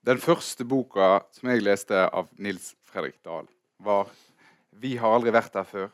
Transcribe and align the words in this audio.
Den 0.00 0.16
første 0.16 0.64
boka 0.64 1.18
som 1.36 1.50
jeg 1.50 1.60
leste 1.60 1.92
av 1.92 2.30
Nils 2.40 2.70
Fredrik 2.88 3.18
Dahl, 3.20 3.44
var 3.84 4.08
'Vi 4.72 4.96
har 4.96 5.12
aldri 5.12 5.30
vært 5.30 5.52
der 5.52 5.64
før'. 5.64 5.90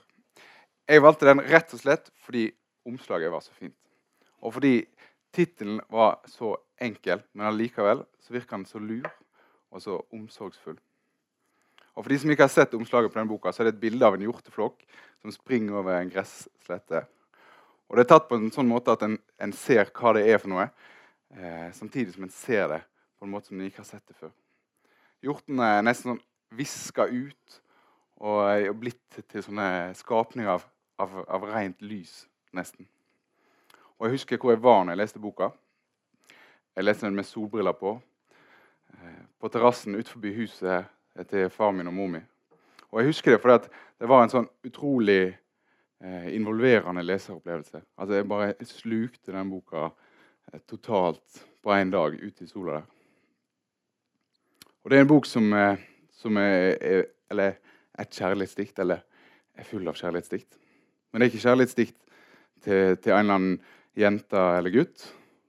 Jeg 0.89 1.03
valgte 1.03 1.27
den 1.27 1.40
rett 1.40 1.75
og 1.75 1.80
slett 1.80 2.11
fordi 2.22 2.53
omslaget 2.87 3.32
var 3.32 3.40
så 3.40 3.50
fint. 3.50 3.74
Og 4.42 4.53
fordi 4.53 4.87
tittelen 5.32 5.80
var 5.90 6.21
så 6.27 6.54
enkel, 6.80 7.21
men 7.34 7.46
allikevel 7.46 8.06
så 8.21 8.32
virker 8.32 8.56
den 8.56 8.64
så 8.64 8.79
lur 8.79 9.11
og 9.73 9.82
så 9.82 10.07
omsorgsfull. 10.12 10.79
Og 11.96 12.04
For 12.04 12.09
de 12.09 12.18
som 12.18 12.30
ikke 12.30 12.45
har 12.45 12.48
sett 12.48 12.75
omslaget 12.75 13.12
på 13.12 13.18
denne 13.18 13.29
boka, 13.29 13.50
så 13.50 13.62
er 13.62 13.64
det 13.64 13.75
et 13.75 13.80
bilde 13.80 14.07
av 14.07 14.14
en 14.14 14.23
hjorteflokk 14.23 14.86
som 15.20 15.32
springer 15.32 15.75
over 15.75 16.00
en 16.00 16.11
gresslette. 16.11 17.07
Og 17.88 17.96
Det 17.96 18.04
er 18.07 18.18
tatt 18.18 18.29
på 18.29 18.36
en 18.36 18.52
sånn 18.52 18.68
måte 18.68 18.93
at 18.93 19.02
en, 19.02 19.18
en 19.41 19.52
ser 19.52 19.91
hva 19.91 20.12
det 20.12 20.29
er 20.29 20.38
for 20.38 20.48
noe, 20.48 20.70
eh, 21.34 21.73
samtidig 21.73 22.14
som 22.14 22.23
en 22.23 22.30
ser 22.30 22.68
det 22.68 22.84
på 23.27 23.29
en 23.29 23.34
måte 23.34 23.50
som 23.50 23.58
de 23.58 23.66
ikke 23.66 23.82
har 23.82 23.88
sett 23.88 24.06
det 24.06 24.14
før. 24.14 24.30
Hjorten 25.26 25.58
er 25.58 25.80
nesten 25.82 26.12
sånn 26.12 26.25
viska 26.54 27.08
ut 27.11 27.57
og 28.22 28.36
er 28.46 28.68
blitt 28.79 29.18
til 29.26 29.43
sånne 29.43 29.94
skapninger 29.98 30.53
av, 30.53 30.67
av, 31.03 31.17
av 31.26 31.46
rent 31.50 31.82
lys, 31.82 32.22
nesten. 32.55 32.86
Og 33.98 34.06
Jeg 34.06 34.14
husker 34.14 34.39
hvor 34.39 34.55
jeg 34.55 34.62
var 34.62 34.84
når 34.84 34.94
jeg 34.94 35.03
leste 35.03 35.25
boka. 35.25 35.50
Jeg 36.77 36.86
leste 36.86 37.08
den 37.08 37.19
med 37.19 37.27
solbriller 37.27 37.75
på. 37.75 37.97
Eh, 38.94 39.20
på 39.41 39.50
terrassen 39.50 39.98
utenfor 39.98 40.39
huset 40.39 41.27
til 41.27 41.50
far 41.50 41.75
min 41.75 41.91
og 41.91 41.97
mor 41.97 42.12
mi. 42.14 42.22
Og 42.92 43.00
jeg 43.00 43.11
husker 43.11 43.34
det 43.34 43.42
fordi 43.42 43.72
det 43.98 44.08
var 44.08 44.22
en 44.22 44.33
sånn 44.33 44.50
utrolig 44.69 45.22
eh, 45.33 46.28
involverende 46.36 47.03
leseropplevelse. 47.03 47.83
Altså 47.98 48.20
Jeg 48.20 48.28
bare 48.28 48.69
slukte 48.70 49.33
den 49.34 49.50
boka 49.50 49.89
eh, 50.53 50.61
totalt 50.69 51.42
på 51.64 51.75
én 51.75 51.91
dag 51.91 52.14
ute 52.14 52.45
i 52.45 52.53
sola 52.53 52.78
der. 52.78 52.92
Og 54.86 54.91
det 54.92 55.00
er 55.00 55.03
en 55.03 55.08
bok 55.11 55.27
som, 55.27 55.48
eh, 55.53 55.81
som 56.14 56.36
er, 56.39 56.77
er, 56.81 57.05
Eller 57.31 57.56
et 57.98 58.11
kjærlighetsdikt, 58.11 58.79
eller 58.79 59.01
er 59.59 59.65
full 59.67 59.89
av 59.89 59.97
kjærlighetsdikt. 59.98 60.61
Men 61.11 61.19
det 61.19 61.27
er 61.27 61.33
ikke 61.33 61.42
kjærlighetsdikt 61.42 61.97
til, 62.62 62.97
til 63.03 63.12
en 63.12 63.19
eller 63.19 63.34
annen 63.34 63.57
jente 63.98 64.45
eller 64.59 64.70
gutt, 64.70 65.09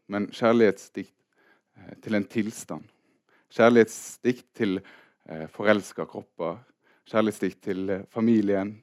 men 0.09 0.25
kjærlighetsdikt 0.33 1.13
eh, 1.77 1.93
til 2.01 2.17
en 2.17 2.25
tilstand. 2.25 2.89
Kjærlighetsdikt 3.53 4.47
til 4.57 4.79
eh, 4.79 5.45
forelska 5.53 6.09
kropper. 6.09 6.57
Kjærlighetsdikt 7.05 7.61
til 7.69 7.89
eh, 7.93 8.05
familien. 8.09 8.73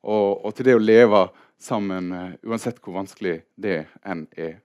Og, 0.00 0.40
og, 0.40 0.54
til 0.56 0.70
det 0.70 0.80
å 0.80 0.82
leve 0.82 1.26
sammen 1.60 2.14
uansett 2.40 2.80
hvor 2.80 2.96
vanskelig 3.02 3.42
det 3.60 3.82
enn 4.08 4.24
er. 4.40 4.56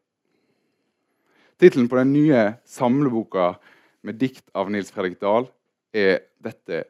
Tittelen 1.59 1.91
på 1.91 1.99
den 1.99 2.15
nye 2.15 2.53
samleboka 2.63 3.57
med 4.01 4.19
dikt 4.19 4.45
av 4.53 4.71
Nils 4.71 4.91
Fredrik 4.91 5.19
Dahl 5.19 5.47
er 5.93 6.21
'Dette 6.41 6.83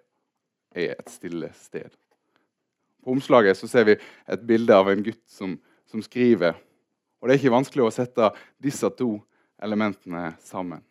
er 0.76 0.96
et 1.00 1.10
stille 1.10 1.50
sted'. 1.54 1.96
På 3.04 3.12
omslaget 3.12 3.58
ser 3.58 3.84
vi 3.84 3.96
et 4.28 4.48
bilde 4.48 4.76
av 4.76 4.90
en 4.90 5.04
gutt 5.04 5.24
som, 5.28 5.60
som 5.86 6.02
skriver. 6.02 6.54
Og 7.22 7.28
Det 7.28 7.36
er 7.36 7.40
ikke 7.40 7.56
vanskelig 7.56 7.84
å 7.86 7.92
sette 7.92 8.32
disse 8.60 8.90
to 8.90 9.22
elementene 9.64 10.36
sammen. 10.40 10.84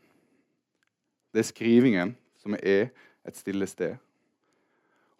Det 1.33 1.42
er 1.42 1.50
skrivingen 1.53 2.17
som 2.41 2.55
er 2.55 2.91
et 3.27 3.36
stille 3.36 3.67
sted. 3.67 3.97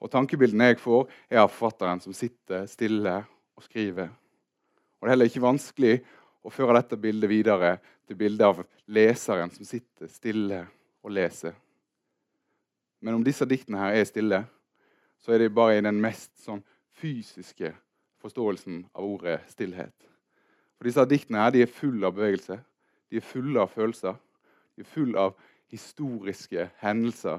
Og 0.01 0.11
Tankebildene 0.13 0.71
jeg 0.71 0.81
får, 0.81 1.07
er 1.31 1.43
av 1.43 1.51
forfatteren 1.53 2.01
som 2.01 2.15
sitter 2.17 2.67
stille 2.67 3.19
og 3.57 3.65
skriver. 3.65 4.09
Og 4.09 5.05
Det 5.05 5.09
er 5.09 5.15
heller 5.15 5.31
ikke 5.31 5.45
vanskelig 5.45 5.99
å 6.47 6.53
føre 6.53 6.79
dette 6.81 6.97
bildet 7.01 7.31
videre 7.31 7.77
til 8.07 8.17
bildet 8.17 8.47
av 8.47 8.65
leseren 8.87 9.51
som 9.51 9.67
sitter 9.67 10.09
stille 10.11 10.65
og 11.07 11.15
leser. 11.15 11.55
Men 13.01 13.15
om 13.15 13.25
disse 13.25 13.47
diktene 13.47 13.79
her 13.79 13.95
er 13.95 14.09
stille, 14.09 14.43
så 15.23 15.33
er 15.33 15.45
de 15.45 15.53
bare 15.55 15.79
i 15.79 15.85
den 15.85 16.01
mest 16.03 16.33
sånn, 16.43 16.65
fysiske 16.97 17.71
forståelsen 18.25 18.83
av 18.97 19.07
ordet 19.07 19.39
stillhet. 19.53 19.95
For 20.77 20.89
disse 20.89 21.05
diktene 21.09 21.45
her, 21.45 21.53
de 21.55 21.63
er 21.63 21.71
fulle 21.71 22.09
av 22.09 22.17
bevegelse, 22.17 22.59
de 23.13 23.21
er 23.21 23.25
fulle 23.25 23.63
av 23.63 23.71
følelser. 23.71 24.17
De 24.75 24.83
er 24.83 24.91
fulle 24.91 25.29
av 25.29 25.37
historiske 25.71 26.67
hendelser 26.83 27.39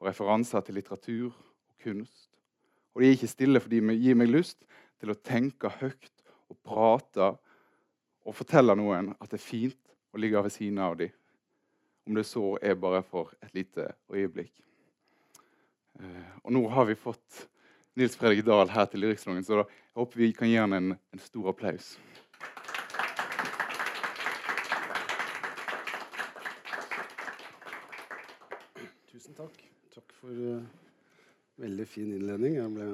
og 0.00 0.08
referanser 0.08 0.64
til 0.64 0.78
litteratur 0.80 1.28
og 1.28 1.84
kunst. 1.84 2.30
Og 2.94 3.02
de 3.02 3.10
er 3.10 3.16
ikke 3.16 3.30
stille 3.30 3.60
fordi 3.60 3.80
de 3.84 3.98
gir 4.00 4.18
meg 4.18 4.32
lyst 4.32 4.64
til 5.00 5.12
å 5.12 5.18
tenke 5.18 5.70
høyt 5.80 6.24
og 6.48 6.58
prate 6.64 7.32
og 8.22 8.36
fortelle 8.38 8.76
noen 8.78 9.12
at 9.18 9.28
det 9.28 9.40
er 9.40 9.44
fint 9.44 9.94
å 10.12 10.20
ligge 10.20 10.42
ved 10.44 10.54
siden 10.54 10.80
av 10.84 10.96
dem 11.00 11.12
om 12.06 12.14
det 12.14 12.24
så 12.26 12.58
er 12.62 12.74
bare 12.74 13.02
for 13.02 13.32
et 13.42 13.54
lite 13.54 13.92
øyeblikk. 14.10 14.52
Eh, 16.00 16.30
og 16.44 16.52
nå 16.52 16.62
har 16.68 16.84
vi 16.88 16.98
fått 16.98 17.46
Nils 17.94 18.16
Fredrik 18.16 18.46
Dahl 18.46 18.70
her 18.72 18.88
til 18.88 19.04
Lyrikksalongen, 19.04 19.44
så 19.44 19.60
jeg 19.60 19.66
håper 20.00 20.18
vi 20.18 20.32
kan 20.32 20.48
gi 20.48 20.56
han 20.56 20.72
en, 20.72 20.94
en 21.12 21.20
stor 21.20 21.50
applaus. 21.52 21.92
Tusen 29.12 29.36
takk. 29.36 29.60
Takk 29.92 30.16
for 30.16 30.32
uh, 30.32 30.64
veldig 31.60 31.86
fin 31.86 32.14
innledning. 32.16 32.56
Jeg 32.56 32.72
ble, 32.72 32.88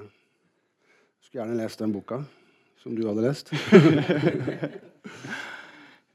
skulle 1.22 1.44
gjerne 1.44 1.62
lest 1.62 1.78
den 1.80 1.94
boka 1.94 2.24
som 2.82 2.98
du 2.98 3.06
hadde 3.06 3.24
lest. 3.28 3.54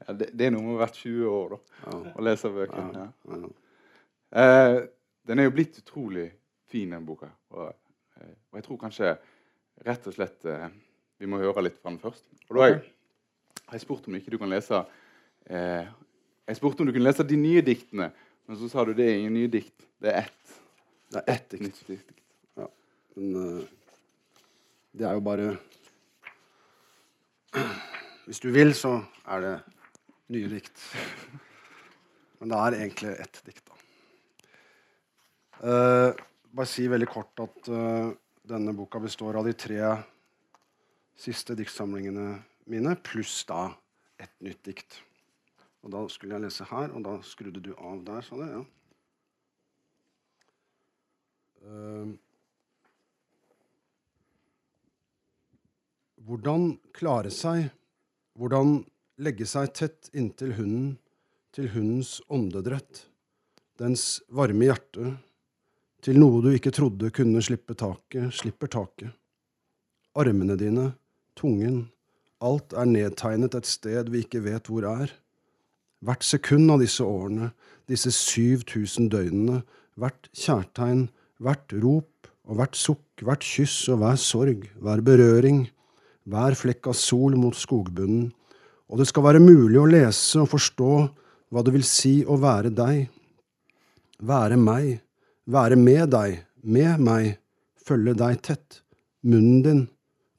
Ja, 0.04 0.12
det, 0.12 0.30
det, 0.32 0.46
er 0.46 0.52
noe 0.52 0.66
med 0.66 0.80
hvert 0.82 0.98
20 1.00 1.28
år 1.30 1.54
da, 1.54 1.60
ja. 1.86 1.98
å 2.12 2.24
lese 2.26 2.50
bøkene. 2.52 3.04
Ja. 3.30 3.52
Eh, 4.34 4.78
den 5.24 5.40
er 5.40 5.48
jo 5.48 5.54
blitt 5.54 5.78
utrolig 5.80 6.26
fin, 6.68 6.90
den 6.92 7.06
boka. 7.06 7.30
Og, 7.54 7.70
eh, 8.18 8.34
og, 8.50 8.58
jeg 8.58 8.66
tror 8.66 8.80
kanskje 8.82 9.14
rett 9.86 10.08
og 10.10 10.16
slett 10.16 10.44
eh, 10.50 10.66
vi 11.22 11.30
må 11.30 11.40
høre 11.40 11.64
litt 11.64 11.78
fra 11.80 11.92
den 11.92 12.00
først. 12.02 12.26
Og 12.48 12.56
da 12.56 12.64
har 12.64 12.72
jeg, 12.74 12.82
jeg 13.72 13.84
spurt 13.84 14.08
om 14.10 14.18
ikke 14.18 14.34
du 14.34 14.40
kan 14.40 14.52
lese 14.52 14.82
eh, 15.46 15.86
Jeg 16.44 16.58
spurte 16.58 16.84
om 16.84 16.90
du 16.90 16.92
kunne 16.92 17.06
lese 17.06 17.24
de 17.24 17.38
nye 17.40 17.62
diktene, 17.64 18.10
men 18.44 18.60
så 18.60 18.68
sa 18.68 18.84
du 18.84 18.92
det 18.96 19.06
er 19.08 19.22
ingen 19.22 19.38
nye 19.38 19.52
dikt. 19.52 19.86
Det 20.02 20.12
er 20.12 20.26
ett. 20.26 20.58
Det 21.14 21.22
er 21.22 21.32
ett 21.32 21.54
dikt. 21.54 21.80
dikt. 21.88 22.10
Ja. 22.60 22.66
Men 23.16 23.36
uh, 23.38 23.62
det 24.92 25.06
er 25.08 25.16
jo 25.16 25.22
bare 25.24 25.54
Hvis 28.26 28.40
du 28.40 28.50
vil, 28.50 28.74
så 28.74 28.98
er 29.30 29.40
det 29.40 29.54
nye 30.32 30.48
dikt. 30.48 30.80
Men 32.40 32.52
det 32.52 32.60
er 32.60 32.76
egentlig 32.78 33.14
ett 33.24 33.40
dikt, 33.46 33.64
da. 33.68 33.80
Uh, 35.64 36.10
bare 36.54 36.68
si 36.68 36.84
veldig 36.90 37.08
kort 37.08 37.40
at 37.40 37.68
uh, 37.72 38.10
denne 38.44 38.74
boka 38.76 39.00
består 39.00 39.38
av 39.38 39.46
de 39.48 39.54
tre 39.56 39.80
siste 41.16 41.54
diktsamlingene 41.56 42.34
mine, 42.70 42.94
pluss 43.06 43.44
da 43.48 43.68
et 44.20 44.32
nytt 44.44 44.62
dikt. 44.66 44.98
Og 45.84 45.92
da 45.92 46.02
skulle 46.12 46.36
jeg 46.36 46.46
lese 46.46 46.66
her, 46.68 46.92
og 46.96 47.04
da 47.04 47.18
skrudde 47.26 47.62
du 47.64 47.72
av 47.76 48.02
der, 48.06 48.24
sa 48.24 48.40
du? 48.40 48.44
Ja. 48.48 48.62
Uh, 51.64 52.12
hvordan 56.24 56.74
klare 56.96 57.32
seg, 57.32 57.68
hvordan 58.36 58.82
legge 59.22 59.46
seg 59.46 59.72
tett 59.76 60.10
inntil 60.16 60.54
hunden, 60.58 60.94
til 61.54 61.68
hundens 61.70 62.18
åndedrett, 62.32 63.04
dens 63.78 64.22
varme 64.34 64.66
hjerte, 64.66 65.14
til 66.02 66.18
noe 66.18 66.42
du 66.42 66.50
ikke 66.50 66.72
trodde 66.74 67.12
kunne 67.14 67.42
slippe 67.44 67.76
taket, 67.78 68.32
slipper 68.34 68.70
taket. 68.74 69.14
Armene 70.18 70.56
dine, 70.58 70.90
tungen, 71.38 71.84
alt 72.44 72.74
er 72.76 72.90
nedtegnet 72.90 73.54
et 73.54 73.70
sted 73.70 74.10
vi 74.12 74.24
ikke 74.24 74.42
vet 74.44 74.68
hvor 74.68 74.86
er. 74.90 75.14
Hvert 76.04 76.26
sekund 76.26 76.74
av 76.74 76.82
disse 76.82 77.06
årene, 77.06 77.52
disse 77.88 78.12
7000 78.12 79.08
døgnene, 79.14 79.62
hvert 79.94 80.28
kjærtegn, 80.34 81.06
hvert 81.38 81.72
rop 81.80 82.28
og 82.44 82.58
hvert 82.58 82.76
sukk, 82.76 83.22
hvert 83.22 83.46
kyss 83.46 83.86
og 83.94 84.02
hver 84.02 84.18
sorg, 84.20 84.66
hver 84.82 85.00
berøring, 85.06 85.68
hver 86.28 86.58
flekk 86.58 86.90
av 86.90 86.98
sol 86.98 87.38
mot 87.40 87.56
skogbunnen, 87.56 88.32
og 88.94 89.00
det 89.00 89.08
skal 89.10 89.24
være 89.26 89.42
mulig 89.42 89.74
å 89.80 89.88
lese 89.90 90.38
og 90.38 90.52
forstå 90.52 90.90
hva 91.50 91.62
det 91.66 91.72
vil 91.74 91.86
si 91.86 92.20
å 92.22 92.36
være 92.38 92.70
deg, 92.70 93.08
være 94.22 94.54
meg, 94.54 95.00
være 95.50 95.74
med 95.74 96.12
deg, 96.14 96.36
med 96.62 97.02
meg, 97.02 97.32
følge 97.74 98.14
deg 98.20 98.38
tett, 98.46 98.78
munnen 99.26 99.64
din, 99.66 99.82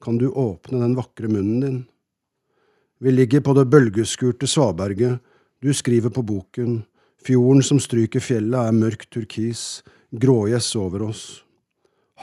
kan 0.00 0.16
du 0.16 0.30
åpne 0.30 0.80
den 0.80 0.96
vakre 0.96 1.28
munnen 1.28 1.60
din. 1.66 1.78
Vi 2.96 3.12
ligger 3.12 3.44
på 3.44 3.52
det 3.60 3.66
bølgeskurte 3.68 4.48
svaberget, 4.48 5.20
du 5.60 5.68
skriver 5.76 6.16
på 6.16 6.24
boken, 6.24 6.80
fjorden 7.20 7.60
som 7.60 7.76
stryker 7.76 8.24
fjellet 8.24 8.56
er 8.56 8.80
mørk 8.80 9.04
turkis, 9.12 9.82
grågjess 10.16 10.72
over 10.80 11.10
oss. 11.10 11.24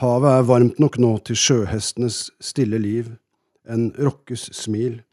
Havet 0.02 0.34
er 0.34 0.50
varmt 0.50 0.82
nok 0.82 0.98
nå 0.98 1.14
til 1.30 1.38
sjøhestenes 1.38 2.24
stille 2.42 2.82
liv, 2.82 3.14
en 3.70 3.92
rokkes 3.94 4.50
smil 4.50 5.03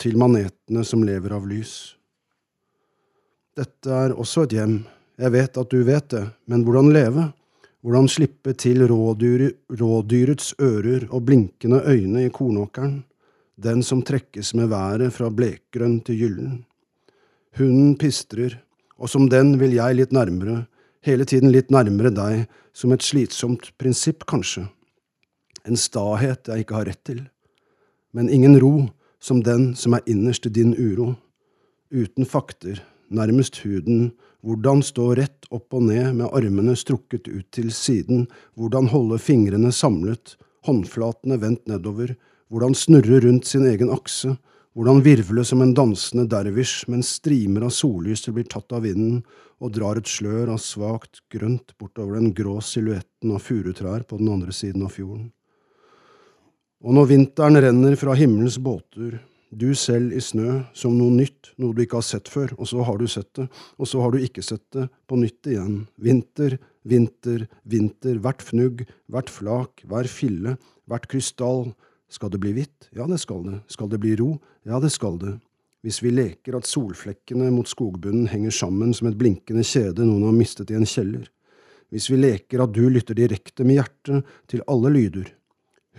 til 0.00 0.16
manetene 0.20 0.84
som 0.84 1.04
lever 1.04 1.34
av 1.36 1.46
lys. 1.48 1.94
Dette 3.54 3.90
er 3.90 4.14
også 4.16 4.46
et 4.46 4.58
hjem, 4.58 4.84
Jeg 5.14 5.30
vet 5.30 5.58
at 5.60 5.70
du 5.70 5.84
vet 5.86 6.08
det, 6.10 6.24
men 6.50 6.64
hvordan 6.66 6.88
leve? 6.90 7.28
Hvordan 7.86 8.08
slippe 8.10 8.50
til 8.58 8.80
rådyr, 8.90 9.52
rådyrets 9.70 10.56
ører 10.58 11.04
og 11.06 11.22
blinkende 11.28 11.84
øyne 11.86 12.24
i 12.26 12.32
kornåkeren? 12.34 13.04
Den 13.54 13.82
som 13.82 14.02
trekkes 14.02 14.54
med 14.58 14.72
været 14.72 15.12
fra 15.14 15.30
blekgrønn 15.30 16.00
til 16.02 16.18
gyllen. 16.18 16.64
Hunden 17.54 17.94
pistrer, 17.94 18.58
og 18.98 19.08
som 19.08 19.28
den 19.30 19.54
vil 19.60 19.76
jeg 19.76 19.94
litt 20.00 20.10
nærmere, 20.10 20.64
hele 21.06 21.24
tiden 21.28 21.52
litt 21.54 21.70
nærmere 21.70 22.10
deg, 22.10 22.48
som 22.74 22.90
et 22.90 23.06
slitsomt 23.06 23.70
prinsipp, 23.78 24.24
kanskje. 24.26 24.64
En 25.68 25.78
stahet 25.78 26.50
jeg 26.50 26.64
ikke 26.64 26.78
har 26.80 26.88
rett 26.90 27.04
til. 27.06 27.22
Men 28.10 28.26
ingen 28.32 28.58
ro, 28.58 28.88
som 29.24 29.40
den 29.44 29.72
som 29.78 29.96
er 29.96 30.04
innerst 30.10 30.46
i 30.46 30.52
din 30.52 30.74
uro. 30.76 31.14
Uten 31.94 32.28
fakter, 32.28 32.82
nærmest 33.08 33.62
huden, 33.64 34.10
hvordan 34.44 34.82
stå 34.84 35.14
rett 35.16 35.46
opp 35.54 35.72
og 35.72 35.86
ned 35.88 36.18
med 36.18 36.32
armene 36.36 36.74
strukket 36.76 37.30
ut 37.30 37.46
til 37.54 37.70
siden, 37.72 38.26
hvordan 38.58 38.90
holde 38.92 39.20
fingrene 39.22 39.72
samlet, 39.72 40.34
håndflatene 40.68 41.38
vendt 41.40 41.64
nedover, 41.70 42.12
hvordan 42.52 42.76
snurre 42.76 43.22
rundt 43.24 43.48
sin 43.48 43.64
egen 43.68 43.92
akse, 43.92 44.34
hvordan 44.74 45.04
virvle 45.06 45.44
som 45.46 45.62
en 45.62 45.72
dansende 45.76 46.26
dervisj 46.28 46.90
mens 46.92 47.14
strimer 47.20 47.64
av 47.68 47.72
sollyset 47.72 48.34
blir 48.34 48.48
tatt 48.50 48.74
av 48.74 48.82
vinden 48.84 49.22
og 49.62 49.72
drar 49.76 50.00
et 50.00 50.10
slør 50.10 50.52
av 50.56 50.60
svakt 50.60 51.22
grønt 51.32 51.72
bortover 51.80 52.18
den 52.18 52.34
grå 52.36 52.58
silhuetten 52.60 53.32
av 53.32 53.40
furutrær 53.46 54.04
på 54.08 54.18
den 54.20 54.32
andre 54.34 54.52
siden 54.52 54.84
av 54.84 54.92
fjorden. 54.96 55.30
Og 56.84 56.92
når 56.92 57.06
vinteren 57.08 57.56
renner 57.64 57.94
fra 57.96 58.12
himmelens 58.18 58.58
båter, 58.60 59.16
du 59.54 59.70
selv 59.78 60.12
i 60.12 60.20
snø, 60.20 60.58
som 60.76 60.92
noe 60.98 61.14
nytt, 61.14 61.54
noe 61.56 61.72
du 61.72 61.80
ikke 61.84 61.96
har 61.96 62.04
sett 62.04 62.28
før, 62.28 62.50
og 62.58 62.68
så 62.68 62.84
har 62.84 62.98
du 63.00 63.06
sett 63.08 63.30
det, 63.38 63.46
og 63.80 63.88
så 63.88 64.02
har 64.02 64.12
du 64.12 64.18
ikke 64.20 64.42
sett 64.44 64.64
det, 64.76 64.88
på 65.08 65.16
nytt 65.16 65.48
igjen, 65.48 65.78
vinter, 65.96 66.58
vinter, 66.84 67.46
vinter, 67.64 68.18
hvert 68.20 68.44
fnugg, 68.44 68.82
hvert 69.08 69.32
flak, 69.32 69.84
hver 69.88 70.10
fille, 70.10 70.58
hvert 70.90 71.08
krystall, 71.08 71.70
skal 72.12 72.32
det 72.34 72.40
bli 72.42 72.52
hvitt? 72.58 72.90
Ja, 72.92 73.06
det 73.08 73.20
skal 73.22 73.40
det. 73.46 73.62
Skal 73.72 73.88
det 73.90 73.98
bli 74.02 74.12
ro? 74.20 74.34
Ja, 74.68 74.76
det 74.82 74.92
skal 74.92 75.16
det. 75.22 75.38
Hvis 75.84 76.02
vi 76.04 76.12
leker 76.12 76.58
at 76.58 76.68
solflekkene 76.68 77.48
mot 77.52 77.68
skogbunnen 77.68 78.28
henger 78.28 78.52
sammen 78.54 78.92
som 78.96 79.08
et 79.08 79.16
blinkende 79.20 79.64
kjede 79.66 80.04
noen 80.04 80.28
har 80.28 80.36
mistet 80.36 80.72
i 80.72 80.76
en 80.76 80.88
kjeller. 80.88 81.24
Hvis 81.92 82.10
vi 82.12 82.20
leker 82.20 82.60
at 82.64 82.76
du 82.76 82.84
lytter 82.92 83.16
direkte 83.16 83.64
med 83.64 83.80
hjertet 83.80 84.36
til 84.52 84.62
alle 84.70 84.92
lyder, 84.92 85.32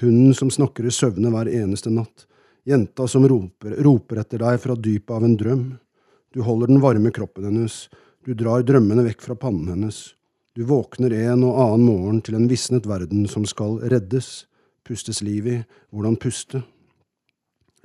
hunden 0.01 0.33
som 0.36 0.51
snakker 0.51 0.88
i 0.88 0.94
søvne 0.94 1.31
hver 1.33 1.50
eneste 1.51 1.92
natt, 1.94 2.25
jenta 2.65 3.07
som 3.07 3.27
roper, 3.30 3.77
roper 3.86 4.21
etter 4.24 4.42
deg 4.42 4.59
fra 4.62 4.75
dypet 4.75 5.13
av 5.15 5.25
en 5.27 5.38
drøm. 5.39 5.65
Du 6.33 6.42
holder 6.44 6.71
den 6.71 6.83
varme 6.83 7.13
kroppen 7.15 7.47
hennes, 7.47 7.86
du 8.25 8.33
drar 8.33 8.65
drømmene 8.65 9.06
vekk 9.06 9.21
fra 9.21 9.38
pannen 9.39 9.69
hennes. 9.69 10.15
Du 10.56 10.63
våkner 10.65 11.13
en 11.13 11.44
og 11.45 11.59
annen 11.62 11.86
morgen 11.86 12.21
til 12.25 12.38
en 12.39 12.47
visnet 12.50 12.88
verden 12.89 13.27
som 13.30 13.45
skal 13.47 13.77
reddes, 13.92 14.47
pustes 14.88 15.21
liv 15.25 15.47
i, 15.51 15.57
hvordan 15.92 16.18
puste. 16.21 16.63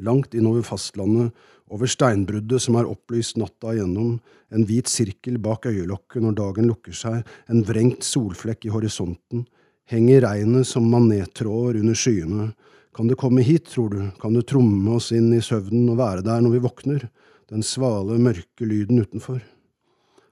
Langt 0.01 0.35
innover 0.39 0.65
fastlandet, 0.65 1.35
over 1.71 1.91
steinbruddet 1.91 2.63
som 2.65 2.79
er 2.81 2.89
opplyst 2.91 3.37
natta 3.39 3.75
igjennom, 3.75 4.17
en 4.51 4.67
hvit 4.67 4.91
sirkel 4.91 5.37
bak 5.43 5.69
øyelokket 5.71 6.25
når 6.25 6.39
dagen 6.41 6.71
lukker 6.71 6.97
seg, 6.97 7.21
en 7.53 7.67
vrengt 7.67 8.07
solflekk 8.07 8.67
i 8.67 8.73
horisonten, 8.75 9.45
henger 9.91 10.23
regnet 10.25 10.69
som 10.69 10.87
manettråder 10.91 11.81
under 11.81 11.99
skyene, 11.99 12.51
kan 12.95 13.09
det 13.09 13.19
komme 13.19 13.43
hit, 13.43 13.69
tror 13.71 13.91
du, 13.91 14.01
kan 14.21 14.35
du 14.35 14.43
tromme 14.43 14.97
oss 14.97 15.11
inn 15.15 15.31
i 15.35 15.43
søvnen 15.43 15.89
og 15.93 15.99
være 16.01 16.25
der 16.27 16.43
når 16.43 16.57
vi 16.57 16.63
våkner, 16.67 17.09
den 17.51 17.65
svale, 17.67 18.19
mørke 18.23 18.67
lyden 18.67 19.03
utenfor? 19.03 19.41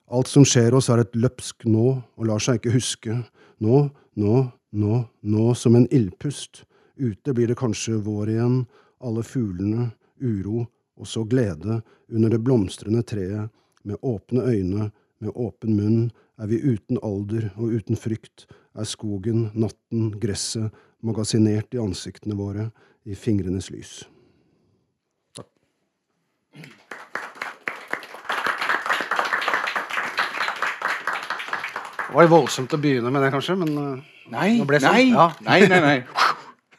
Alt 0.08 0.30
som 0.30 0.46
skjer 0.46 0.74
oss, 0.78 0.88
er 0.90 1.02
et 1.02 1.18
løpsk 1.18 1.66
nå 1.68 1.86
og 1.98 2.26
lar 2.28 2.42
seg 2.42 2.60
ikke 2.60 2.74
huske, 2.76 3.18
nå, 3.62 3.82
nå, 4.18 4.40
nå, 4.70 5.02
nå 5.04 5.46
som 5.58 5.78
en 5.78 5.88
ildpust, 5.94 6.64
ute 6.98 7.34
blir 7.34 7.50
det 7.50 7.58
kanskje 7.58 7.98
vår 8.02 8.34
igjen, 8.34 8.58
alle 8.98 9.22
fuglene, 9.26 9.90
uro 10.18 10.64
og 10.98 11.06
så 11.06 11.22
glede 11.28 11.80
under 12.10 12.32
det 12.32 12.42
blomstrende 12.42 13.04
treet, 13.06 13.50
med 13.86 13.96
åpne 14.02 14.42
øyne, 14.44 14.88
med 15.22 15.34
åpen 15.34 15.76
munn, 15.76 16.10
er 16.38 16.50
vi 16.50 16.60
uten 16.62 17.00
alder 17.02 17.50
og 17.56 17.74
uten 17.74 17.98
frykt, 17.98 18.46
er 18.78 18.86
skogen, 18.86 19.48
natten, 19.58 20.12
gresset, 20.20 20.74
magasinert 21.02 21.74
i 21.74 21.80
ansiktene 21.82 22.36
våre, 22.38 22.70
i 23.08 23.16
fingrenes 23.18 23.70
lys. 23.72 24.02
Takk. 25.38 25.48
Det 32.08 32.14
var 32.16 32.30
voldsomt 32.32 32.72
å 32.72 32.80
begynne 32.80 33.10
med 33.12 33.20
det, 33.24 33.32
kanskje, 33.34 33.58
men 33.60 33.74
uh, 33.76 34.14
Nei, 34.32 34.58
sånn. 34.60 34.86
nei, 34.86 35.02
Ja. 35.10 35.28
nei, 35.48 35.60
nei, 35.68 35.80
nei. 35.84 35.98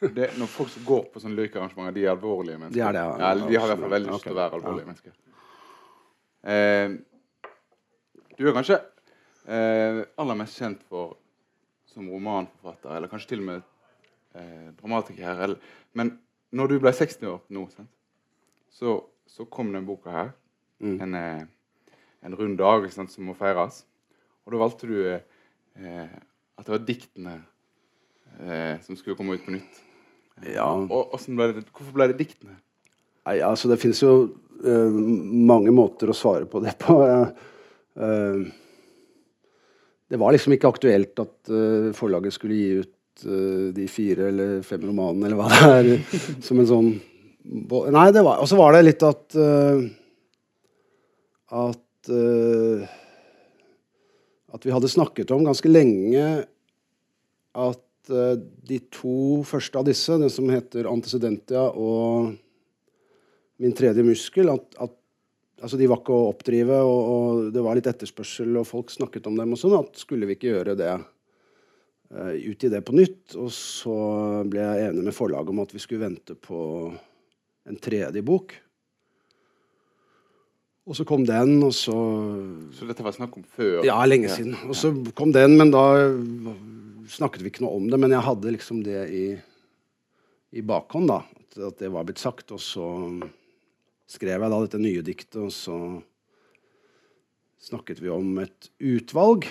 Det, 0.00 0.30
når 0.40 0.48
folk 0.48 0.70
som 0.72 0.84
går 0.86 1.02
på 1.12 1.20
sånne 1.20 1.36
lykarrangementer, 1.42 1.92
de 1.92 2.06
er 2.06 2.14
alvorlige 2.14 2.56
mennesker. 2.56 2.78
De 2.78 2.80
er 2.86 2.94
det, 2.96 3.00
ja. 3.04 3.16
ja. 3.20 3.32
de 3.36 3.58
har 3.60 3.66
i 3.66 3.68
hvert 3.68 3.82
fall 3.82 3.92
veldig 3.92 4.12
lyst 4.14 4.24
til 4.24 4.32
å 4.32 4.36
være 4.38 4.56
alvorlige 4.56 4.88
mennesker. 4.88 5.12
Eh, 6.40 6.94
du 8.40 8.46
er 8.48 8.56
kanskje 8.56 8.78
eh, 9.44 10.00
aller 10.16 10.38
mest 10.38 10.56
kjent 10.56 10.80
for 10.88 11.18
som 11.90 12.06
romanforfatter, 12.08 12.94
eller 12.96 13.10
kanskje 13.10 13.34
til 13.34 13.42
og 13.42 13.48
med 13.50 13.62
eh, 14.38 14.68
dramatiker. 14.78 15.42
Eller, 15.44 15.72
men 15.98 16.14
når 16.54 16.70
du 16.70 16.76
ble 16.80 16.92
60 16.94 17.26
år 17.28 17.40
nå, 17.52 17.66
sant? 17.74 17.90
Så, 18.70 18.94
så 19.28 19.44
kom 19.50 19.72
den 19.74 19.84
boka 19.88 20.14
her. 20.14 20.32
Mm. 20.80 20.96
En, 21.04 21.18
eh, 21.18 21.98
en 22.24 22.38
rund 22.38 22.56
dag 22.60 22.86
sant, 22.94 23.12
som 23.12 23.26
må 23.26 23.34
feires. 23.36 23.82
Og 24.46 24.54
da 24.54 24.62
valgte 24.62 24.88
du 24.88 24.96
eh, 25.04 26.16
at 26.56 26.64
det 26.64 26.74
var 26.76 26.86
diktene 26.86 27.36
eh, 28.38 28.80
som 28.86 28.96
skulle 28.96 29.18
komme 29.18 29.36
ut 29.36 29.44
på 29.44 29.56
nytt. 29.58 29.84
Ja. 30.48 30.70
Og, 30.72 31.12
ble 31.28 31.52
det, 31.58 31.66
hvorfor 31.74 31.92
ble 31.92 32.08
det 32.12 32.20
diktene? 32.22 32.56
Nei, 33.26 33.40
altså 33.44 33.68
det 33.68 33.80
finnes 33.82 34.00
jo 34.00 34.14
eh, 34.64 35.00
mange 35.50 35.74
måter 35.74 36.08
å 36.08 36.16
svare 36.16 36.48
på 36.48 36.62
det 36.64 36.78
på. 36.80 37.02
Eh, 37.04 37.26
eh, 37.26 37.48
det 40.10 40.18
var 40.18 40.34
liksom 40.34 40.56
ikke 40.56 40.70
aktuelt 40.70 41.22
at 41.22 41.52
eh, 41.54 41.90
forlaget 41.94 42.34
skulle 42.34 42.58
gi 42.58 42.70
ut 42.82 43.24
eh, 43.26 43.68
de 43.76 43.86
fire 43.90 44.26
eller 44.32 44.56
fem 44.66 44.82
romanene, 44.82 45.28
eller 45.28 45.38
hva 45.38 45.50
det 45.52 45.60
er, 45.76 46.18
som 46.46 46.58
en 46.60 46.70
sånn 46.70 46.90
Nei, 47.40 48.10
det 48.12 48.20
var 48.20 48.42
Og 48.42 48.48
så 48.50 48.56
var 48.58 48.74
det 48.76 48.82
litt 48.84 49.00
at 49.06 49.36
eh, 49.40 49.78
At 51.56 52.10
eh, 52.12 52.82
At 54.52 54.66
vi 54.66 54.74
hadde 54.74 54.90
snakket 54.92 55.32
om 55.32 55.46
ganske 55.46 55.70
lenge 55.70 56.26
at 57.56 58.12
eh, 58.12 58.36
de 58.68 58.76
to 58.92 59.40
første 59.48 59.80
av 59.80 59.88
disse, 59.88 60.18
den 60.20 60.30
som 60.30 60.50
heter 60.52 60.86
Antecedentia 60.90 61.64
og 61.72 62.34
Min 63.60 63.74
tredje 63.76 64.04
muskel, 64.06 64.52
at, 64.52 64.68
at 64.78 64.94
altså 65.60 65.78
de 65.80 65.88
var 65.90 66.00
ikke 66.00 66.16
å 66.16 66.30
oppdrive, 66.30 66.80
og, 66.86 67.00
og 67.14 67.50
det 67.54 67.64
var 67.64 67.78
litt 67.78 67.88
etterspørsel, 67.90 68.54
og 68.60 68.68
folk 68.68 68.92
snakket 68.92 69.28
om 69.30 69.36
dem 69.38 69.54
og 69.54 69.60
sånn, 69.60 69.76
at 69.78 70.00
skulle 70.00 70.28
vi 70.28 70.38
ikke 70.38 70.54
gjøre 70.54 70.76
det 70.78 70.94
uh, 70.96 72.32
i 72.34 72.54
det 72.60 72.82
på 72.86 72.96
nytt? 72.96 73.36
Og 73.36 73.52
så 73.54 73.98
ble 74.50 74.64
jeg 74.64 74.90
enig 74.90 75.06
med 75.06 75.16
forlaget 75.16 75.54
om 75.54 75.62
at 75.64 75.76
vi 75.76 75.82
skulle 75.82 76.08
vente 76.08 76.36
på 76.38 76.64
en 77.70 77.80
tredje 77.80 78.24
bok. 78.26 78.56
Og 80.90 80.96
så 80.96 81.04
kom 81.06 81.22
den, 81.28 81.60
og 81.62 81.74
så 81.76 81.94
Så 82.74 82.88
dette 82.88 83.04
var 83.06 83.14
snakk 83.14 83.36
om 83.38 83.44
før? 83.44 83.84
ja, 83.86 83.98
lenge 84.08 84.30
siden. 84.32 84.56
Og 84.66 84.74
så 84.74 84.90
kom 85.14 85.30
den, 85.32 85.54
men 85.60 85.70
da 85.70 85.84
snakket 87.10 87.44
vi 87.44 87.52
ikke 87.52 87.62
noe 87.62 87.76
om 87.78 87.86
det. 87.90 88.00
Men 88.00 88.10
jeg 88.10 88.26
hadde 88.26 88.54
liksom 88.56 88.80
det 88.82 89.02
i, 89.14 89.26
i 90.56 90.64
bakhånd, 90.66 91.12
da. 91.12 91.20
At, 91.22 91.60
at 91.68 91.84
det 91.84 91.92
var 91.94 92.08
blitt 92.08 92.22
sagt. 92.22 92.50
Og 92.56 92.62
så 92.64 92.88
skrev 94.10 94.42
jeg 94.42 94.52
da 94.52 94.60
dette 94.64 94.80
nye 94.82 95.04
diktet, 95.06 95.38
og 95.40 95.52
så 95.54 95.76
snakket 97.60 98.00
vi 98.02 98.10
om 98.12 98.40
et 98.42 98.70
utvalg. 98.78 99.46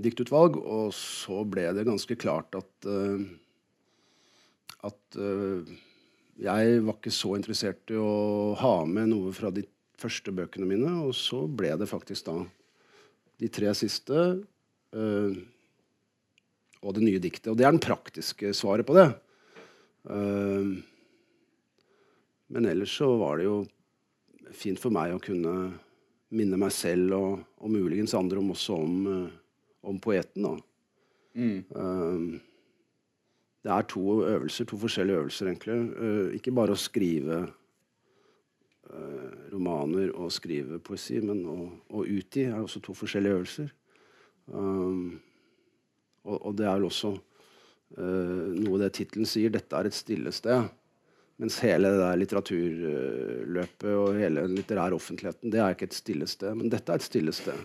Diktutvalg. 0.00 0.56
Og 0.58 0.90
så 0.96 1.42
ble 1.48 1.68
det 1.76 1.86
ganske 1.88 2.16
klart 2.18 2.56
at 2.58 2.88
uh, 2.88 3.22
at 4.82 5.18
uh, 5.20 5.62
jeg 6.42 6.80
var 6.82 6.96
ikke 6.96 7.14
så 7.14 7.36
interessert 7.36 7.92
i 7.92 7.98
å 8.00 8.56
ha 8.58 8.74
med 8.88 9.12
noe 9.12 9.34
fra 9.36 9.52
de 9.54 9.62
første 10.00 10.32
bøkene 10.34 10.66
mine, 10.66 10.90
og 11.04 11.12
så 11.14 11.44
ble 11.46 11.70
det 11.78 11.90
faktisk 11.90 12.26
da 12.26 12.40
de 13.42 13.50
tre 13.52 13.70
siste 13.78 14.24
uh, 14.42 15.42
og 16.82 16.96
det 16.96 17.04
nye 17.04 17.22
diktet. 17.22 17.52
Og 17.52 17.58
det 17.58 17.68
er 17.68 17.74
den 17.74 17.84
praktiske 17.84 18.50
svaret 18.58 18.88
på 18.88 18.96
det. 18.96 19.06
Eh, 20.10 20.70
men 22.52 22.68
ellers 22.68 22.96
så 22.98 23.08
var 23.20 23.40
det 23.40 23.48
jo 23.48 23.62
fint 24.52 24.80
for 24.80 24.92
meg 24.94 25.14
å 25.14 25.22
kunne 25.22 25.54
minne 26.32 26.58
meg 26.60 26.72
selv 26.74 27.16
og, 27.16 27.40
og 27.60 27.72
muligens 27.72 28.14
andre 28.16 28.40
om 28.40 28.52
også 28.54 28.76
om, 28.76 28.94
eh, 29.08 29.32
om 29.88 29.98
poeten. 30.00 30.46
da. 30.46 30.54
Mm. 31.34 31.64
Um, 31.74 32.40
det 33.62 33.70
er 33.72 33.88
to 33.88 34.22
øvelser, 34.26 34.64
to 34.68 34.76
forskjellige 34.76 35.16
øvelser, 35.16 35.46
egentlig. 35.48 35.76
Uh, 35.96 36.32
ikke 36.36 36.54
bare 36.54 36.74
å 36.74 36.80
skrive 36.80 37.38
uh, 38.92 39.30
romaner 39.52 40.12
og 40.12 40.32
skrive 40.34 40.80
poesi, 40.82 41.20
men 41.24 41.44
å, 41.48 41.58
å 41.92 42.04
utgi 42.04 42.48
er 42.48 42.60
også 42.60 42.82
to 42.84 42.96
forskjellige 42.96 43.38
øvelser. 43.38 43.72
Um, 44.52 45.20
og, 46.24 46.36
og, 46.36 46.52
det 46.58 46.66
er 46.66 46.76
vel 46.80 46.88
også 46.88 47.12
uh, 47.14 48.48
noe 48.56 48.80
det 48.82 48.92
tittelen 48.98 49.28
sier. 49.28 49.52
Dette 49.52 49.78
er 49.78 49.88
et 49.88 49.96
stille 49.96 50.32
sted. 50.34 50.68
Mens 51.42 51.58
hele 51.64 51.90
det 51.90 51.98
der 51.98 52.18
litteraturløpet 52.20 53.88
og 53.90 54.14
hele 54.14 54.44
den 54.44 54.54
litterære 54.54 54.94
offentligheten, 54.94 55.50
det 55.50 55.58
er 55.58 55.74
ikke 55.74 55.88
et 55.88 55.96
stille 55.96 56.28
sted. 56.30 56.54
Men 56.54 56.70
dette 56.70 56.94
er 56.94 57.00
et 57.00 57.06
stille 57.06 57.34
sted. 57.34 57.58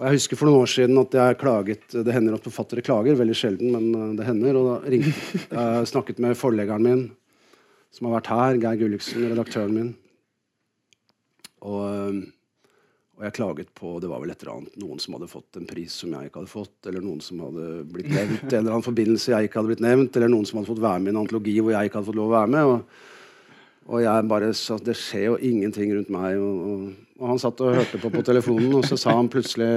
Og 0.00 0.08
jeg 0.08 0.18
husker 0.18 0.40
for 0.40 0.48
noen 0.48 0.64
år 0.64 0.70
siden 0.72 0.98
at 0.98 1.14
jeg 1.14 1.36
klaget 1.38 1.94
Det 1.94 2.14
hender 2.16 2.34
at 2.34 2.42
forfattere 2.42 2.82
klager, 2.82 3.14
veldig 3.20 3.36
sjelden, 3.38 3.70
men 3.70 3.94
eh, 3.94 4.14
det 4.18 4.26
hender. 4.26 4.58
Og 4.58 4.66
da 4.66 4.90
ringte 4.90 5.42
jeg 5.44 5.90
snakket 5.92 6.22
med 6.24 6.34
forleggeren 6.40 6.82
min, 6.82 7.04
som 7.94 8.08
har 8.08 8.16
vært 8.18 8.32
her, 8.32 8.58
Geir 8.64 8.80
Gulliksen, 8.82 9.28
redaktøren 9.30 9.76
min. 9.78 9.92
Og, 11.62 11.84
eh, 11.86 12.18
og, 13.22 13.28
jeg 13.28 13.36
klaget 13.36 13.70
på 13.78 13.94
Det 14.02 14.10
var 14.10 14.22
vel 14.22 14.32
et 14.32 14.40
eller 14.42 14.56
annet 14.56 14.78
noen 14.82 15.00
som 15.02 15.14
hadde 15.14 15.30
fått 15.30 15.58
en 15.58 15.68
pris 15.68 15.94
som 16.02 16.10
jeg 16.10 16.28
ikke 16.28 16.40
hadde 16.40 16.50
fått, 16.50 16.74
eller 16.90 17.04
noen 17.04 17.20
som 17.22 17.42
hadde 17.44 17.66
blitt 17.92 18.10
nevnt 18.10 18.48
en 18.48 18.58
eller 18.58 18.74
annen 18.74 18.86
forbindelse 18.86 19.30
jeg 19.30 19.46
ikke 19.48 19.60
hadde 19.60 19.70
blitt 19.70 19.84
nevnt, 19.84 20.18
eller 20.18 20.32
noen 20.32 20.48
som 20.48 20.58
hadde 20.58 20.70
fått 20.72 20.82
være 20.82 21.02
med 21.04 21.12
i 21.12 21.14
en 21.14 21.20
antologi 21.22 21.54
hvor 21.60 21.74
jeg 21.76 21.88
ikke 21.90 22.00
hadde 22.00 22.10
fått 22.10 22.18
lov 22.18 22.32
å 22.32 22.34
være 22.34 22.52
med. 22.56 22.72
Og, 22.72 23.92
og 23.92 24.02
jeg 24.02 24.26
bare 24.32 24.50
sa 24.58 24.78
det 24.82 24.96
skjer 24.98 25.24
jo 25.28 25.36
ingenting 25.50 25.94
rundt 25.94 26.10
meg. 26.14 26.42
Og, 26.42 26.90
og, 27.20 27.28
han 27.30 27.42
satt 27.42 27.62
og 27.62 27.78
hørte 27.78 28.02
på 28.02 28.10
på 28.10 28.24
telefonen, 28.26 28.74
og 28.80 28.90
så 28.90 28.98
sa 28.98 29.14
han 29.14 29.30
plutselig 29.30 29.70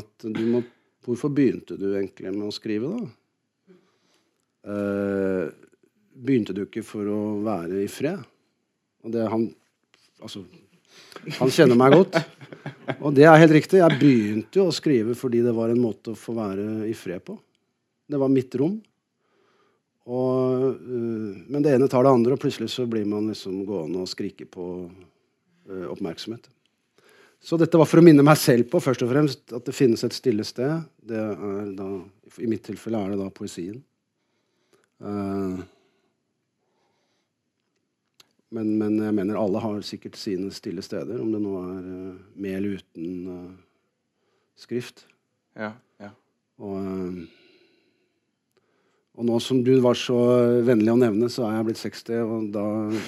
at 0.00 0.26
du 0.26 0.44
må 0.56 0.64
Hvorfor 1.08 1.30
begynte 1.32 1.78
du 1.80 1.86
egentlig 1.94 2.28
med 2.34 2.50
å 2.50 2.52
skrive, 2.52 2.90
da? 2.92 3.76
Uh, 4.68 5.46
begynte 6.12 6.52
du 6.52 6.66
ikke 6.66 6.82
for 6.84 7.08
å 7.08 7.20
være 7.46 7.78
i 7.80 7.86
fred? 7.88 8.20
Og 9.06 9.14
det 9.14 9.24
han 9.30 9.46
Altså, 10.18 10.42
han 11.38 11.52
kjenner 11.52 11.78
meg 11.78 11.96
godt. 11.96 12.18
Og 12.98 13.12
det 13.16 13.26
er 13.28 13.40
helt 13.40 13.54
riktig. 13.54 13.80
Jeg 13.80 14.00
begynte 14.00 14.60
jo 14.60 14.68
å 14.68 14.74
skrive 14.74 15.16
fordi 15.18 15.42
det 15.44 15.54
var 15.56 15.72
en 15.72 15.82
måte 15.82 16.14
å 16.14 16.18
få 16.18 16.34
være 16.36 16.88
i 16.88 16.94
fred 16.96 17.24
på. 17.24 17.36
Det 18.08 18.20
var 18.20 18.32
mitt 18.32 18.54
rom. 18.58 18.78
Og, 20.08 20.76
uh, 20.80 21.32
men 21.52 21.64
det 21.64 21.74
ene 21.76 21.88
tar 21.90 22.06
det 22.06 22.12
andre, 22.14 22.36
og 22.36 22.40
plutselig 22.40 22.70
så 22.72 22.86
blir 22.88 23.04
man 23.08 23.28
liksom 23.28 23.60
gående 23.68 24.00
og 24.00 24.08
skrike 24.08 24.46
på 24.48 24.68
uh, 24.88 25.86
oppmerksomhet. 25.92 26.48
Så 27.44 27.58
dette 27.60 27.78
var 27.78 27.86
for 27.86 28.00
å 28.00 28.04
minne 28.06 28.24
meg 28.26 28.38
selv 28.40 28.70
på 28.72 28.80
først 28.82 29.04
og 29.04 29.12
fremst 29.12 29.52
at 29.54 29.68
det 29.68 29.76
finnes 29.76 30.00
et 30.02 30.16
stille 30.16 30.46
sted. 30.48 30.80
Da, 31.06 31.90
I 32.40 32.48
mitt 32.50 32.64
tilfelle 32.66 32.98
er 32.98 33.12
det 33.12 33.20
da 33.20 33.28
poesien. 33.30 33.76
Uh, 34.98 35.60
men, 38.54 38.70
men, 38.80 39.00
jeg 39.04 39.14
mener 39.16 39.38
alle 39.40 39.60
har 39.60 39.80
sikkert 39.84 40.16
sine 40.16 40.52
stille 40.54 40.82
steder, 40.84 41.20
om 41.20 41.32
det 41.34 41.40
nå 41.44 41.56
er 41.60 41.82
med 42.38 42.54
eller 42.56 42.78
uten 42.80 43.58
skrift. 44.58 45.04
Ja, 45.58 45.74
ja. 46.00 46.14
Og 46.58 47.26
og 49.18 49.26
nå 49.26 49.36
som 49.42 49.64
du 49.66 49.72
var 49.82 49.98
så 49.98 50.16
vennlig 50.62 50.92
å 50.92 50.98
nevne, 51.00 51.26
så 51.32 51.48
er 51.48 51.56
jeg 51.56 51.66
blitt 51.66 51.80
60, 51.80 52.18
og 52.22 52.50
da 52.54 52.66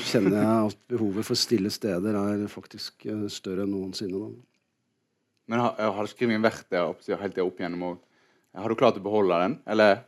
kjenner 0.09 0.41
jeg 0.41 0.71
at 0.73 0.81
behovet 0.91 1.27
for 1.29 1.39
stille 1.39 1.71
steder 1.71 2.19
er 2.19 2.43
faktisk 2.51 3.07
eh, 3.07 3.29
større 3.31 3.63
enn 3.63 3.71
noensinne. 3.71 4.19
Da. 4.19 4.73
Men 5.53 5.63
har, 5.63 5.79
har 5.95 6.11
skrivingen 6.11 6.43
vært 6.43 6.67
der 6.75 6.89
opp, 6.91 7.05
helt 7.07 7.37
der 7.37 7.47
opp 7.47 7.63
igjennom? 7.63 7.85
Og, 7.93 8.01
har 8.59 8.67
du 8.67 8.79
klart 8.81 8.99
å 8.99 9.05
beholde 9.05 9.39
den? 9.45 9.55
Eller 9.71 10.01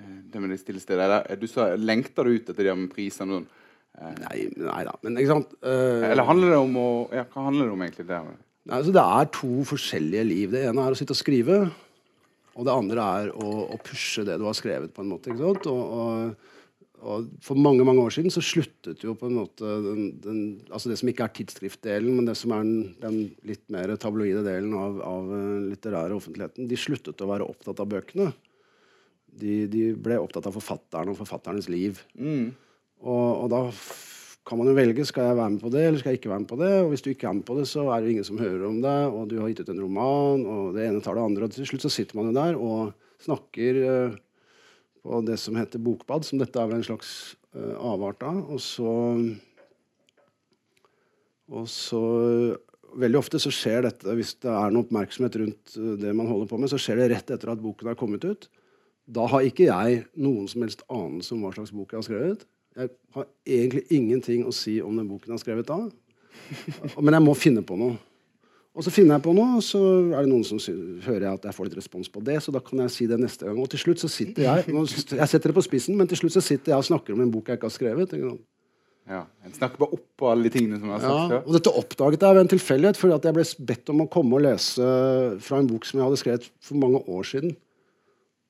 eh, 0.00 0.16
det 0.32 0.40
med 0.40 0.54
de 0.54 0.58
stille 0.62 0.80
steder? 0.80 1.18
Eller 1.18 1.42
du 1.42 1.44
sa, 1.52 1.68
lengter 1.76 2.24
du 2.24 2.38
ut 2.38 2.48
etter 2.48 2.70
de 2.70 2.78
med 2.80 2.88
prisene? 2.94 3.42
Sånn, 3.42 3.44
eh. 3.44 3.67
Nei, 3.98 4.44
nei 4.54 4.82
da, 4.86 4.92
men 5.02 5.16
ikke 5.18 5.32
sant 5.32 5.54
uh, 5.66 6.04
Eller 6.06 6.22
handler 6.22 6.52
det 6.52 6.58
om 6.60 6.76
å 6.78 6.88
Ja, 7.10 7.24
hva 7.32 7.48
handler 7.48 7.66
det 7.66 7.74
om 7.74 7.80
egentlig? 7.82 8.06
Det, 8.06 8.20
Nei, 8.68 8.76
altså, 8.82 8.92
det 8.94 9.02
er 9.02 9.30
to 9.32 9.64
forskjellige 9.66 10.24
liv. 10.28 10.52
Det 10.52 10.66
ene 10.68 10.84
er 10.84 10.94
å 10.94 10.98
sitte 10.98 11.14
og 11.16 11.18
skrive. 11.18 11.56
Og 12.58 12.66
det 12.66 12.74
andre 12.74 13.08
er 13.22 13.32
å, 13.32 13.48
å, 13.70 13.78
pushe 13.80 14.26
det 14.26 14.36
du 14.40 14.44
har 14.48 14.56
skrevet, 14.58 14.92
på 14.92 15.04
en 15.04 15.12
måte. 15.12 15.32
ikke 15.32 15.46
sant? 15.46 15.68
Og, 15.70 15.94
og, 16.02 16.50
og, 17.00 17.30
For 17.46 17.60
mange 17.64 17.86
mange 17.86 18.04
år 18.04 18.12
siden 18.18 18.34
så 18.34 18.42
sluttet 18.44 19.06
jo 19.06 19.14
på 19.16 19.30
en 19.30 19.38
måte 19.38 19.72
den, 19.86 20.10
den, 20.20 20.42
altså 20.68 20.92
det 20.92 20.98
som 21.00 21.08
ikke 21.08 21.28
er 21.28 21.34
tidsskriftdelen, 21.38 22.12
men 22.18 22.28
det 22.28 22.36
som 22.40 22.52
er 22.56 22.66
den, 22.66 22.92
den 23.00 23.18
litt 23.48 23.64
mer 23.72 23.94
tabloide 23.96 24.44
delen 24.46 24.76
av, 24.76 25.00
av 25.06 25.32
litterære 25.70 26.18
offentligheten, 26.18 26.68
de 26.68 26.80
sluttet 26.82 27.24
å 27.24 27.30
være 27.30 27.48
opptatt 27.48 27.80
av 27.80 27.88
bøkene. 27.94 28.32
De, 29.38 29.62
de 29.70 29.92
ble 29.94 30.18
opptatt 30.20 30.50
av 30.50 30.58
forfatteren 30.58 31.14
og 31.14 31.20
forfatternes 31.22 31.70
liv. 31.72 32.02
Mm. 32.18 32.50
Og, 33.04 33.44
og 33.44 33.50
da 33.52 33.62
kan 34.48 34.56
man 34.56 34.70
jo 34.70 34.76
velge 34.78 35.04
skal 35.04 35.28
jeg 35.28 35.36
være 35.36 35.52
med 35.54 35.60
på 35.60 35.70
det 35.72 35.82
eller 35.84 36.00
skal 36.00 36.14
jeg 36.14 36.20
ikke 36.22 36.30
være 36.30 36.42
med 36.44 36.50
på 36.50 36.58
det. 36.60 36.70
Og 36.82 36.92
hvis 36.92 37.04
du 37.04 37.10
ikke 37.12 37.28
er 37.28 37.36
med 37.36 37.46
på 37.48 37.56
det, 37.58 37.66
så 37.68 37.84
er 37.92 38.00
det 38.00 38.14
ingen 38.14 38.28
som 38.28 38.40
hører 38.40 38.64
om 38.68 38.78
det, 38.84 39.00
og 39.12 39.26
du 39.28 39.36
har 39.40 39.50
gitt 39.50 39.60
ut 39.64 39.74
en 39.74 39.82
roman, 39.84 40.46
og 40.48 40.70
det 40.76 40.86
ene 40.86 41.02
tar 41.04 41.18
det 41.18 41.26
andre. 41.26 41.48
Og 41.48 41.56
til 41.56 41.68
slutt 41.68 41.84
så 41.84 41.92
sitter 41.92 42.18
man 42.18 42.30
jo 42.30 42.38
der 42.38 42.56
og 42.56 42.94
snakker 43.24 43.82
uh, 43.82 44.16
på 45.04 45.20
det 45.26 45.36
som 45.42 45.58
heter 45.58 45.82
bokbad, 45.82 46.24
som 46.24 46.40
dette 46.40 46.56
er 46.56 46.70
vel 46.70 46.80
en 46.80 46.88
slags 46.88 47.12
uh, 47.52 47.76
avart 47.92 48.24
av. 48.24 48.40
Og 48.48 48.62
så 48.62 48.94
Og 51.48 51.68
så 51.72 52.02
Veldig 52.98 53.18
ofte 53.18 53.36
så 53.36 53.50
skjer 53.52 53.82
dette, 53.84 54.14
hvis 54.16 54.30
det 54.40 54.48
er 54.48 54.70
noe 54.72 54.86
oppmerksomhet 54.86 55.34
rundt 55.36 55.74
uh, 55.76 55.92
det 56.00 56.14
man 56.16 56.26
holder 56.26 56.48
på 56.48 56.56
med, 56.56 56.70
så 56.72 56.80
skjer 56.80 57.02
det 57.02 57.10
rett 57.12 57.30
etter 57.34 57.52
at 57.52 57.60
boken 57.60 57.90
er 57.92 57.98
kommet 58.00 58.24
ut. 58.24 58.48
Da 59.04 59.26
har 59.28 59.44
ikke 59.44 59.68
jeg 59.68 60.06
noen 60.16 60.48
som 60.48 60.64
helst 60.64 60.86
anelse 60.88 61.34
om 61.36 61.44
hva 61.44 61.52
slags 61.52 61.74
bok 61.76 61.92
jeg 61.92 62.00
har 62.00 62.06
skrevet. 62.06 62.46
Jeg 62.78 62.90
har 63.16 63.26
egentlig 63.42 63.84
ingenting 63.90 64.44
å 64.46 64.52
si 64.54 64.76
om 64.84 64.94
den 64.98 65.08
boken 65.08 65.32
jeg 65.32 65.34
har 65.34 65.42
skrevet 65.42 65.66
da. 65.66 65.80
Men 67.00 67.16
jeg 67.16 67.24
må 67.24 67.34
finne 67.38 67.64
på 67.66 67.78
noe. 67.78 67.96
Og 68.78 68.84
så 68.86 68.92
finner 68.94 69.16
jeg 69.16 69.24
på 69.24 69.32
noe, 69.34 69.56
og 69.58 69.64
så 69.66 69.80
er 70.14 70.22
det 70.22 70.30
noen 70.30 70.44
som 70.46 70.60
hører 71.02 71.24
jeg 71.24 71.38
at 71.40 71.48
jeg 71.48 71.56
får 71.56 71.66
litt 71.66 71.78
respons 71.80 72.10
på 72.14 72.22
det. 72.22 72.36
Så 72.44 72.54
da 72.54 72.60
kan 72.62 72.84
jeg 72.84 72.92
si 72.94 73.08
det 73.10 73.18
neste 73.18 73.48
gang. 73.48 73.58
Og 73.58 73.66
til 73.72 73.82
slutt 73.82 74.04
så 74.04 74.10
sitter 74.12 74.46
jeg 74.46 74.68
Jeg 74.70 75.30
setter 75.32 75.50
det 75.50 75.56
på 75.56 75.66
spissen, 75.66 75.98
men 75.98 76.06
til 76.10 76.20
slutt 76.20 76.36
så 76.36 76.44
sitter 76.44 76.76
jeg 76.76 76.84
og 76.84 76.86
snakker 76.86 77.16
om 77.16 77.24
en 77.24 77.32
bok 77.34 77.50
jeg 77.50 77.58
ikke 77.58 77.66
har 77.66 77.74
skrevet. 77.74 78.14
Ja, 79.08 79.24
En 79.42 79.54
snakker 79.56 79.80
bare 79.80 79.96
oppå 79.96 80.28
alle 80.30 80.46
de 80.46 80.52
tingene 80.52 80.78
som 80.78 80.90
jeg 80.90 81.00
har 81.00 81.02
sagt 81.02 81.32
ja, 81.32 81.38
Og 81.40 81.54
dette 81.56 81.72
oppdaget 81.80 82.26
jeg 82.26 82.36
ved 82.36 82.42
en 82.44 82.50
tilfeldighet, 82.52 83.00
fordi 83.00 83.16
jeg 83.16 83.36
ble 83.38 83.44
bedt 83.70 83.92
om 83.94 84.02
å 84.04 84.08
komme 84.12 84.36
og 84.36 84.44
lese 84.44 84.88
fra 85.46 85.58
en 85.62 85.70
bok 85.70 85.88
som 85.88 85.98
jeg 85.98 86.06
hadde 86.06 86.20
skrevet 86.20 86.50
for 86.68 86.82
mange 86.82 87.00
år 87.08 87.28
siden. 87.30 87.56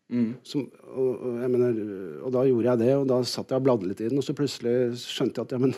Mm. 0.09 0.29
Som, 0.47 0.65
og, 0.88 1.09
og, 1.21 1.41
mener, 1.53 1.81
og, 2.23 2.31
da 2.33 2.43
gjorde 2.49 2.71
jeg 2.71 2.81
det, 2.81 2.93
og 2.97 3.09
da 3.11 3.19
satt 3.29 3.53
jeg 3.53 3.61
og 3.61 3.67
bladde 3.67 3.88
litt 3.91 4.00
i 4.00 4.09
den, 4.09 4.21
og 4.21 4.25
så 4.25 4.35
plutselig 4.37 4.77
skjønte 5.03 5.43
jeg 5.43 5.49
at 5.49 5.57
ja, 5.57 5.61
men, 5.61 5.75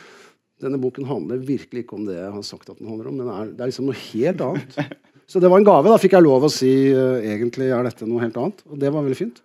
denne 0.64 0.80
boken 0.82 1.08
handler 1.08 1.40
virkelig 1.48 1.86
ikke 1.86 1.96
om 1.96 2.08
det 2.08 2.18
jeg 2.18 2.32
har 2.34 2.44
sagt 2.46 2.68
at 2.68 2.80
den 2.80 2.90
handler 2.90 3.08
om. 3.08 3.20
Den 3.22 3.30
er, 3.32 3.54
det 3.54 3.64
er 3.64 3.72
liksom 3.72 3.88
noe 3.88 4.02
helt 4.12 4.44
annet. 4.44 4.80
Så 5.30 5.40
det 5.40 5.48
var 5.48 5.62
en 5.62 5.66
gave. 5.66 5.86
Da 5.86 6.00
fikk 6.02 6.16
jeg 6.16 6.26
lov 6.26 6.44
å 6.44 6.50
si 6.52 6.72
uh, 6.90 7.22
egentlig 7.22 7.68
er 7.70 7.86
dette 7.86 8.08
noe 8.08 8.24
helt 8.24 8.36
annet. 8.40 8.64
Og 8.66 8.80
det 8.82 8.90
var 8.90 9.04
veldig 9.06 9.18
fint. 9.18 9.36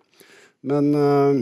Men, 0.66 0.88
uh, 0.98 1.38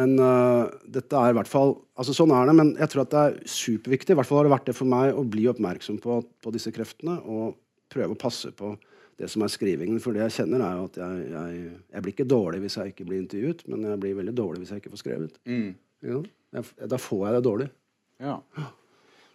men 0.00 0.14
uh, 0.16 0.72
dette 0.88 1.20
er 1.20 1.34
i 1.34 1.36
hvert 1.36 1.50
fall 1.50 1.76
altså 1.96 2.14
Sånn 2.16 2.32
er 2.36 2.48
det, 2.48 2.54
men 2.56 2.70
jeg 2.80 2.92
tror 2.92 3.04
at 3.04 3.12
det 3.12 3.20
er 3.20 3.36
superviktig. 3.52 4.14
I 4.14 4.18
hvert 4.18 4.28
fall 4.28 4.40
har 4.40 4.48
det 4.48 4.54
vært 4.56 4.66
det 4.70 4.76
for 4.76 4.88
meg 4.88 5.12
å 5.12 5.24
bli 5.28 5.46
oppmerksom 5.52 6.00
på, 6.00 6.18
på 6.44 6.52
disse 6.56 6.72
kreftene 6.72 7.18
og 7.24 7.54
prøve 7.92 8.16
å 8.16 8.20
passe 8.20 8.50
på 8.56 8.72
det 9.20 9.28
som 9.32 9.44
er 9.44 9.52
skrivingen. 9.52 9.98
For 10.02 10.16
det 10.16 10.24
jeg 10.26 10.36
kjenner, 10.40 10.64
er 10.64 10.78
jo 10.78 10.86
at 10.90 10.98
jeg, 11.00 11.26
jeg, 11.32 11.60
jeg, 11.92 12.04
blir 12.04 12.14
ikke 12.14 12.28
dårlig 12.28 12.62
hvis 12.64 12.78
jeg 12.80 12.92
ikke 12.92 13.08
blir 13.08 13.22
intervjuet, 13.22 13.64
men 13.70 13.86
jeg 13.90 14.02
blir 14.02 14.18
veldig 14.20 14.36
dårlig 14.36 14.62
hvis 14.62 14.74
jeg 14.74 14.82
ikke 14.82 14.94
får 14.94 15.02
skrevet. 15.02 15.38
Mm. 15.48 15.70
Ja, 16.06 16.20
jeg, 16.58 16.90
da 16.92 17.00
får 17.00 17.22
jeg 17.26 17.36
det 17.36 17.46
dårlig. 17.46 17.68
Ja. 18.22 18.36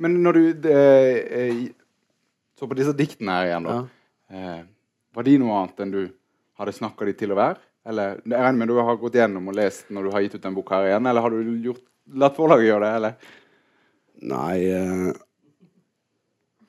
Men 0.02 0.22
når 0.26 0.38
du 0.38 0.44
det, 0.68 0.78
eh, 1.40 1.66
så 2.58 2.70
på 2.70 2.78
disse 2.78 2.94
diktene 2.98 3.40
her 3.40 3.50
igjen, 3.50 3.68
da. 3.70 3.82
Ja. 3.82 4.38
Eh, 4.38 4.62
var 5.12 5.28
de 5.28 5.36
noe 5.42 5.58
annet 5.60 5.84
enn 5.84 5.94
du 5.94 6.02
hadde 6.62 6.74
snakka 6.78 7.08
de 7.10 7.18
til 7.18 7.34
å 7.34 7.40
være? 7.40 7.60
Eller 7.92 8.20
jeg 8.22 8.38
regner 8.38 8.60
med 8.62 8.70
du 8.70 8.78
har 8.78 9.00
gått 9.02 9.18
gjennom 9.18 9.50
og 9.50 9.58
lest 9.58 9.90
når 9.90 10.06
du 10.06 10.14
har 10.14 10.24
gitt 10.24 10.38
ut 10.38 10.46
en 10.46 10.56
bok 10.56 10.70
her 10.76 10.92
igjen, 10.92 11.10
eller 11.10 11.26
har 11.26 11.34
du 11.34 11.54
gjort, 11.66 11.84
latt 12.22 12.38
forlaget 12.38 12.70
gjøre 12.70 12.86
det? 12.86 12.92
eller? 13.00 13.38
Nei 14.32 14.58
eh, 14.70 15.08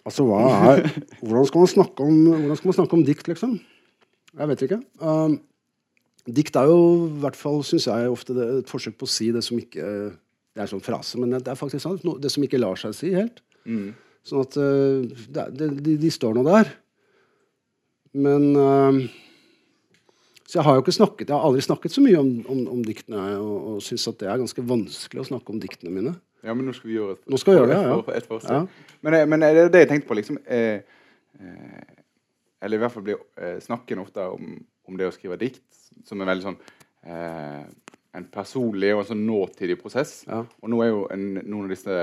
Altså, 0.04 0.26
er 0.26 0.82
Hvordan 1.22 1.46
skal 1.46 2.02
om, 2.02 2.14
hvordan 2.26 2.56
skal 2.56 2.68
man 2.68 2.74
snakke 2.74 2.98
om 2.98 3.04
dikt, 3.06 3.28
liksom? 3.28 3.60
Jeg 4.38 4.48
vet 4.48 4.62
ikke. 4.66 4.80
Um, 4.98 5.38
dikt 6.26 6.56
er 6.56 6.70
jo 6.70 7.06
i 7.06 7.20
hvert 7.22 7.38
fall, 7.38 7.62
syns 7.66 7.86
jeg, 7.86 8.10
ofte 8.10 8.34
det, 8.34 8.48
et 8.62 8.70
forsøk 8.70 8.96
på 8.98 9.06
å 9.06 9.12
si 9.12 9.30
det 9.34 9.44
som 9.46 9.58
ikke 9.60 9.84
Det 10.52 10.60
er 10.60 10.66
en 10.66 10.72
sånn 10.74 10.84
frase, 10.84 11.16
men 11.16 11.32
det 11.32 11.48
er 11.48 11.56
faktisk 11.56 11.84
sant. 11.84 12.02
Det 12.20 12.28
som 12.28 12.42
ikke 12.44 12.60
lar 12.60 12.76
seg 12.76 12.92
si 12.96 13.12
helt. 13.14 13.40
Mm. 13.64 13.92
Sånn 14.26 14.42
at 14.44 14.58
uh, 14.60 15.06
det, 15.32 15.68
de, 15.80 15.94
de, 15.96 16.10
står 16.12 16.34
nå 16.36 16.42
der. 16.44 16.68
Men 18.12 18.50
uh, 18.58 18.98
Så 20.44 20.58
jeg 20.58 20.66
har 20.66 20.76
jo 20.76 20.82
ikke 20.82 20.92
snakket 20.92 21.30
Jeg 21.30 21.32
har 21.32 21.46
aldri 21.46 21.62
snakket 21.64 21.94
så 21.94 22.02
mye 22.04 22.18
om, 22.20 22.34
om, 22.52 22.60
om 22.74 22.82
diktene, 22.84 23.22
og, 23.38 23.56
og 23.70 23.86
syns 23.86 24.04
at 24.10 24.18
det 24.20 24.28
er 24.28 24.42
ganske 24.42 24.66
vanskelig 24.66 25.24
å 25.24 25.30
snakke 25.30 25.54
om 25.54 25.62
diktene 25.62 25.94
mine. 25.94 26.12
Ja, 26.42 26.54
men 26.54 26.66
nå 26.66 26.74
skal 26.74 26.90
vi 26.90 26.96
gjøre 26.96 27.16
et, 27.16 27.26
vi 27.30 27.54
gjøre 27.54 27.70
det, 27.70 27.78
ja. 27.78 27.98
et, 28.16 28.24
et 28.26 28.48
ja. 28.50 28.60
Men, 29.06 29.14
eh, 29.14 29.26
men, 29.30 29.44
er 29.46 29.58
det 29.58 29.68
det 29.74 29.84
jeg 29.84 29.90
tenkte 29.92 30.08
på? 30.08 30.16
liksom 30.18 30.40
eh, 30.42 30.82
eh, 31.38 31.92
Eller 32.62 32.78
i 32.78 32.82
hvert 32.82 32.94
fall 32.94 33.06
blir 33.06 33.20
eh, 33.38 33.60
snakken 33.62 34.02
ofte 34.02 34.26
om, 34.34 34.56
om, 34.88 34.98
det 34.98 35.06
å 35.06 35.14
skrive 35.14 35.38
dikt, 35.38 35.64
som 36.06 36.20
er 36.20 36.30
veldig 36.32 36.48
sånn 36.48 36.58
eh, 37.06 37.62
en 38.12 38.26
personlig 38.32 38.90
og 38.94 39.04
en 39.04 39.08
sånn 39.12 39.24
nåtidig 39.24 39.78
prosess. 39.80 40.20
Og 40.28 40.68
nå 40.70 40.82
er 40.84 40.90
jo 40.90 41.06
en, 41.14 41.24
noen 41.40 41.64
av 41.64 41.72
disse 41.72 42.02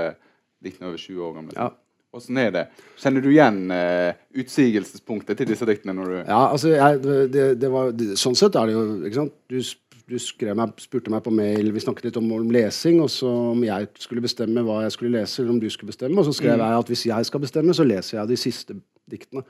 diktene 0.60 0.90
over 0.90 0.98
20 1.00 1.26
år 1.26 1.36
gamle. 1.36 1.56
Ja. 1.56 1.68
Hvordan 2.10 2.40
er 2.42 2.50
det? 2.54 2.64
Kjenner 2.98 3.22
du 3.22 3.28
igjen 3.30 3.60
eh, 3.70 4.16
utsigelsespunktet 4.42 5.38
til 5.38 5.52
disse 5.52 5.68
diktene? 5.68 5.94
når 5.94 6.08
du... 6.10 6.16
Ja, 6.24 6.40
altså, 6.48 6.72
jeg, 6.74 6.98
det, 7.30 7.44
det 7.62 7.70
var, 7.70 7.92
sånn 8.18 8.34
sett 8.38 8.58
er 8.58 8.66
det 8.66 8.74
jo 8.74 8.82
ikke 9.04 9.20
sant? 9.20 9.36
Du, 9.52 9.60
du 10.10 10.16
skrev 10.18 10.56
meg, 10.58 10.74
spurte 10.82 11.12
meg 11.12 11.22
på 11.24 11.32
mail 11.34 11.70
Vi 11.74 11.82
snakket 11.84 12.08
litt 12.08 12.18
om, 12.18 12.26
om 12.34 12.50
lesing, 12.52 13.00
og 13.04 13.10
så 13.12 13.30
om 13.52 13.62
jeg 13.64 13.88
skulle 14.02 14.24
bestemme 14.24 14.64
hva 14.66 14.80
jeg 14.84 14.94
skulle 14.96 15.20
lese, 15.20 15.42
eller 15.42 15.54
om 15.54 15.60
du 15.62 15.68
skulle 15.70 15.92
bestemme. 15.92 16.18
Og 16.18 16.26
så 16.26 16.34
skrev 16.36 16.58
jeg 16.58 16.82
at 16.82 16.90
hvis 16.90 17.06
jeg 17.10 17.28
skal 17.28 17.44
bestemme, 17.44 17.76
så 17.76 17.86
leser 17.86 18.18
jeg 18.18 18.30
de 18.32 18.38
siste 18.40 18.76
diktene. 19.10 19.44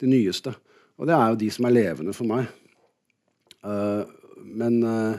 De 0.00 0.10
nyeste. 0.10 0.52
Og 0.98 1.08
det 1.08 1.16
er 1.16 1.32
jo 1.32 1.40
de 1.40 1.50
som 1.54 1.68
er 1.68 1.76
levende 1.76 2.14
for 2.16 2.28
meg. 2.28 2.50
Uh, 3.64 4.04
men 4.44 4.82
uh, 4.84 5.14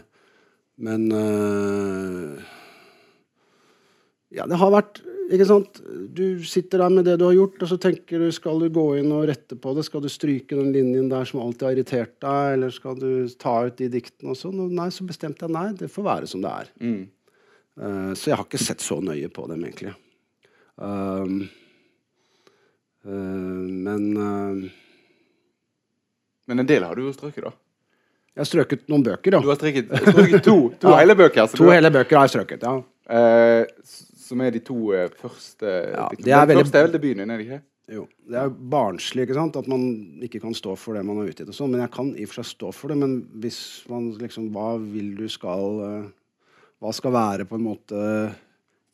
Men 0.78 1.08
uh, 1.12 2.36
Ja, 4.36 4.46
det 4.46 4.60
har 4.60 4.74
vært 4.74 5.00
ikke 5.32 5.46
sant? 5.50 5.80
Du 6.16 6.44
sitter 6.46 6.78
der 6.84 6.90
med 6.94 7.06
det 7.08 7.16
du 7.20 7.26
har 7.26 7.34
gjort, 7.34 7.62
og 7.66 7.70
så 7.72 7.78
tenker 7.82 8.20
du 8.22 8.32
skal 8.36 8.60
du 8.62 8.68
gå 8.70 8.86
inn 9.00 9.12
og 9.16 9.26
rette 9.30 9.56
på 9.58 9.74
det. 9.78 9.86
Skal 9.88 10.02
du 10.04 10.10
stryke 10.12 10.56
den 10.58 10.72
linjen 10.76 11.10
der 11.10 11.26
som 11.26 11.42
alltid 11.42 11.66
har 11.68 11.76
irritert 11.78 12.14
deg, 12.22 12.54
eller 12.58 12.70
skal 12.76 12.96
du 13.02 13.10
ta 13.42 13.56
ut 13.66 13.78
de 13.82 13.88
diktene 13.90 14.34
og 14.36 14.38
sånn? 14.40 14.60
Og 14.66 14.72
nei, 14.78 14.90
så 14.94 15.06
bestemte 15.08 15.48
jeg 15.48 15.56
nei, 15.56 15.68
det 15.80 15.90
får 15.94 16.04
være 16.10 16.28
som 16.32 16.42
det 16.46 16.52
er. 16.52 16.72
Mm. 16.82 17.04
Uh, 17.76 18.12
så 18.16 18.30
jeg 18.32 18.38
har 18.40 18.46
ikke 18.48 18.62
sett 18.64 18.82
så 18.86 19.02
nøye 19.04 19.28
på 19.36 19.48
dem, 19.52 19.66
egentlig. 19.68 19.96
Uh, 20.80 21.48
uh, 23.06 23.12
men 23.12 24.10
eh, 24.18 24.72
Men 26.48 26.60
en 26.62 26.68
del 26.70 26.84
har 26.86 26.96
du 26.96 27.02
jo 27.08 27.14
strøket, 27.16 27.42
da. 27.48 27.52
jeg 28.36 28.44
har 28.44 28.50
strøket 28.50 28.84
noen 28.92 29.04
bøker, 29.08 29.32
Du 29.42 29.48
har 29.50 29.58
strøket, 29.58 29.88
strøket 29.90 30.44
to, 30.46 30.56
to 30.82 30.92
Ja. 30.92 31.00
hele 31.02 31.16
bøker. 31.18 31.48
så 31.50 31.58
To 31.58 31.66
du- 31.66 31.72
hele 31.74 31.90
bøker 31.90 32.20
har 32.20 32.28
jeg 32.28 32.36
strøket, 32.36 32.62
ja. 32.62 32.76
S- 33.84 34.12
som 34.26 34.42
er 34.42 34.52
de 34.56 34.62
to 34.66 34.78
eh, 34.98 35.08
første 35.22 35.70
Ja, 35.94 36.10
de, 36.12 36.24
det 36.26 36.34
er 36.34 36.46
veldig- 36.50 36.64
første 36.66 36.80
er 36.82 36.88
vel 36.90 36.96
debuten 36.98 37.32
er 37.32 37.38
det 37.38 37.46
ikke? 37.48 37.62
Jo, 37.94 38.08
Det 38.26 38.38
er 38.42 38.50
barnslig 38.50 39.28
ikke 39.28 39.36
sant? 39.38 39.56
at 39.62 39.68
man 39.70 39.84
ikke 40.26 40.40
kan 40.42 40.56
stå 40.58 40.74
for 40.82 40.98
det 40.98 41.04
man 41.06 41.20
har 41.22 41.28
utgitt. 41.30 41.48
og 41.52 41.54
sånn, 41.54 41.70
Men 41.76 41.82
jeg 41.86 41.92
kan 41.94 42.08
i 42.18 42.24
og 42.26 42.32
for 42.32 42.42
seg 42.42 42.48
stå 42.56 42.72
for 42.74 42.88
det. 42.90 42.98
Men 42.98 43.12
hvis 43.40 43.60
man 43.88 44.08
liksom 44.18 44.48
Hva 44.56 44.72
vil 44.82 45.12
du 45.20 45.28
skal 45.30 45.80
eh, 45.86 46.08
Hva 46.82 46.92
skal 46.98 47.14
være 47.14 47.46
på 47.46 47.56
en 47.60 47.68
måte 47.68 48.02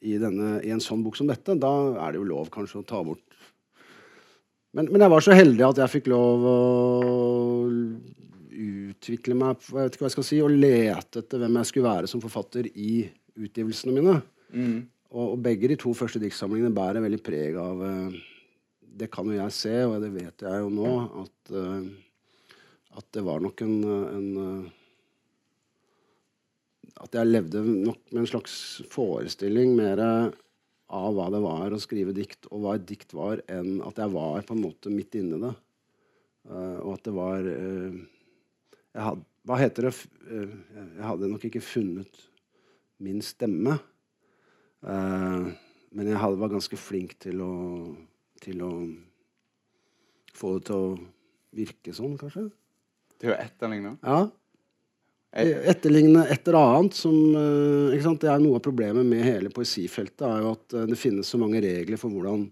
i, 0.04 0.18
denne, 0.18 0.60
i 0.66 0.72
en 0.76 0.80
sånn 0.84 1.04
bok 1.06 1.16
som 1.16 1.28
dette? 1.32 1.56
Da 1.62 1.72
er 2.04 2.12
det 2.12 2.20
jo 2.20 2.28
lov 2.28 2.50
kanskje 2.52 2.82
å 2.84 2.86
ta 2.86 3.00
bort 3.06 3.24
Men, 4.76 4.88
men 4.92 5.02
jeg 5.02 5.10
var 5.16 5.22
så 5.24 5.34
heldig 5.40 5.66
at 5.70 5.80
jeg 5.86 5.94
fikk 6.02 6.08
lov 6.12 6.44
å 6.48 6.58
utvikle 8.52 9.36
meg 9.40 9.60
Jeg 9.72 9.76
vet 9.78 9.96
ikke 9.96 10.04
hva 10.04 10.10
jeg 10.10 10.16
skal 10.18 10.28
si, 10.28 10.40
og 10.44 10.52
lete 10.52 11.24
etter 11.24 11.42
hvem 11.42 11.58
jeg 11.62 11.70
skulle 11.72 11.90
være 11.90 12.10
som 12.12 12.22
forfatter 12.24 12.68
i 12.76 13.06
utgivelsene 13.40 13.94
mine. 13.96 14.18
Mm. 14.52 14.82
Og, 15.12 15.34
og 15.36 15.40
begge 15.44 15.70
de 15.72 15.78
to 15.80 15.94
første 15.98 16.22
diktsamlingene 16.24 16.74
bærer 16.76 17.04
veldig 17.04 17.22
preg 17.24 17.58
av 17.60 17.82
eh, 17.88 18.20
Det 19.02 19.10
kan 19.12 19.28
jo 19.28 19.38
jeg 19.38 19.56
se, 19.56 19.74
og 19.88 19.98
det 20.04 20.12
vet 20.16 20.46
jeg 20.46 20.62
jo 20.64 20.70
nå, 20.72 20.92
at, 21.24 21.52
eh, 21.62 21.90
at 23.00 23.10
det 23.16 23.26
var 23.28 23.44
nok 23.44 23.66
en, 23.66 23.76
en 24.12 24.30
eh, 24.46 24.70
At 27.04 27.20
jeg 27.20 27.32
levde 27.32 27.66
nok 27.66 28.02
med 28.12 28.24
en 28.24 28.32
slags 28.32 28.56
forestilling 28.92 29.76
mer 29.76 30.00
av 30.92 31.16
hva 31.16 31.28
det 31.32 31.40
var 31.44 31.72
å 31.72 31.80
skrive 31.80 32.14
dikt, 32.16 32.50
og 32.52 32.64
hva 32.64 32.76
et 32.76 32.88
dikt 32.88 33.14
var, 33.16 33.40
enn 33.52 33.80
at 33.88 34.00
jeg 34.02 34.12
var 34.12 34.44
på 34.44 34.58
en 34.58 34.64
måte 34.66 34.92
midt 34.92 35.16
inni 35.18 35.40
det. 35.40 35.54
Uh, 36.50 36.80
og 36.82 36.96
at 36.96 37.06
det 37.06 37.14
var 37.14 37.46
uh, 37.46 38.00
had, 38.98 39.22
Hva 39.46 39.58
heter 39.62 39.88
det? 39.88 39.92
Eh, 40.26 40.54
jeg 40.98 41.06
hadde 41.06 41.30
nok 41.30 41.46
ikke 41.48 41.64
funnet 41.66 42.20
min 43.02 43.22
stemme. 43.26 43.80
Eh, 44.82 45.48
men 45.92 46.08
jeg 46.10 46.20
hadde, 46.22 46.40
var 46.42 46.52
ganske 46.52 46.78
flink 46.80 47.18
til 47.22 47.42
å, 47.44 47.54
til 48.42 48.62
å 48.66 48.72
få 50.38 50.56
det 50.58 50.68
til 50.70 50.78
å 50.78 50.94
virke 51.58 51.94
sånn, 51.96 52.16
kanskje. 52.20 52.48
Til 53.22 53.34
å 53.34 53.38
etterligne. 53.38 53.98
Ja. 54.02 54.22
Etterligne 55.32 56.26
et 56.28 56.48
eller 56.50 56.58
annet 56.60 56.98
som 56.98 57.16
eh, 57.16 57.94
ikke 57.96 58.08
sant? 58.08 58.24
Det 58.24 58.32
er 58.32 58.42
Noe 58.44 58.60
av 58.60 58.66
problemet 58.66 59.08
med 59.08 59.24
hele 59.24 59.52
poesifeltet 59.54 60.26
er 60.28 60.42
jo 60.44 60.56
at 60.58 60.76
eh, 60.76 60.90
det 60.90 61.00
finnes 61.00 61.30
så 61.30 61.40
mange 61.40 61.62
regler 61.64 62.02
for 62.02 62.12
hvordan 62.12 62.50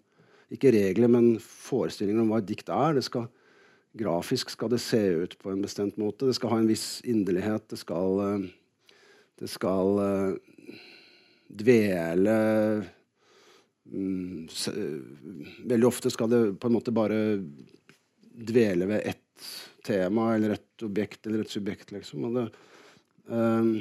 Ikke 0.50 0.72
regler, 0.74 1.12
men 1.12 1.36
forestillinger 1.44 2.24
om 2.24 2.32
hva 2.32 2.39
et 2.42 2.48
dikt 2.50 2.72
er. 2.74 2.96
Det 2.98 3.04
skal, 3.06 3.28
grafisk 4.00 4.50
skal 4.50 4.72
det 4.72 4.80
se 4.82 5.02
ut 5.22 5.36
på 5.38 5.52
en 5.52 5.62
bestemt 5.62 6.00
måte. 6.02 6.26
Det 6.26 6.34
skal 6.39 6.56
ha 6.56 6.58
en 6.62 6.70
viss 6.70 7.04
inderlighet. 7.06 7.68
Det 7.70 7.78
skal, 7.78 8.48
det 9.38 9.50
skal 9.54 10.02
dvele 11.50 12.36
mm, 13.90 14.48
se, 14.54 14.74
Veldig 15.70 15.88
ofte 15.90 16.12
skal 16.14 16.32
det 16.32 16.42
på 16.62 16.70
en 16.70 16.76
måte 16.78 16.94
bare 16.96 17.20
dvele 18.40 18.88
ved 18.90 19.08
ett 19.10 19.48
tema 19.86 20.34
eller 20.36 20.56
et 20.56 20.86
objekt 20.86 21.28
eller 21.28 21.44
et 21.44 21.52
subjekt, 21.52 21.92
liksom. 21.96 22.28
Det, 22.36 22.46
um, 23.26 23.72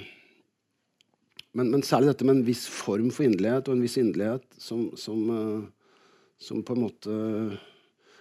men, 1.58 1.70
men 1.72 1.84
særlig 1.86 2.12
dette 2.12 2.26
med 2.26 2.38
en 2.38 2.46
viss 2.46 2.64
form 2.70 3.10
for 3.14 3.26
inderlighet, 3.26 3.68
og 3.68 3.76
en 3.76 3.84
viss 3.84 3.98
inderlighet 4.00 4.46
som, 4.62 4.88
som, 4.98 5.24
uh, 5.30 5.98
som 6.42 6.62
på 6.66 6.76
en 6.76 6.84
måte 6.86 7.18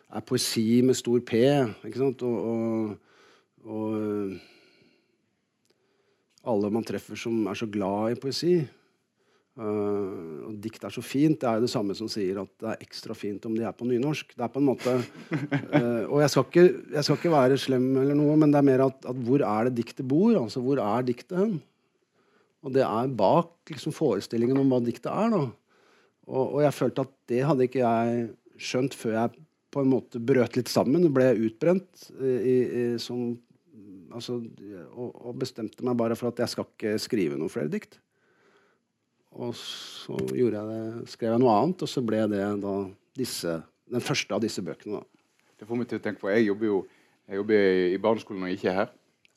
er 0.08 0.24
poesi 0.26 0.82
med 0.86 0.98
stor 0.98 1.20
P. 1.26 1.42
ikke 1.88 2.00
sant? 2.00 2.24
Og, 2.24 2.38
og, 2.48 2.94
og 3.68 3.98
eh, 3.98 4.38
alle 6.48 6.72
man 6.72 6.86
treffer 6.88 7.20
som 7.20 7.42
er 7.52 7.60
så 7.60 7.68
glad 7.72 8.16
i 8.16 8.20
poesi. 8.22 8.56
Eh, 9.58 10.42
og 10.46 10.58
dikt 10.62 10.84
er 10.86 10.94
så 10.94 11.02
fint. 11.02 11.40
Det 11.42 11.48
er 11.50 11.58
jo 11.58 11.66
det 11.66 11.72
samme 11.72 11.96
som 11.98 12.10
sier 12.12 12.38
at 12.44 12.52
det 12.62 12.74
er 12.74 12.84
ekstra 12.86 13.16
fint 13.18 13.46
om 13.50 13.56
de 13.58 13.66
er 13.66 13.74
på 13.76 13.88
nynorsk. 13.90 14.36
Det 14.36 14.46
er 14.46 14.52
på 14.54 14.62
en 14.62 14.68
måte 14.70 14.94
uh, 14.94 16.04
Og 16.14 16.22
jeg 16.22 16.34
skal, 16.34 16.46
ikke, 16.46 16.66
jeg 16.94 17.08
skal 17.08 17.18
ikke 17.18 17.34
være 17.34 17.58
slem, 17.62 17.88
eller 18.04 18.18
noe, 18.18 18.36
men 18.38 18.54
det 18.54 18.62
er 18.62 18.68
mer 18.70 18.86
at, 18.86 19.10
at 19.10 19.24
hvor 19.26 19.42
er 19.42 19.70
det 19.70 19.80
diktet 19.82 20.06
bor? 20.10 20.36
Altså, 20.44 20.62
hvor 20.64 20.82
er 20.84 21.08
diktet 21.08 21.40
hen? 21.42 21.58
Og 22.66 22.74
det 22.76 22.86
er 22.86 23.18
bak 23.18 23.74
liksom, 23.74 23.96
forestillingen 23.96 24.62
om 24.62 24.70
hva 24.74 24.82
diktet 24.84 25.10
er. 25.10 25.34
da. 25.34 25.44
Og, 26.28 26.44
og 26.44 26.62
jeg 26.66 26.78
følte 26.78 27.08
at 27.08 27.14
det 27.32 27.44
hadde 27.48 27.68
ikke 27.70 27.84
jeg 27.84 28.24
skjønt 28.62 28.98
før 28.98 29.20
jeg 29.22 29.46
på 29.74 29.84
en 29.84 29.92
måte 29.92 30.22
brøt 30.24 30.58
litt 30.58 30.70
sammen 30.72 31.06
og 31.08 31.14
ble 31.18 31.32
utbrent. 31.48 32.10
I, 32.22 32.34
i, 32.38 32.84
som, 33.02 33.32
altså, 34.14 34.38
og, 34.94 35.10
og 35.18 35.40
bestemte 35.42 35.86
meg 35.86 35.98
bare 35.98 36.18
for 36.20 36.30
at 36.30 36.44
jeg 36.44 36.54
skal 36.54 36.70
ikke 36.70 37.00
skrive 37.02 37.40
noen 37.40 37.54
flere 37.54 37.74
dikt. 37.74 38.00
Og 39.38 39.54
så 39.56 40.18
jeg 40.58 40.68
det, 40.72 41.10
skrev 41.12 41.36
jeg 41.36 41.42
noe 41.44 41.56
annet, 41.62 41.84
og 41.86 41.90
så 41.92 42.02
ble 42.06 42.24
det 42.32 42.42
disse, 43.18 43.60
den 43.92 44.02
første 44.04 44.34
av 44.34 44.42
disse 44.42 44.64
bøkene. 44.66 45.02
da. 45.02 45.52
Det 45.58 45.68
får 45.70 45.78
meg 45.80 45.90
til 45.90 46.00
å 46.00 46.04
tenke 46.04 46.22
på, 46.22 46.30
Jeg 46.34 46.48
jobber 46.48 46.66
jo 46.66 46.80
jeg 47.28 47.42
jobber 47.42 47.56
i, 47.92 47.98
barneskolen 48.00 48.40
når 48.42 48.48
jeg 48.54 48.58
ikke 48.58 48.70
er 48.72 48.78
her. 48.80 48.92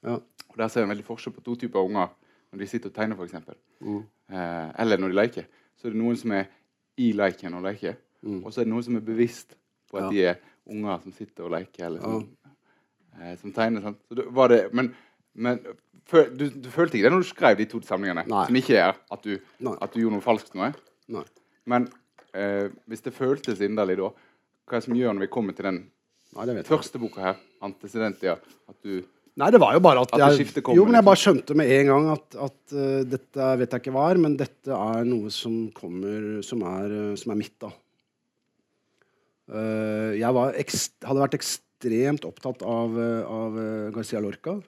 Ja. 0.06 0.14
Og 0.50 0.56
Der 0.58 0.68
ser 0.68 0.80
jeg 0.80 0.86
en 0.86 0.92
veldig 0.94 1.06
forskjell 1.06 1.34
på 1.34 1.42
to 1.44 1.56
typer 1.58 1.82
unger 1.82 2.12
når 2.52 2.58
de 2.62 2.66
sitter 2.70 2.90
og 2.90 2.94
tegner, 2.94 3.16
for 3.16 3.24
Mm. 3.80 4.04
Eh, 4.30 4.70
eller 4.82 4.98
når 4.98 5.08
de 5.08 5.18
leker. 5.18 5.44
Så 5.76 5.88
er 5.88 5.94
det 5.94 6.00
noen 6.00 6.16
som 6.18 6.32
er 6.32 6.46
i 6.98 7.12
leken 7.12 7.54
og 7.54 7.62
leker. 7.66 7.96
Mm. 8.22 8.44
Og 8.44 8.52
så 8.52 8.60
er 8.60 8.64
det 8.68 8.72
noen 8.72 8.86
som 8.86 8.96
er 8.96 9.00
bevisst 9.06 9.56
på 9.90 9.98
at 9.98 10.04
Ja. 10.04 10.10
de 10.10 10.24
er 10.24 10.36
unger 10.70 11.00
som 11.02 11.12
sitter 11.12 11.44
og 11.44 11.50
leker, 11.50 11.86
eller 11.86 12.00
som, 12.00 12.36
eh, 13.20 13.36
som 13.36 13.52
tegner. 13.52 13.82
Sant? 13.82 13.98
Så 14.08 14.14
det, 14.16 14.26
var 14.34 14.48
det, 14.48 14.72
men 14.74 14.94
men 15.40 15.61
føl, 16.11 16.29
du, 16.37 16.46
du 16.53 16.68
følte 16.72 16.98
ikke 16.98 17.09
det 17.09 17.14
når 17.14 17.24
du 17.24 17.31
skrev 17.31 17.59
de 17.61 17.68
to 17.70 17.81
samlingene? 17.87 18.26
Nei. 18.31 18.46
Som 18.48 18.59
ikke 18.61 18.79
er 18.81 18.98
at 18.98 19.24
du, 19.26 19.37
at 19.72 19.94
du 19.94 20.03
gjorde 20.03 20.16
noe 20.18 20.24
falskt 20.24 20.57
nå? 20.59 20.72
Nei. 21.14 21.24
Men 21.70 21.88
eh, 22.35 22.68
hvis 22.90 23.05
det 23.07 23.14
føltes 23.16 23.62
inderlig 23.64 23.98
da, 24.00 24.11
hva 24.11 24.76
er 24.76 24.83
det 24.83 24.88
som 24.88 24.98
gjør 24.98 25.16
når 25.16 25.26
vi 25.26 25.33
kommer 25.33 25.57
til 25.57 25.70
den 25.70 25.81
Nei, 26.31 26.61
første 26.62 27.00
boka 27.03 27.24
her, 27.24 27.40
'Antecedentia', 27.59 28.37
at 28.70 28.76
du 28.87 29.00
Nei, 29.40 29.48
det 29.55 29.61
var 29.62 29.74
jo 29.74 29.81
bare 29.83 30.03
at, 30.05 30.12
At 30.14 30.37
jeg, 30.37 30.62
kommer, 30.62 30.76
jo, 30.76 30.85
men 30.85 30.94
jeg 30.94 31.00
liksom. 31.00 31.09
bare 31.09 31.20
skjønte 31.22 31.57
med 31.59 31.70
en 31.74 31.90
gang 31.90 32.09
at, 32.12 32.37
at 32.46 32.74
uh, 32.74 33.03
dette 33.09 33.46
vet 33.61 33.74
jeg 33.74 33.83
ikke 33.83 33.94
hva 33.94 34.09
er, 34.11 34.20
men 34.22 34.35
dette 34.38 34.74
er 34.74 35.07
noe 35.09 35.31
som 35.35 35.55
kommer 35.76 36.40
Som 36.46 36.64
er, 36.66 36.90
uh, 36.90 37.14
som 37.18 37.33
er 37.35 37.38
mitt, 37.40 37.55
da. 37.62 37.70
Uh, 39.50 40.12
jeg 40.18 40.37
var 40.37 40.59
ekst, 40.61 40.98
hadde 41.07 41.24
vært 41.24 41.38
ekstremt 41.38 42.26
opptatt 42.29 42.62
av, 42.66 42.98
av 43.24 43.57
Garcia 43.94 44.20
Lorca. 44.22 44.59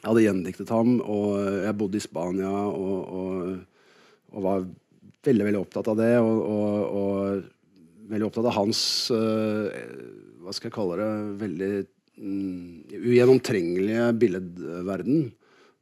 Jeg 0.00 0.08
hadde 0.08 0.24
gjendiktet 0.24 0.70
ham, 0.72 0.94
og 1.04 1.34
jeg 1.60 1.76
bodde 1.76 1.98
i 1.98 2.04
Spania 2.04 2.50
og, 2.50 3.00
og, 3.20 3.90
og 4.32 4.44
var 4.46 4.62
veldig, 5.26 5.46
veldig 5.50 5.60
opptatt 5.60 5.90
av 5.92 5.98
det. 6.00 6.14
Og, 6.24 6.38
og, 7.00 7.42
veldig 8.10 8.26
opptatt 8.26 8.48
av 8.50 8.56
hans 8.56 8.80
eh, 9.14 9.82
Hva 10.42 10.54
skal 10.56 10.66
jeg 10.70 10.74
kalle 10.74 10.96
det? 10.98 11.10
Veldig 11.42 11.68
mm, 12.16 12.96
ugjennomtrengelige 12.96 14.08
billedverden. 14.22 15.28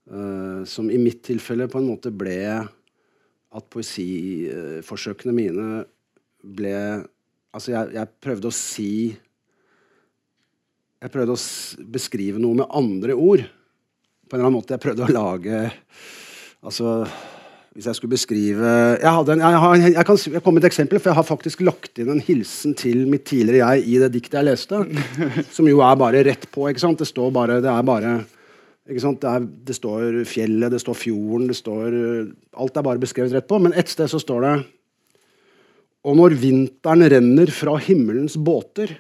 Uh, 0.08 0.64
som 0.64 0.86
i 0.88 0.96
mitt 0.96 1.18
tilfelle 1.26 1.66
på 1.68 1.82
en 1.82 1.90
måte 1.90 2.08
ble 2.08 2.38
at 2.48 3.66
poesiforsøkene 3.68 5.34
mine 5.36 5.66
ble 6.40 6.74
Altså, 7.48 7.72
jeg, 7.72 7.92
jeg 7.96 8.08
prøvde 8.24 8.48
å 8.48 8.54
si 8.54 8.92
Jeg 11.00 11.12
prøvde 11.12 11.36
å 11.36 11.42
beskrive 11.92 12.40
noe 12.40 12.56
med 12.60 12.72
andre 12.76 13.16
ord. 13.16 13.44
På 14.28 14.36
en 14.36 14.40
eller 14.40 14.50
annen 14.50 14.60
måte. 14.60 14.76
Jeg 14.76 14.84
prøvde 14.84 15.08
å 15.08 15.14
lage 15.14 15.64
Altså 16.66 17.04
Hvis 17.76 17.86
jeg 17.86 17.98
skulle 17.98 18.14
beskrive 18.16 18.70
Jeg, 18.98 19.12
hadde 19.14 19.36
en, 19.36 19.44
jeg, 19.44 19.60
har, 19.64 19.76
jeg 19.86 20.06
kan 20.06 20.22
jeg 20.34 20.42
kom 20.44 20.56
med 20.56 20.64
et 20.64 20.70
eksempel, 20.72 21.00
for 21.00 21.12
jeg 21.12 21.18
har 21.20 21.28
faktisk 21.28 21.62
lagt 21.66 22.00
inn 22.00 22.10
en 22.12 22.24
hilsen 22.24 22.74
til 22.78 23.04
mitt 23.10 23.26
tidligere 23.28 23.76
jeg 23.76 23.86
i 23.86 24.00
det 24.02 24.10
diktet 24.16 24.40
jeg 24.40 24.48
leste. 24.48 24.82
Som 25.56 25.70
jo 25.70 25.82
er 25.86 26.00
bare 26.00 26.24
rett 26.26 26.48
på. 26.52 26.66
ikke 26.68 26.82
sant? 26.82 26.98
Det 27.00 27.08
står 27.08 27.30
bare 27.34 27.60
Det 27.64 27.70
er 27.70 27.86
bare 27.86 28.16
ikke 28.88 29.04
sant? 29.04 29.20
Det, 29.20 29.30
er, 29.30 29.46
det 29.68 29.76
står 29.76 30.22
fjellet, 30.28 30.72
det 30.72 30.80
står 30.80 30.96
fjorden, 30.96 31.48
det 31.50 31.58
står 31.58 31.96
Alt 32.58 32.78
er 32.80 32.86
bare 32.86 33.02
beskrevet 33.02 33.36
rett 33.36 33.48
på. 33.48 33.60
Men 33.62 33.76
et 33.76 33.90
sted 33.92 34.10
så 34.10 34.20
står 34.22 34.46
det 34.46 34.54
Og 36.08 36.18
når 36.18 36.38
vinteren 36.40 37.06
renner 37.12 37.52
fra 37.54 37.76
himmelens 37.84 38.38
båter 38.40 38.96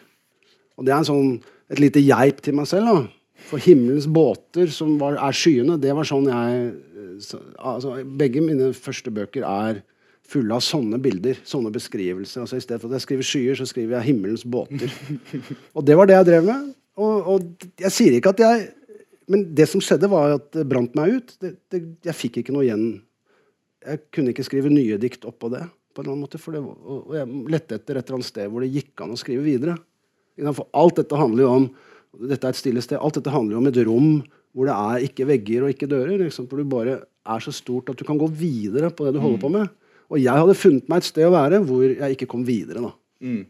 Og 0.76 0.86
det 0.86 0.94
er 0.94 1.00
en 1.00 1.08
sånn, 1.08 1.38
et 1.72 1.80
lite 1.82 2.04
geip 2.04 2.44
til 2.44 2.54
meg 2.56 2.68
selv. 2.70 2.92
da. 2.92 3.17
For 3.46 3.62
himmelens 3.62 4.08
båter, 4.10 4.66
som 4.74 4.96
var, 5.00 5.16
er 5.22 5.36
skyene, 5.36 5.78
det 5.80 5.94
var 5.94 6.06
sånn 6.08 6.26
jeg 6.28 6.56
eh, 6.66 7.36
altså, 7.62 7.94
Begge 8.18 8.42
mine 8.44 8.72
første 8.76 9.12
bøker 9.14 9.46
er 9.46 9.78
fulle 10.28 10.52
av 10.58 10.60
sånne 10.60 10.98
bilder, 11.00 11.38
sånne 11.48 11.70
beskrivelser. 11.72 12.42
altså 12.42 12.58
I 12.58 12.64
stedet 12.64 12.82
for 12.82 12.90
at 12.90 12.98
jeg 12.98 13.06
skriver 13.06 13.24
skyer, 13.30 13.54
så 13.56 13.64
skriver 13.70 13.96
jeg 13.96 14.10
himmelens 14.10 14.44
båter. 14.44 14.92
og 15.76 15.86
det 15.88 15.96
var 15.96 16.10
det 16.10 16.18
jeg 16.18 16.28
drev 16.28 16.44
med. 16.50 16.66
Og, 17.00 17.30
og 17.32 17.68
jeg 17.80 17.94
sier 17.94 18.18
ikke 18.18 18.34
at 18.34 18.42
jeg 18.42 18.66
Men 19.28 19.42
det 19.52 19.66
som 19.68 19.80
skjedde, 19.84 20.08
var 20.08 20.38
at 20.38 20.46
det 20.56 20.62
brant 20.64 20.94
meg 20.96 21.18
ut. 21.18 21.32
Det, 21.36 21.50
det, 21.68 21.82
jeg 22.08 22.16
fikk 22.16 22.38
ikke 22.40 22.52
noe 22.54 22.64
igjen. 22.64 22.86
Jeg 23.84 24.00
kunne 24.16 24.32
ikke 24.32 24.46
skrive 24.46 24.70
nye 24.72 24.96
dikt 25.00 25.26
oppå 25.28 25.50
det. 25.52 25.66
på 25.92 26.00
en 26.00 26.06
eller 26.06 26.14
annen 26.14 26.24
måte, 26.24 26.40
for 26.40 26.56
det, 26.56 26.62
var- 26.64 26.78
og 26.80 27.10
og 27.10 27.16
jeg 27.18 27.42
lette 27.52 27.76
etter 27.76 27.98
et 27.98 28.06
eller 28.06 28.16
annet 28.18 28.28
sted 28.30 28.48
hvor 28.48 28.64
det 28.64 28.70
gikk 28.72 29.02
an 29.04 29.12
å 29.12 29.20
skrive 29.20 29.44
videre. 29.44 29.74
For 30.48 30.64
alt 30.72 30.96
dette 30.96 31.20
handler 31.20 31.44
jo 31.44 31.50
om 31.58 31.68
dette 32.16 32.46
er 32.46 32.54
et 32.54 32.60
stille 32.60 32.82
sted, 32.84 32.98
alt 33.00 33.18
dette 33.18 33.32
handler 33.32 33.56
jo 33.56 33.62
om 33.62 33.70
et 33.70 33.80
rom 33.88 34.10
hvor 34.56 34.68
det 34.68 34.74
er 34.74 35.04
ikke 35.06 35.26
vegger 35.28 35.64
og 35.64 35.74
ikke 35.74 35.90
dører. 35.90 36.16
Liksom. 36.24 36.48
Hvor 36.50 36.58
du 36.58 36.70
bare 36.72 36.96
er 37.04 37.44
så 37.44 37.52
stort 37.54 37.92
at 37.92 38.00
du 38.00 38.06
kan 38.08 38.18
gå 38.18 38.26
videre 38.32 38.90
på 38.90 39.06
det 39.06 39.14
du 39.14 39.22
holder 39.22 39.42
på 39.42 39.52
med. 39.54 39.68
Og 40.08 40.18
jeg 40.22 40.40
hadde 40.40 40.56
funnet 40.56 40.88
meg 40.88 41.02
et 41.02 41.08
sted 41.10 41.28
å 41.28 41.34
være 41.34 41.60
hvor 41.68 41.84
jeg 41.84 42.16
ikke 42.16 42.30
kom 42.32 42.42
videre. 42.48 42.82
da. 42.88 42.92
Mm. 43.22 43.44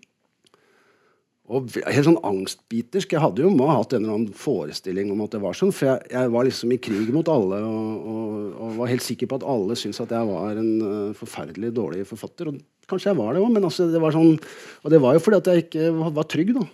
Og 1.49 1.71
helt 1.79 2.05
sånn 2.05 2.19
angstbitersk. 2.29 3.15
Jeg 3.15 3.23
hadde 3.25 3.41
jo 3.41 3.53
må 3.55 3.71
ha 3.71 3.79
hatt 3.79 3.95
en 3.97 4.03
eller 4.03 4.17
annen 4.19 4.37
forestilling 4.37 5.15
om 5.15 5.23
at 5.25 5.33
det 5.33 5.41
var 5.41 5.57
sånn. 5.57 5.73
For 5.73 5.89
jeg, 5.89 6.11
jeg 6.13 6.33
var 6.35 6.45
liksom 6.45 6.75
i 6.75 6.81
krig 6.83 7.13
mot 7.15 7.31
alle 7.33 7.63
og, 7.65 8.11
og, 8.13 8.35
og 8.67 8.75
var 8.83 8.91
helt 8.93 9.07
sikker 9.07 9.31
på 9.31 9.39
at 9.39 9.47
alle 9.49 9.79
syntes 9.81 10.03
at 10.05 10.13
jeg 10.13 10.29
var 10.29 10.61
en 10.61 10.75
uh, 10.83 11.17
forferdelig 11.17 11.73
dårlig 11.79 12.05
forfatter. 12.11 12.51
Og 12.53 12.91
kanskje 12.91 13.15
jeg 13.15 13.21
var 13.23 13.33
det 13.33 13.45
òg, 13.45 13.49
men 13.55 13.65
altså, 13.65 13.89
det 13.89 14.03
var 14.03 14.13
sånn 14.17 14.37
Og 14.37 14.93
det 14.93 15.01
var 15.01 15.17
jo 15.17 15.25
fordi 15.25 15.41
at 15.41 15.51
jeg 15.53 15.65
ikke 15.67 15.89
var, 16.03 16.13
var 16.21 16.29
trygg, 16.29 16.53
da. 16.59 16.67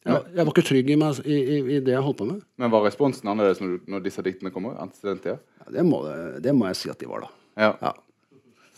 Jeg, 0.00 0.20
jeg 0.32 0.46
var 0.46 0.52
ikke 0.54 0.64
trygg 0.64 0.90
i, 0.90 0.96
meg, 0.96 1.18
i, 1.28 1.38
i, 1.38 1.56
i 1.76 1.80
det 1.84 1.92
jeg 1.92 2.04
holdt 2.04 2.18
på 2.22 2.26
med. 2.28 2.44
Men 2.60 2.72
var 2.72 2.86
responsen 2.86 3.28
annerledes 3.28 3.60
når, 3.60 3.74
når 3.90 4.04
disse 4.06 4.22
diktene 4.24 4.52
kommer? 4.54 4.78
Ja, 4.80 5.66
det, 5.68 5.84
må, 5.84 6.00
det 6.40 6.54
må 6.56 6.70
jeg 6.70 6.78
si 6.80 6.92
at 6.92 7.02
de 7.02 7.08
var, 7.10 7.26
da. 7.26 7.34
Ja. 7.60 7.74
Ja. 7.82 7.92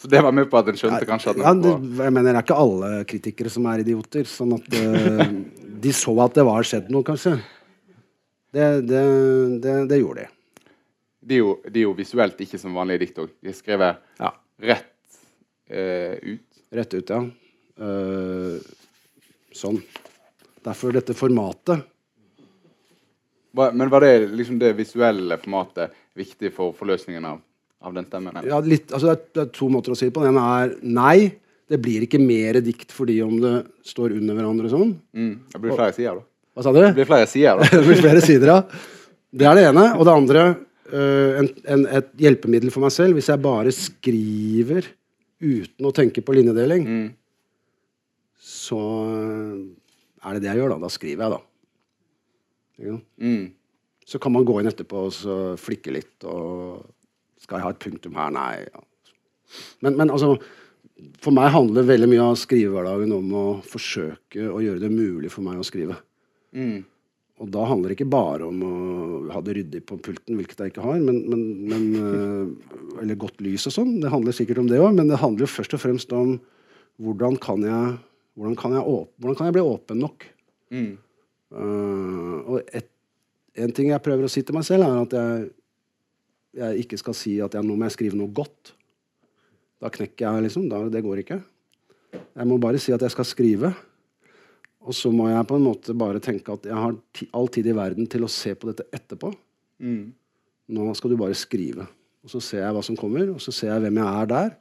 Så 0.02 0.08
det 0.10 0.18
var 0.24 0.34
med 0.34 0.48
på 0.50 0.58
at 0.58 0.66
en 0.66 0.74
skjønte 0.74 1.06
kanskje 1.06 1.36
Ja, 1.38 1.52
det, 1.54 1.72
jeg 1.78 2.10
mener, 2.10 2.32
det 2.32 2.40
er 2.40 2.42
ikke 2.42 2.58
alle 2.58 2.88
kritikere 3.06 3.50
som 3.54 3.68
er 3.70 3.84
idioter. 3.84 4.26
Sånn 4.26 4.56
at 4.56 4.66
uh, 4.74 5.20
de 5.84 5.92
så 5.94 6.14
at 6.24 6.34
det 6.34 6.44
var 6.48 6.66
skjedd 6.66 6.90
noe, 6.90 7.06
kanskje. 7.06 7.36
Det, 8.52 8.66
det, 8.88 9.02
det, 9.62 9.76
det 9.92 10.00
gjorde 10.00 10.24
de. 10.24 10.32
de, 11.22 11.36
er 11.36 11.44
jo, 11.44 11.52
de 11.68 11.84
er 11.84 11.86
jo 11.86 11.94
visuelt 12.02 12.42
ikke 12.42 12.58
som 12.58 12.74
vanlige 12.74 13.04
dikt 13.04 13.22
òg. 13.22 13.30
De 13.38 13.54
er 13.54 13.56
skrevet 13.56 14.02
Ja. 14.18 14.32
rett 14.72 14.90
uh, 15.70 16.18
ut. 16.18 16.46
Rett 16.82 16.98
ut, 16.98 17.14
ja. 17.14 17.22
Uh, 17.78 18.58
sånn. 19.54 19.78
Derfor 20.62 20.94
dette 20.94 21.14
formatet. 21.18 21.82
Men 23.52 23.90
var 23.92 24.00
det 24.04 24.30
liksom 24.32 24.58
det 24.60 24.72
visuelle 24.78 25.36
formatet 25.42 25.92
viktig 26.16 26.52
for 26.54 26.72
forløsningen 26.76 27.24
av, 27.28 27.40
av 27.84 27.94
den 27.96 28.06
stemmen? 28.08 28.38
Ja, 28.48 28.60
litt, 28.64 28.88
altså 28.92 29.10
det, 29.10 29.14
er, 29.14 29.24
det 29.34 29.42
er 29.44 29.50
to 29.58 29.68
måter 29.72 29.92
å 29.92 29.98
si 29.98 30.08
det 30.08 30.14
på. 30.16 30.22
Den 30.24 30.36
ene 30.38 30.44
er 30.62 30.76
nei. 30.82 31.16
Det 31.72 31.78
blir 31.80 32.04
ikke 32.06 32.20
mer 32.20 32.58
dikt 32.64 32.90
fordi 32.92 33.18
om 33.24 33.36
det 33.40 33.54
står 33.88 34.14
under 34.18 34.36
hverandre 34.36 34.70
sånn. 34.72 34.94
Mm. 35.16 35.34
Det 35.52 35.60
blir 35.62 35.76
flere 35.76 35.94
sider, 35.96 36.20
da. 36.20 36.26
Hva 36.52 36.64
sa 36.66 36.72
du? 36.74 36.80
Det 36.84 36.96
blir 36.98 37.08
flere 37.08 37.28
sider, 37.30 37.60
da. 37.60 37.68
det 37.78 37.86
blir 37.86 38.00
flere 38.00 38.24
sider, 38.24 38.52
ja. 38.52 38.82
Det 39.32 39.46
er 39.48 39.56
det 39.58 39.66
ene. 39.70 39.84
Og 39.96 40.04
det 40.08 40.16
andre, 40.16 40.42
uh, 40.92 41.38
en, 41.40 41.48
en, 41.76 41.84
et 42.00 42.10
hjelpemiddel 42.20 42.72
for 42.74 42.84
meg 42.84 42.92
selv. 42.92 43.16
Hvis 43.16 43.30
jeg 43.32 43.40
bare 43.44 43.72
skriver 43.72 44.90
uten 45.42 45.88
å 45.88 45.94
tenke 45.96 46.24
på 46.24 46.36
linjedeling, 46.36 46.84
Mm. 46.86 47.06
så 48.42 48.78
øh, 49.06 49.56
er 50.22 50.36
det 50.36 50.44
det 50.44 50.50
jeg 50.52 50.62
gjør, 50.62 50.74
da. 50.74 50.78
Da 50.84 50.92
skriver 50.92 51.24
jeg, 51.24 51.34
da. 51.34 52.96
Mm. 53.22 53.44
Så 54.08 54.18
kan 54.22 54.34
man 54.34 54.46
gå 54.46 54.58
inn 54.58 54.70
etterpå 54.70 55.06
og 55.06 55.14
så 55.14 55.36
flikke 55.60 55.92
litt 55.94 56.24
og 56.26 56.82
Skal 57.42 57.58
jeg 57.58 57.66
ha 57.66 57.72
et 57.74 57.82
punktum 57.82 58.16
her? 58.18 58.30
Nei. 58.34 58.62
Ja. 58.66 58.82
Men, 59.82 59.96
men 59.98 60.12
altså 60.14 60.36
For 61.20 61.34
meg 61.34 61.52
handler 61.54 61.86
veldig 61.86 62.08
mye 62.10 62.30
av 62.30 62.38
skrivehverdagen 62.40 63.12
om 63.14 63.34
å 63.34 63.44
forsøke 63.66 64.48
å 64.48 64.62
gjøre 64.62 64.82
det 64.84 64.90
mulig 64.94 65.30
for 65.34 65.44
meg 65.46 65.60
å 65.60 65.66
skrive. 65.66 65.98
Mm. 66.54 66.84
Og 67.42 67.48
da 67.50 67.64
handler 67.66 67.90
det 67.90 67.96
ikke 67.96 68.12
bare 68.12 68.46
om 68.46 68.60
å 68.62 68.74
ha 69.34 69.40
det 69.42 69.56
ryddig 69.56 69.80
på 69.88 69.96
pulten, 70.04 70.36
hvilket 70.38 70.60
jeg 70.62 70.72
ikke 70.72 70.84
har, 70.84 71.00
men, 71.02 71.24
men, 71.26 71.42
men, 71.66 71.86
øh, 71.98 73.00
eller 73.02 73.18
godt 73.18 73.42
lys 73.42 73.66
og 73.66 73.74
sånn. 73.74 73.96
Det 74.02 74.12
handler 74.12 74.36
sikkert 74.36 74.60
om 74.62 74.68
det 74.70 74.78
òg, 74.78 74.92
men 74.94 75.10
det 75.10 75.18
handler 75.18 75.48
jo 75.48 75.50
først 75.50 75.74
og 75.74 75.82
fremst 75.82 76.14
om 76.14 76.36
hvordan 77.02 77.38
kan 77.42 77.66
jeg, 77.66 77.96
hvordan 78.38 78.56
kan 78.56 78.76
jeg, 78.76 78.82
hvordan 79.20 79.36
kan 79.38 79.48
jeg 79.48 79.56
bli 79.56 79.64
åpen 79.64 80.00
nok? 80.00 80.26
Mm. 80.72 80.92
Uh, 81.52 82.38
og 82.48 82.72
et, 82.72 82.88
en 83.60 83.74
ting 83.76 83.90
jeg 83.90 84.04
prøver 84.04 84.24
å 84.24 84.32
si 84.32 84.44
til 84.46 84.56
meg 84.56 84.64
selv, 84.64 84.86
er 84.86 85.02
at 85.04 85.16
jeg, 85.18 85.48
jeg 86.62 86.84
ikke 86.86 87.00
skal 87.00 87.16
si 87.16 87.36
at 87.44 87.56
jeg, 87.56 87.66
nå 87.66 87.76
må 87.76 87.88
jeg 87.88 87.96
skrive 87.98 88.18
noe 88.18 88.32
godt. 88.32 88.72
Da 89.82 89.90
knekker 89.92 90.28
jeg, 90.28 90.46
liksom. 90.46 90.68
Da, 90.70 90.80
det 90.92 91.04
går 91.04 91.24
ikke. 91.24 91.40
Jeg 92.12 92.48
må 92.48 92.56
bare 92.62 92.80
si 92.80 92.94
at 92.94 93.02
jeg 93.04 93.12
skal 93.12 93.28
skrive. 93.28 93.72
Og 94.82 94.96
så 94.96 95.12
må 95.14 95.28
jeg 95.30 95.46
på 95.46 95.58
en 95.58 95.66
måte 95.66 95.94
bare 95.94 96.22
tenke 96.22 96.54
at 96.54 96.64
jeg 96.66 96.78
har 96.78 96.96
all 97.38 97.50
tid 97.52 97.68
i 97.70 97.76
verden 97.76 98.08
til 98.10 98.24
å 98.26 98.30
se 98.32 98.54
på 98.58 98.70
dette 98.70 98.88
etterpå. 98.94 99.30
Mm. 99.82 100.08
Nå 100.72 100.86
skal 100.98 101.12
du 101.12 101.20
bare 101.20 101.36
skrive. 101.38 101.86
Og 102.22 102.32
så 102.32 102.40
ser 102.42 102.64
jeg 102.64 102.74
hva 102.74 102.82
som 102.86 102.98
kommer, 102.98 103.34
og 103.34 103.42
så 103.42 103.54
ser 103.54 103.74
jeg 103.74 103.84
hvem 103.84 104.00
jeg 104.00 104.22
er 104.22 104.30
der. 104.32 104.54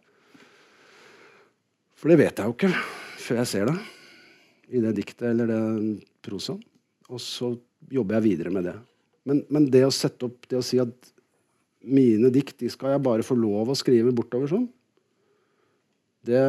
For 2.01 2.11
det 2.11 2.19
vet 2.21 2.41
jeg 2.41 2.49
jo 2.49 2.57
ikke 2.57 2.73
før 3.23 3.41
jeg 3.41 3.51
ser 3.51 3.71
det. 3.71 3.77
I 4.71 4.83
det 4.83 4.95
diktet 4.97 5.29
eller 5.33 5.49
den 5.51 5.95
prosaen. 6.23 6.61
Og 7.11 7.19
så 7.21 7.53
jobber 7.91 8.17
jeg 8.17 8.27
videre 8.29 8.53
med 8.53 8.69
det. 8.69 8.77
Men, 9.27 9.43
men 9.53 9.67
det 9.71 9.83
å 9.85 9.93
sette 9.93 10.25
opp, 10.27 10.45
det 10.49 10.59
å 10.59 10.65
si 10.65 10.79
at 10.81 11.11
mine 11.81 12.29
dikt 12.33 12.59
de 12.61 12.69
skal 12.71 12.95
jeg 12.95 13.03
bare 13.05 13.25
få 13.25 13.35
lov 13.37 13.71
å 13.71 13.77
skrive 13.77 14.13
bortover 14.15 14.49
sånn, 14.51 14.67
det, 16.25 16.41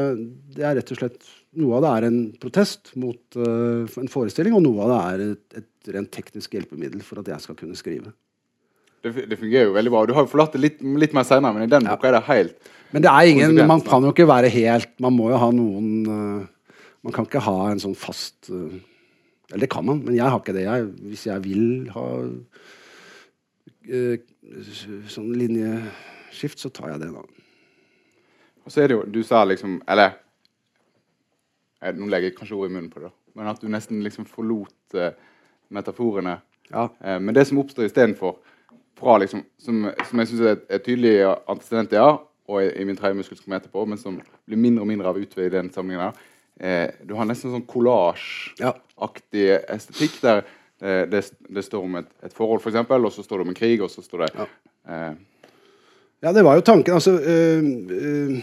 det 0.52 0.64
er 0.68 0.76
rett 0.76 0.90
og 0.92 0.98
slett 1.00 1.30
Noe 1.56 1.78
av 1.78 1.82
det 1.84 1.88
er 1.92 2.04
en 2.06 2.18
protest 2.40 2.94
mot 2.96 3.36
uh, 3.36 3.84
en 4.00 4.08
forestilling, 4.08 4.54
og 4.56 4.62
noe 4.64 4.86
av 4.86 4.88
det 4.88 5.00
er 5.00 5.24
et, 5.24 5.56
et 5.60 5.90
rent 5.92 6.08
teknisk 6.08 6.54
hjelpemiddel 6.56 7.02
for 7.04 7.20
at 7.20 7.28
jeg 7.28 7.44
skal 7.44 7.58
kunne 7.58 7.76
skrive. 7.76 8.08
Det, 9.04 9.26
det 9.28 9.36
fungerer 9.36 9.66
jo 9.68 9.74
veldig 9.74 9.92
bra. 9.92 10.02
Du 10.08 10.14
har 10.16 10.24
jo 10.24 10.30
forlatt 10.30 10.56
det 10.56 10.62
litt, 10.62 10.80
litt 10.80 11.12
mer 11.12 11.26
senere, 11.28 11.52
men 11.52 11.66
i 11.66 11.68
den 11.68 11.84
boka 11.90 12.08
er 12.08 12.16
det 12.16 12.22
helt 12.30 12.72
Men 12.94 13.04
det 13.04 13.12
er 13.12 13.32
ingen, 13.34 13.60
man 13.68 13.84
kan 13.84 14.04
jo 14.06 14.14
ikke 14.14 14.28
være 14.30 14.48
helt 14.54 14.92
Man 15.02 15.16
må 15.16 15.28
jo 15.32 15.40
ha 15.42 15.48
noen 15.52 15.90
øh, 16.06 16.40
Man 17.02 17.14
kan 17.14 17.26
ikke 17.26 17.42
ha 17.42 17.56
en 17.70 17.82
sånn 17.82 17.96
fast 17.98 18.50
øh, 18.52 18.78
Eller 19.50 19.66
det 19.66 19.72
kan 19.72 19.84
man, 19.86 20.02
men 20.06 20.14
jeg 20.16 20.28
har 20.30 20.38
ikke 20.38 20.54
det. 20.56 20.64
Jeg, 20.64 20.90
hvis 21.10 21.26
jeg 21.26 21.44
vil 21.44 21.90
ha 21.92 22.06
øh, 23.90 24.18
sånn 25.10 25.32
linjeskift, 25.36 26.62
så 26.62 26.70
tar 26.70 26.94
jeg 26.94 27.02
det, 27.02 27.10
da. 27.12 27.24
Og 28.62 28.70
så 28.70 28.84
er 28.84 28.90
det 28.90 28.98
jo 28.98 29.02
Du 29.10 29.20
sa 29.26 29.42
liksom 29.44 29.80
Eller 29.90 30.14
eh, 31.82 31.92
Nå 31.96 32.06
legger 32.06 32.30
jeg 32.30 32.38
kanskje 32.38 32.58
ord 32.58 32.70
i 32.70 32.74
munnen 32.76 32.92
på 32.92 33.02
det, 33.02 33.12
men 33.34 33.50
at 33.50 33.60
du 33.60 33.68
nesten 33.72 34.02
liksom 34.04 34.28
forlot 34.28 34.98
uh, 34.98 35.10
metaforene. 35.72 36.36
Ja. 36.70 36.84
Uh, 37.00 37.18
men 37.18 37.34
det 37.34 37.46
som 37.48 37.58
oppstår 37.62 37.88
istedenfor, 37.88 38.36
fra 38.98 39.16
liksom, 39.18 39.40
som, 39.58 39.86
som 40.04 40.20
jeg 40.20 40.28
syns 40.30 40.42
er, 40.46 40.60
er 40.68 40.82
tydelig 40.84 41.14
antecedent, 41.50 41.96
ja, 41.96 42.18
og 42.46 42.60
i, 42.60 42.68
i 42.76 42.84
min 42.84 42.98
tredje 42.98 43.24
kommer 43.40 43.56
etterpå, 43.56 43.86
men 43.88 43.98
som 43.98 44.20
blir 44.46 44.60
mindre 44.60 44.84
og 44.84 44.90
mindre 44.90 45.08
av 45.10 45.18
utover 45.18 45.48
i 45.48 45.54
den 45.56 45.72
sammenhengen 45.72 46.10
her, 46.10 46.20
eh, 46.60 46.88
Du 47.06 47.14
har 47.14 47.24
nesten 47.28 47.52
sånn 47.52 47.66
collage-aktig 47.66 49.46
estetikk 49.68 50.20
der 50.22 50.42
eh, 50.82 51.04
det, 51.10 51.24
det 51.48 51.64
står 51.64 51.84
om 51.84 52.00
et, 52.02 52.08
et 52.22 52.34
forhold, 52.34 52.60
f.eks., 52.60 52.90
og 52.90 53.12
så 53.12 53.22
står 53.22 53.38
det 53.38 53.46
om 53.46 53.52
en 53.54 53.60
krig, 53.60 53.82
og 53.82 53.90
så 53.90 54.02
står 54.02 54.26
det 54.26 54.32
Ja. 54.36 54.48
eh, 54.88 55.12
Ja, 56.22 56.30
det 56.32 56.44
var 56.46 56.54
jo 56.54 56.62
tanken. 56.62 56.94
Altså 56.94 57.16
øh, 57.18 57.64
øh, 57.90 58.36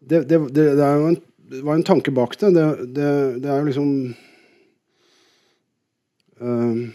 det, 0.00 0.22
det, 0.30 0.54
det, 0.54 0.80
er 0.80 0.94
jo 0.96 1.08
en, 1.10 1.18
det 1.50 1.64
var 1.64 1.74
en 1.76 1.84
tanke 1.84 2.10
bak 2.10 2.38
det. 2.40 2.54
Det, 2.56 2.94
det, 3.42 3.50
er 3.50 3.58
jo 3.58 3.64
liksom 3.66 4.14
øh, 6.40 6.88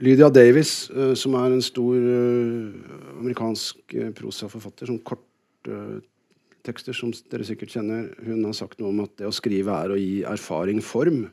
Lydia 0.00 0.28
Davis, 0.28 0.90
som 1.14 1.34
er 1.34 1.46
en 1.46 1.62
stor 1.62 1.96
amerikansk 3.18 3.94
prosaforfatter, 4.20 4.86
som 4.86 5.00
korttekster, 6.68 6.92
som 6.92 7.12
dere 7.30 7.46
sikkert 7.46 7.72
kjenner, 7.72 8.08
hun 8.24 8.44
har 8.44 8.54
sagt 8.56 8.78
noe 8.80 8.92
om 8.92 9.04
at 9.04 9.16
det 9.16 9.28
å 9.28 9.32
skrive 9.34 9.72
er 9.72 9.92
å 9.92 9.98
gi 9.98 10.22
erfaring 10.24 10.80
form. 10.82 11.26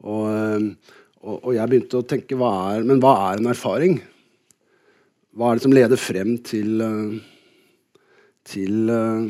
Og, 0.00 0.26
øh, 0.28 0.66
og, 1.22 1.36
og 1.44 1.54
jeg 1.54 1.68
begynte 1.68 2.00
å 2.00 2.06
tenke 2.06 2.36
hva 2.36 2.74
er, 2.74 2.84
Men 2.84 3.00
hva 3.00 3.14
er 3.30 3.40
en 3.40 3.50
erfaring? 3.50 4.00
hva 5.36 5.50
er 5.50 5.58
det 5.58 5.62
som 5.62 5.72
leder 5.72 6.00
frem 6.00 6.38
til 6.42 6.80
eh, 6.80 7.18
Til 8.50 8.88
eh, 8.90 9.26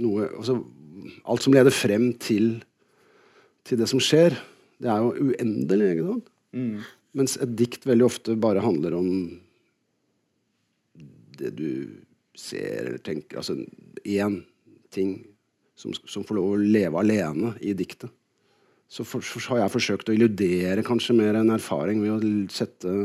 noe 0.00 0.28
altså, 0.30 0.62
Alt 1.26 1.42
som 1.42 1.52
leder 1.52 1.74
frem 1.74 2.12
til, 2.22 2.62
til 3.66 3.78
det 3.78 3.88
som 3.90 4.00
skjer, 4.00 4.36
det 4.78 4.88
er 4.88 5.02
jo 5.02 5.32
uendelig, 5.32 5.88
ikke 5.96 6.04
sant? 6.06 6.28
Mens 7.18 7.34
et 7.42 7.56
dikt 7.58 7.88
veldig 7.88 8.06
ofte 8.06 8.36
bare 8.38 8.62
handler 8.62 8.94
om 8.94 9.08
det 11.40 11.50
du 11.58 11.68
ser 12.38 12.86
eller 12.86 13.02
tenker. 13.04 13.40
Altså 13.40 13.58
én 14.04 14.40
ting 14.92 15.16
som, 15.76 15.94
som 16.04 16.24
får 16.24 16.38
lov 16.38 16.54
å 16.54 16.62
leve 16.62 17.00
alene 17.00 17.54
i 17.60 17.74
diktet. 17.76 18.10
Så 18.92 19.06
for, 19.08 19.24
for, 19.24 19.40
har 19.54 19.62
jeg 19.62 19.72
forsøkt 19.72 20.10
å 20.10 20.14
illudere 20.16 20.84
kanskje 20.84 21.16
mer 21.16 21.38
enn 21.40 21.52
erfaring 21.54 22.02
ved 22.04 22.16
å 22.16 22.32
sette 22.52 22.96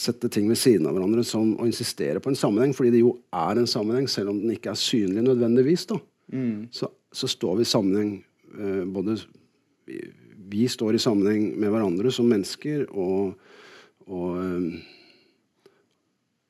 Sette 0.00 0.30
ting 0.32 0.46
ved 0.48 0.56
siden 0.56 0.86
av 0.88 0.94
hverandre 0.94 1.20
som 1.26 1.50
og 1.58 1.66
insistere 1.66 2.22
på 2.22 2.30
en 2.30 2.38
sammenheng, 2.38 2.70
fordi 2.72 2.92
det 2.94 3.00
jo 3.02 3.10
er 3.36 3.58
en 3.58 3.66
sammenheng, 3.68 4.06
selv 4.08 4.30
om 4.30 4.38
den 4.38 4.54
ikke 4.54 4.70
er 4.72 4.78
synlig 4.78 5.24
nødvendigvis. 5.26 5.82
da. 5.90 5.98
Så, 6.72 6.88
så 7.12 7.28
står 7.28 7.58
vi 7.58 7.66
i 7.66 7.68
sammenheng 7.68 8.12
eh, 8.54 8.86
både 8.88 9.18
vi, 9.90 9.98
vi 10.54 10.68
står 10.70 10.96
i 10.96 11.02
sammenheng 11.02 11.50
med 11.60 11.74
hverandre 11.74 12.14
som 12.14 12.30
mennesker, 12.30 12.86
og, 12.94 13.34
og 14.06 14.40
eh, 14.40 14.78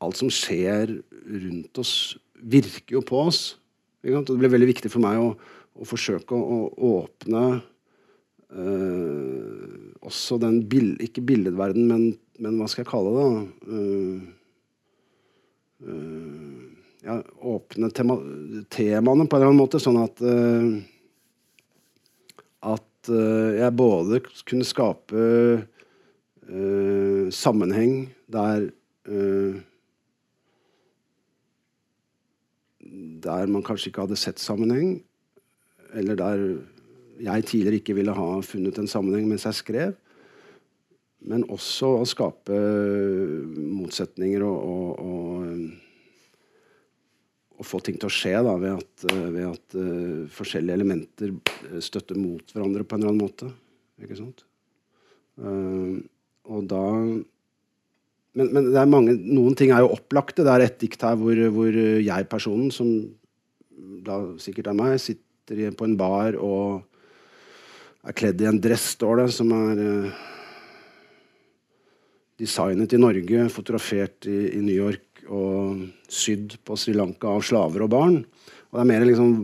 alt 0.00 0.20
som 0.20 0.30
skjer 0.32 0.96
rundt 1.28 1.80
oss, 1.80 1.94
virker 2.40 2.98
jo 2.98 3.02
på 3.04 3.24
oss. 3.28 3.40
Det 4.00 4.36
ble 4.38 4.48
veldig 4.48 4.70
viktig 4.70 4.90
for 4.92 5.02
meg 5.04 5.20
å, 5.20 5.34
å 5.76 5.88
forsøke 5.88 6.36
å, 6.36 6.60
å 6.72 6.92
åpne 7.02 7.44
øh, 8.56 9.90
også 10.00 10.40
den 10.40 10.62
bild, 10.70 11.00
Ikke 11.04 11.24
billedverden, 11.24 11.84
men, 11.90 12.06
men 12.40 12.56
hva 12.56 12.68
skal 12.70 12.84
jeg 12.84 12.92
kalle 12.92 13.10
det? 13.16 13.26
uh, 13.68 14.20
eh, 15.84 16.62
ja, 17.04 17.18
åpne 17.48 17.90
tema, 17.96 18.16
temaene 18.72 19.28
på 19.28 19.36
en 19.36 19.42
eller 19.42 19.52
annen 19.52 19.60
måte, 19.60 19.80
sånn 19.80 20.00
at 20.00 20.24
uh, 20.24 20.80
At 22.72 22.86
jeg 23.10 23.72
både 23.72 24.18
kunne 24.44 24.66
skape 24.68 25.22
sammenheng 27.32 28.10
der 28.28 28.66
eh, 29.08 29.60
der 33.24 33.50
man 33.50 33.64
kanskje 33.66 33.90
ikke 33.90 34.04
hadde 34.06 34.18
sett 34.20 34.42
sammenheng, 34.42 35.00
eller 35.96 36.18
der 36.18 36.44
jeg 37.20 37.46
tidligere 37.48 37.80
ikke 37.80 37.96
ville 37.98 38.14
ha 38.16 38.28
funnet 38.46 38.78
en 38.80 38.88
sammenheng 38.90 39.28
mens 39.28 39.46
jeg 39.48 39.58
skrev. 39.58 39.94
Men 41.20 41.44
også 41.52 41.98
å 42.00 42.04
skape 42.08 42.56
motsetninger 43.58 44.44
og, 44.46 44.58
og, 44.72 45.00
og, 45.04 45.40
og 47.60 47.68
få 47.68 47.82
ting 47.84 47.98
til 48.00 48.08
å 48.08 48.14
skje 48.14 48.38
da, 48.46 48.54
ved 48.62 48.78
at, 48.78 49.04
ved 49.12 49.44
at 49.50 49.76
uh, 49.76 50.22
forskjellige 50.32 50.78
elementer 50.80 51.34
støtter 51.84 52.16
mot 52.16 52.54
hverandre 52.54 52.86
på 52.86 52.96
en 52.96 53.02
eller 53.04 53.12
annen 53.12 53.26
måte. 53.26 53.50
Ikke 54.00 54.16
sant? 54.16 54.46
Uh, 55.36 56.00
og 56.48 56.64
da 56.70 56.86
men, 58.38 58.52
men 58.54 58.92
mange, 58.92 59.16
noen 59.18 59.56
ting 59.58 59.72
er 59.74 59.82
jo 59.82 59.94
opplagte. 59.96 60.44
Det 60.46 60.52
er 60.52 60.66
et 60.66 60.78
dikt 60.82 61.02
her 61.06 61.16
hvor, 61.18 61.40
hvor 61.54 61.80
jeg-personen, 62.04 62.70
som 62.74 62.92
da 64.06 64.20
sikkert 64.40 64.70
er 64.70 64.78
meg, 64.78 65.00
sitter 65.02 65.74
på 65.76 65.88
en 65.88 65.96
bar 65.98 66.38
og 66.38 66.84
er 68.06 68.16
kledd 68.16 68.40
i 68.40 68.48
en 68.48 68.60
dress, 68.62 68.92
står 68.94 69.24
det, 69.24 69.28
som 69.34 69.50
er 69.52 69.80
eh, 69.84 70.20
designet 72.40 72.94
i 72.96 73.00
Norge, 73.00 73.48
fotografert 73.52 74.28
i, 74.30 74.38
i 74.56 74.62
New 74.64 74.76
York 74.76 75.24
og 75.30 75.82
sydd 76.10 76.56
på 76.66 76.78
Sri 76.80 76.94
Lanka 76.96 77.28
av 77.34 77.44
slaver 77.46 77.84
og 77.84 77.92
barn. 77.92 78.16
Og 78.70 78.78
det 78.78 78.84
er 78.84 78.88
mer 78.88 79.04
liksom 79.06 79.34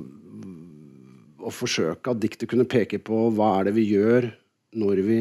å 1.47 1.53
forsøke 1.55 2.11
at 2.11 2.23
diktet 2.23 2.51
kunne 2.51 2.67
peke 2.69 2.99
på 3.03 3.29
hva 3.37 3.53
er 3.59 3.69
det 3.69 3.77
vi 3.77 3.87
gjør 3.93 4.31
når 4.77 5.03
vi 5.07 5.21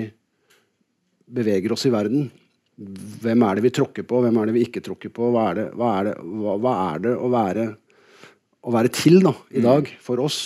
beveger 1.35 1.73
oss 1.75 1.85
i 1.89 1.93
verden. 1.93 2.29
Hvem 2.75 3.43
er 3.47 3.55
det 3.55 3.63
vi 3.63 3.71
tråkker 3.71 4.03
på, 4.03 4.19
hvem 4.23 4.37
er 4.41 4.49
det 4.49 4.57
vi 4.57 4.65
ikke 4.67 4.83
tråkker 4.83 5.11
på? 5.15 5.29
Hva 5.31 5.47
er 5.51 5.59
det, 5.59 5.65
hva 5.79 5.91
er 5.95 6.09
det, 6.09 6.15
hva, 6.19 6.55
hva 6.59 6.73
er 6.89 7.03
det 7.05 7.13
å, 7.15 7.29
være, 7.31 7.65
å 8.67 8.73
være 8.75 8.91
til 8.95 9.21
da, 9.23 9.31
i 9.55 9.63
dag 9.63 9.91
for 10.03 10.19
oss? 10.25 10.39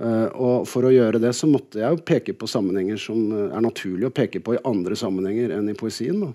Uh, 0.00 0.26
og 0.32 0.64
for 0.66 0.88
å 0.88 0.90
gjøre 0.90 1.20
det 1.22 1.30
så 1.38 1.46
måtte 1.46 1.78
jeg 1.78 1.94
jo 1.94 2.00
peke 2.02 2.32
på 2.34 2.48
sammenhenger 2.50 2.98
som 2.98 3.28
eh, 3.30 3.52
er 3.54 3.62
naturlig 3.62 4.08
å 4.08 4.14
peke 4.14 4.40
på 4.42 4.56
i 4.56 4.62
andre 4.66 4.96
sammenhenger 4.98 5.52
enn 5.54 5.68
i 5.70 5.76
poesien. 5.78 6.18
da. 6.24 6.32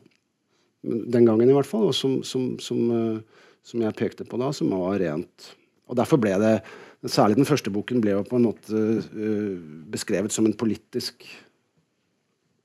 Den 1.12 1.28
gangen 1.28 1.50
i 1.50 1.56
hvert 1.58 1.68
fall, 1.68 1.90
og 1.90 1.98
som, 1.98 2.22
som, 2.24 2.54
som, 2.64 2.86
uh, 2.94 3.50
som 3.66 3.84
jeg 3.84 3.98
pekte 4.00 4.28
på 4.30 4.40
da, 4.40 4.54
som 4.56 4.72
var 4.72 5.02
rent. 5.02 5.50
Og 5.90 6.00
derfor 6.00 6.22
ble 6.22 6.38
det 6.42 6.60
Særlig 7.08 7.38
den 7.38 7.48
første 7.48 7.72
boken 7.72 8.02
ble 8.04 8.12
jo 8.12 8.26
på 8.28 8.36
en 8.36 8.44
måte 8.44 8.76
uh, 8.76 9.52
beskrevet 9.88 10.34
som 10.36 10.44
en 10.44 10.56
politisk 10.60 11.24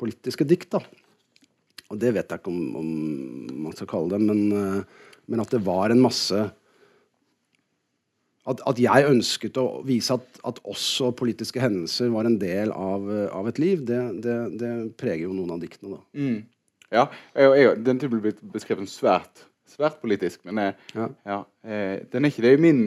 politiske 0.03 0.43
dikt. 0.51 0.73
da. 0.75 0.81
Og 1.93 2.01
det 2.01 2.15
vet 2.17 2.31
jeg 2.31 2.41
ikke 2.41 2.53
om, 2.53 2.77
om 2.81 2.93
man 3.67 3.75
skal 3.77 3.91
kalle 3.91 4.15
det, 4.15 4.21
men, 4.25 4.45
eh, 4.53 5.11
men 5.31 5.43
at 5.45 5.53
det 5.53 5.63
var 5.67 5.93
en 5.93 6.03
masse 6.05 6.45
at, 8.45 8.61
at 8.69 8.81
jeg 8.81 9.09
ønsket 9.09 9.57
å 9.61 9.67
vise 9.89 10.17
at, 10.17 10.41
at 10.45 10.61
også 10.69 11.11
politiske 11.17 11.63
hendelser 11.63 12.11
var 12.13 12.29
en 12.29 12.37
del 12.41 12.73
av, 12.77 13.07
eh, 13.09 13.29
av 13.33 13.49
et 13.49 13.61
liv, 13.63 13.85
det, 13.89 14.01
det, 14.25 14.37
det 14.61 14.73
preger 15.01 15.27
jo 15.27 15.37
noen 15.37 15.55
av 15.57 15.63
diktene. 15.63 15.97
da. 15.97 16.03
Mm. 16.21 16.41
Ja, 16.95 17.07
jeg, 17.35 17.53
jeg, 17.59 17.77
den 17.87 18.01
typen 18.03 18.21
blir 18.23 18.37
beskrevet 18.55 18.91
svært, 18.93 19.45
svært 19.73 20.01
politisk, 20.03 20.43
men 20.49 20.61
jeg, 20.61 20.77
Ja. 20.95 21.09
ja, 21.27 21.39
eh, 21.67 21.97
den 22.13 22.25
er 22.25 22.33
ikke 22.33 22.45
det 22.45 22.57
i 22.59 22.63
min 22.63 22.85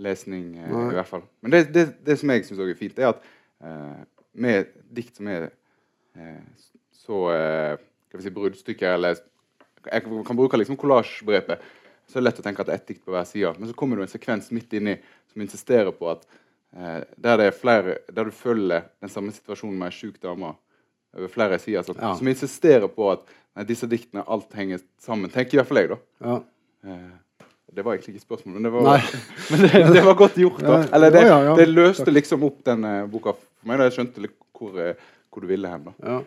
lesning, 0.00 0.54
eh, 0.56 0.70
Nei. 0.72 0.86
i 0.94 0.96
hvert 0.96 1.12
fall. 1.12 1.26
Men 1.44 1.54
det, 1.54 1.66
det, 1.76 1.86
det 2.06 2.16
som 2.20 2.32
jeg 2.32 2.48
syns 2.48 2.64
er 2.64 2.72
fint, 2.78 2.98
er 2.98 3.12
at 3.12 3.20
uh, 3.64 4.00
med 4.36 4.72
dikt 4.96 5.20
som 5.20 5.28
er 5.32 5.50
uh, 6.16 6.40
så 7.06 7.20
eh, 7.30 7.76
skal 8.16 8.24
vi 8.24 8.28
si, 8.28 8.34
bruddstykker, 8.36 8.94
eller 8.96 9.20
jeg 9.86 10.02
kan 10.26 10.36
bruke 10.38 10.58
liksom 10.58 10.76
kollasjbegrepet, 10.80 11.60
så 12.06 12.16
er 12.18 12.22
det 12.22 12.26
lett 12.28 12.40
å 12.40 12.44
tenke 12.46 12.62
at 12.62 12.68
det 12.68 12.74
er 12.74 12.80
ett 12.80 12.88
dikt 12.90 13.04
på 13.06 13.14
hver 13.14 13.26
side. 13.26 13.52
Men 13.58 13.68
så 13.70 13.74
kommer 13.78 13.98
det 14.00 14.06
en 14.08 14.12
sekvens 14.14 14.48
midt 14.54 14.72
inni 14.78 14.96
som 15.32 15.42
insisterer 15.42 15.92
på 15.94 16.08
at 16.10 16.24
eh, 16.76 17.02
der 17.16 17.38
det 17.40 17.48
er 17.50 17.56
flere, 17.56 17.96
der 18.14 18.28
du 18.28 18.34
følger 18.34 18.86
den 19.02 19.10
samme 19.12 19.34
situasjonen 19.34 19.78
med 19.78 19.90
ei 19.92 19.96
sjuk 19.98 20.18
dame 20.22 20.52
over 21.16 21.30
flere 21.32 21.58
sider, 21.62 21.82
sånn, 21.86 21.98
Ja. 22.02 22.14
som 22.18 22.28
insisterer 22.28 22.88
på 22.92 23.08
at 23.12 23.22
nei, 23.56 23.64
disse 23.68 23.86
diktene, 23.90 24.24
alt 24.28 24.52
henger 24.58 24.82
sammen. 25.02 25.30
Tenker 25.32 25.56
i 25.56 25.60
hvert 25.62 25.70
fall 25.70 25.80
jeg, 25.82 25.92
da. 25.94 25.98
Ja. 26.26 26.36
Eh, 26.90 27.46
det 27.76 27.84
var 27.84 27.96
egentlig 27.96 28.16
ikke 28.16 28.26
spørsmål, 28.26 28.54
men 28.56 28.66
det 28.68 28.72
var, 28.72 29.10
men 29.50 29.60
det, 29.66 29.82
det 29.98 30.04
var 30.06 30.14
godt 30.18 30.38
gjort. 30.40 30.62
da. 30.64 30.80
Eller 30.96 31.10
det, 31.14 31.24
det 31.58 31.68
løste 31.70 32.10
liksom 32.14 32.44
opp 32.48 32.62
den 32.64 32.84
eh, 32.86 33.02
boka 33.10 33.34
for 33.36 33.68
meg. 33.68 33.78
da 33.82 33.88
Jeg 33.90 33.96
skjønte 33.98 34.30
hvor, 34.56 34.78
eh, 34.80 34.94
hvor 35.30 35.44
du 35.44 35.48
ville 35.50 35.68
hen. 35.68 35.88
da. 35.90 35.94
Ja. 36.06 36.20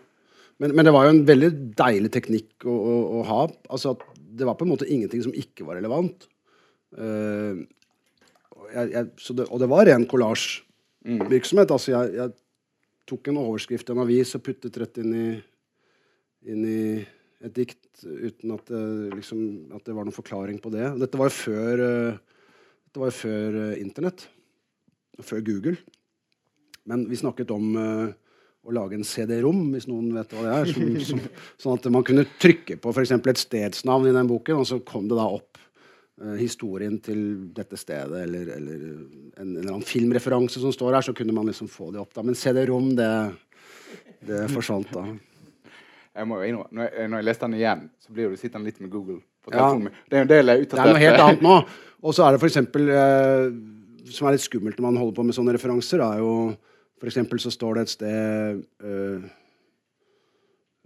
Men, 0.60 0.74
men 0.76 0.86
det 0.86 0.92
var 0.92 1.06
jo 1.06 1.14
en 1.14 1.22
veldig 1.28 1.50
deilig 1.78 2.10
teknikk 2.12 2.66
å, 2.68 2.72
å, 2.74 2.96
å 3.16 3.20
ha. 3.28 3.44
Altså 3.72 3.94
at 3.94 4.04
det 4.40 4.46
var 4.48 4.58
på 4.58 4.66
en 4.66 4.72
måte 4.74 4.88
ingenting 4.88 5.22
som 5.24 5.36
ikke 5.36 5.64
var 5.66 5.78
relevant. 5.80 6.26
Uh, 6.96 7.64
jeg, 8.70 8.90
jeg, 8.92 9.06
det, 9.38 9.46
og 9.48 9.62
det 9.62 9.70
var 9.70 9.88
ren 9.88 10.04
kollasjvirksomhet. 10.10 11.72
Altså 11.72 11.94
jeg, 11.94 12.12
jeg 12.18 13.08
tok 13.10 13.30
en 13.32 13.40
overskrift 13.40 13.88
i 13.88 13.96
en 13.96 14.02
avis 14.04 14.34
og 14.36 14.44
puttet 14.46 14.76
rett 14.82 15.00
inn 15.02 15.16
i, 15.16 15.30
inn 16.52 16.68
i 16.68 16.82
et 17.40 17.56
dikt 17.56 18.04
uten 18.04 18.52
at 18.52 18.68
det, 18.68 18.84
liksom, 19.16 19.72
at 19.72 19.86
det 19.86 19.96
var 19.96 20.04
noen 20.04 20.16
forklaring 20.16 20.60
på 20.60 20.72
det. 20.76 20.84
Dette 21.00 21.20
var 21.20 21.32
jo 21.32 21.38
før, 21.38 21.86
uh, 21.86 22.44
dette 22.84 23.00
var 23.00 23.14
jo 23.14 23.18
før 23.22 23.60
uh, 23.64 23.80
Internett. 23.80 24.28
Før 25.24 25.40
Google. 25.44 25.76
Men 26.88 27.08
vi 27.08 27.18
snakket 27.20 27.50
om 27.52 27.74
å 28.66 28.74
lage 28.76 28.98
en 28.98 29.06
CD-rom, 29.08 29.70
hvis 29.72 29.86
noen 29.88 30.10
vet 30.18 30.32
hva 30.36 30.42
det 30.44 30.52
er. 30.58 30.72
Som, 30.74 30.90
som, 31.08 31.20
sånn 31.62 31.78
at 31.78 31.86
man 31.94 32.04
kunne 32.06 32.26
trykke 32.40 32.76
på 32.82 32.92
f.eks. 32.92 33.14
et 33.16 33.40
stedsnavn 33.46 34.10
i 34.10 34.14
den 34.16 34.28
boken, 34.28 34.60
og 34.60 34.68
så 34.68 34.80
kom 34.84 35.06
det 35.08 35.16
da 35.16 35.24
opp 35.32 35.56
eh, 36.20 36.34
historien 36.42 36.98
til 37.00 37.22
dette 37.56 37.78
stedet, 37.80 38.20
eller, 38.26 38.52
eller 38.58 38.82
en, 38.90 39.00
en 39.40 39.54
eller 39.56 39.72
annen 39.72 39.86
filmreferanse 39.88 40.60
som 40.60 40.74
står 40.76 40.98
her, 40.98 41.08
så 41.08 41.16
kunne 41.16 41.32
man 41.36 41.48
liksom 41.48 41.70
få 41.72 41.88
det 41.94 42.02
opp. 42.02 42.12
da. 42.16 42.26
Men 42.26 42.36
CD-rom, 42.36 42.92
det, 42.98 43.10
det 44.28 44.44
forsvant 44.52 44.92
da. 44.92 45.06
Jeg 46.20 46.26
må 46.26 46.40
jo 46.42 46.48
innrømme, 46.50 46.74
når 46.76 46.88
jeg, 46.90 47.08
når 47.08 47.20
jeg 47.22 47.30
leste 47.30 47.46
den 47.46 47.58
igjen, 47.60 47.84
så 48.02 48.12
blir 48.14 48.32
du 48.32 48.40
sittende 48.40 48.66
litt 48.68 48.80
med 48.82 48.90
Google. 48.92 49.20
på 49.40 49.54
Ja. 49.54 49.70
telefonen. 49.70 49.94
Det 50.10 50.16
er 50.16 50.20
jo 50.20 50.26
en 50.26 50.34
del 50.36 50.50
jeg 50.52 50.66
Det 50.68 50.78
er 50.82 50.90
noe 50.90 51.00
helt 51.00 51.20
annet 51.24 51.44
nå. 51.46 51.54
Og 52.02 52.12
så 52.16 52.26
er 52.26 52.34
det 52.36 52.44
eksempel, 52.44 52.90
eh, 52.92 53.46
som 54.12 54.26
er 54.28 54.34
litt 54.36 54.44
skummelt 54.44 54.76
når 54.76 54.84
man 54.90 54.98
holder 55.00 55.16
på 55.16 55.24
med 55.24 55.36
sånne 55.36 55.54
referanser, 55.56 56.02
er 56.04 56.18
jo 56.20 56.34
For 57.00 57.08
eksempel 57.08 57.40
så 57.40 57.52
står 57.52 57.78
det 57.78 57.82
et 57.86 57.92
sted 57.94 58.58
uh, 58.84 59.22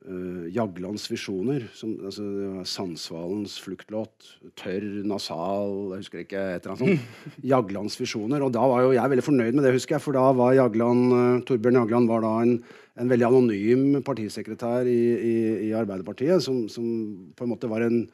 uh, 0.07 0.45
Jaglands 0.55 1.09
visjoner. 1.11 1.65
Som, 1.75 1.97
altså, 2.07 2.27
Sandsvalens 2.71 3.57
fluktlåt. 3.65 4.29
Tørr, 4.61 4.87
nasal 5.11 5.97
Jeg 5.97 6.05
husker 6.05 6.23
ikke 6.23 6.45
et 6.53 6.69
eller 6.69 6.77
annet 6.77 6.85
sånt. 6.85 7.25
Jaglands 7.53 7.99
visjoner. 7.99 8.45
Og 8.47 8.55
da 8.55 8.63
var 8.71 8.85
jo 8.85 8.93
jeg 8.95 9.15
veldig 9.15 9.27
fornøyd 9.27 9.59
med 9.59 9.67
det, 9.67 9.75
husker 9.75 9.97
jeg. 9.99 10.05
For 10.07 10.15
da 10.15 10.29
var 10.39 10.55
Jagland, 10.55 11.03
uh, 11.11 11.43
Torbjørn 11.49 11.81
Jagland 11.83 12.13
var 12.13 12.23
da 12.23 12.37
en, 12.45 12.55
en 13.03 13.11
veldig 13.11 13.27
anonym 13.33 13.89
partisekretær 14.07 14.87
i, 14.87 15.01
i, 15.19 15.35
i 15.67 15.75
Arbeiderpartiet, 15.75 16.47
som, 16.47 16.69
som, 16.71 16.87
på 17.35 17.47
en 17.47 17.55
måte 17.57 17.71
var 17.71 17.83
en 17.89 18.05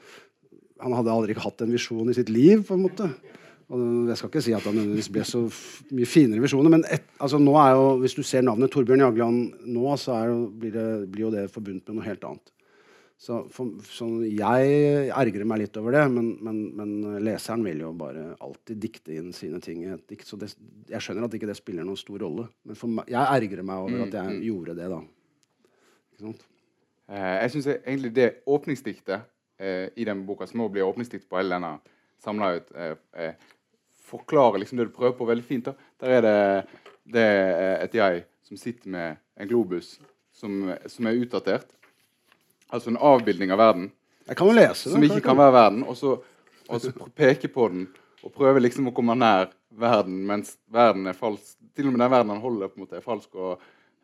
Han 0.81 0.97
hadde 0.97 1.13
aldri 1.13 1.35
hatt 1.37 1.61
en 1.61 1.75
visjon 1.77 2.09
i 2.09 2.17
sitt 2.17 2.33
liv, 2.33 2.65
på 2.65 2.73
en 2.73 2.87
måte. 2.87 3.11
Og 3.71 4.09
jeg 4.11 4.19
skal 4.19 4.31
ikke 4.33 4.43
si 4.43 4.55
at 4.57 4.65
han 4.67 4.75
nødvendigvis 4.75 5.11
ble 5.15 5.25
så 5.27 5.41
mye 5.95 6.09
finere 6.11 6.43
visjoner, 6.43 6.73
men 6.75 6.83
et, 6.91 7.05
altså 7.23 7.39
nå 7.39 7.53
er 7.61 7.77
jo, 7.79 7.85
hvis 8.03 8.17
du 8.19 8.25
ser 8.27 8.43
navnet 8.43 8.73
Torbjørn 8.75 9.05
Jagland 9.05 9.69
nå, 9.71 9.85
så 10.01 10.17
jo, 10.27 10.41
blir, 10.59 10.73
det, 10.75 10.87
blir, 11.13 11.29
jo 11.29 11.31
det 11.35 11.45
forbundet 11.55 11.87
med 11.87 12.01
noe 12.01 12.09
helt 12.09 12.27
annet. 12.27 12.51
Så, 13.21 13.43
for, 13.53 13.77
så 13.85 14.09
jeg 14.25 15.11
ergrer 15.13 15.45
meg 15.47 15.61
litt 15.61 15.75
over 15.77 15.95
det, 15.95 16.03
men, 16.11 16.33
men, 16.43 16.61
men, 16.75 16.93
leseren 17.23 17.63
vil 17.67 17.83
jo 17.85 17.93
bare 18.01 18.31
alltid 18.41 18.81
dikte 18.81 19.13
inn 19.13 19.29
sine 19.37 19.61
ting 19.63 19.85
i 19.85 19.93
et 19.93 20.07
dikt. 20.09 20.25
Så 20.27 20.39
det, 20.41 20.49
jeg 20.89 21.05
skjønner 21.05 21.29
at 21.29 21.37
ikke 21.37 21.51
det 21.51 21.59
spiller 21.59 21.87
noen 21.87 22.01
stor 22.01 22.25
rolle. 22.25 22.49
Men 22.65 22.81
meg, 22.97 23.13
jeg 23.13 23.37
ergrer 23.37 23.69
meg 23.71 23.85
over 23.85 24.07
at 24.07 24.17
jeg 24.17 24.25
mm, 24.25 24.39
mm. 24.39 24.47
gjorde 24.49 24.77
det, 24.81 24.89
da. 24.95 25.03
Ikke 26.09 26.25
sant? 26.25 26.49
Eh, 27.13 27.37
jeg 27.43 27.55
syns 27.55 27.71
egentlig 27.75 28.13
det 28.17 28.29
åpningsdiktet 28.57 29.31
eh, 29.61 29.87
i 30.01 30.09
den 30.09 30.25
boka, 30.27 30.49
som 30.49 30.65
må 30.65 30.71
bli 30.73 30.83
åpningsdikt 30.89 31.29
på 31.29 31.39
hele 31.39 31.61
denne 31.61 31.77
samla 32.25 32.55
ut, 32.57 32.75
eh, 32.75 32.97
eh 33.21 33.57
forklarer 34.11 34.63
liksom 34.63 34.81
det 34.81 34.89
du 34.91 34.95
prøver 34.95 35.17
på, 35.19 35.29
veldig 35.29 35.47
fint. 35.47 35.71
da. 35.71 35.91
Der 36.03 36.17
er 36.19 36.27
det, 36.27 36.37
det 37.15 37.27
er 37.27 37.85
et 37.85 37.95
jeg 37.97 38.25
som 38.47 38.59
sitter 38.59 38.91
med 38.91 39.21
en 39.39 39.49
globus 39.49 39.95
som, 40.35 40.73
som, 40.87 41.07
er 41.07 41.21
utdatert. 41.23 41.71
Altså 42.71 42.91
en 42.91 43.01
avbildning 43.01 43.53
av 43.55 43.61
verden. 43.61 43.89
Jeg 44.27 44.39
kan 44.39 44.53
lese 44.55 44.93
Som 44.93 45.05
ikke 45.05 45.23
kan 45.25 45.39
være 45.39 45.55
verden. 45.55 45.85
Og 45.87 45.97
så, 45.99 46.17
og 46.69 46.83
så 46.83 46.93
peke 47.17 47.51
på 47.51 47.69
den 47.73 47.89
og 48.21 48.33
prøve 48.35 48.61
liksom 48.61 48.91
å 48.91 48.95
komme 48.95 49.17
nær 49.17 49.49
verden 49.81 50.19
mens 50.29 50.57
verden 50.73 51.09
er 51.09 51.17
falsk. 51.17 51.57
Til 51.77 51.89
og 51.89 51.95
med 51.95 52.03
den 52.03 52.13
verden 52.13 52.35
han 52.35 52.43
holder, 52.43 52.69
på 52.69 52.81
en 52.81 52.85
måte 52.85 52.99
er 52.99 53.05
falsk. 53.05 53.31
og 53.35 53.63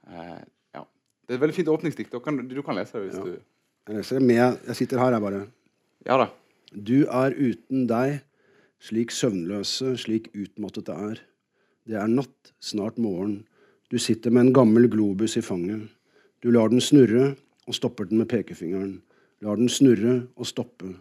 eh, 0.09 0.40
ja. 0.75 0.87
Det 1.27 1.35
er 1.35 1.38
et 1.38 1.42
veldig 1.42 1.59
fint 1.59 1.73
åpningsdikt. 1.73 2.14
Du 2.14 2.23
kan, 2.25 2.38
du 2.49 2.62
kan 2.64 2.79
lese 2.79 2.97
det 2.97 3.09
hvis 3.09 3.21
ja. 3.21 3.25
du 3.27 3.37
Jeg 3.87 4.01
leser 4.01 4.23
med 4.23 4.59
Jeg 4.66 4.77
sitter 4.77 5.03
her, 5.03 5.19
jeg 5.19 5.27
bare. 5.27 5.42
Ja 6.07 6.19
da. 6.23 6.31
Du 6.73 6.97
er 7.07 7.35
uten 7.37 7.87
deg 7.90 8.21
slik 8.83 9.12
søvnløse, 9.15 9.97
slik 10.01 10.31
utmattet 10.35 10.89
det 10.89 10.97
er. 10.97 11.21
Det 11.87 11.99
er 12.01 12.11
natt, 12.11 12.53
snart 12.61 12.99
morgen. 12.99 13.45
Du 13.91 13.99
sitter 14.03 14.31
med 14.35 14.47
en 14.47 14.55
gammel 14.57 14.89
globus 14.91 15.37
i 15.39 15.45
fanget. 15.45 15.89
Du 16.43 16.51
lar 16.51 16.71
den 16.73 16.83
snurre 16.83 17.35
og 17.67 17.75
stopper 17.75 18.09
den 18.11 18.19
med 18.19 18.29
pekefingeren. 18.31 19.01
Lar 19.43 19.59
den 19.59 19.69
snurre 19.69 20.27
og 20.37 20.49
stoppe. 20.49 20.97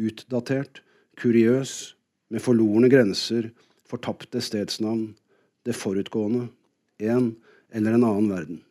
Utdatert, 0.00 0.82
kuriøs, 1.20 1.94
med 2.32 2.40
forlorne 2.40 2.88
grenser, 2.88 3.50
fortapte 3.84 4.40
stedsnavn, 4.40 5.10
det 5.66 5.76
forutgående, 5.76 6.46
en 7.02 7.34
eller 7.70 7.96
en 7.98 8.06
annen 8.08 8.30
verden. 8.30 8.62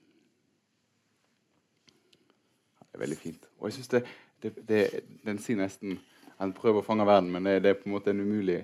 Det 2.81 2.97
er 2.97 3.03
veldig 3.05 3.17
fint. 3.17 3.45
Og 3.59 3.69
jeg 3.69 3.73
synes 3.73 3.91
det, 3.93 4.01
det, 4.41 4.53
det, 4.67 4.81
den 5.25 5.37
sier 5.39 5.61
nesten 5.61 5.99
han 6.41 6.53
prøver 6.57 6.81
å 6.81 6.85
fange 6.85 7.05
verden, 7.05 7.29
men 7.33 7.45
det, 7.45 7.59
det, 7.63 7.73
er 7.73 7.79
på 7.79 7.89
en 7.89 7.95
måte 7.95 8.13
en 8.13 8.23
umulig 8.23 8.59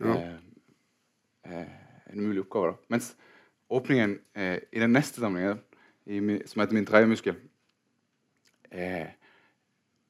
ja. 0.00 0.12
eh, 0.12 0.36
eh, 1.48 1.70
en 2.12 2.20
umulig 2.20 2.44
oppgave. 2.44 2.74
da. 2.74 2.92
Mens 2.92 3.14
åpningen 3.72 4.18
eh, 4.36 4.58
i 4.72 4.82
den 4.82 4.92
neste 4.92 5.22
samlingen, 5.22 5.62
i, 6.04 6.20
som 6.48 6.60
heter 6.60 6.74
'Min 6.74 6.86
tredje 6.88 7.08
muskel', 7.08 7.40
eh, 8.70 9.08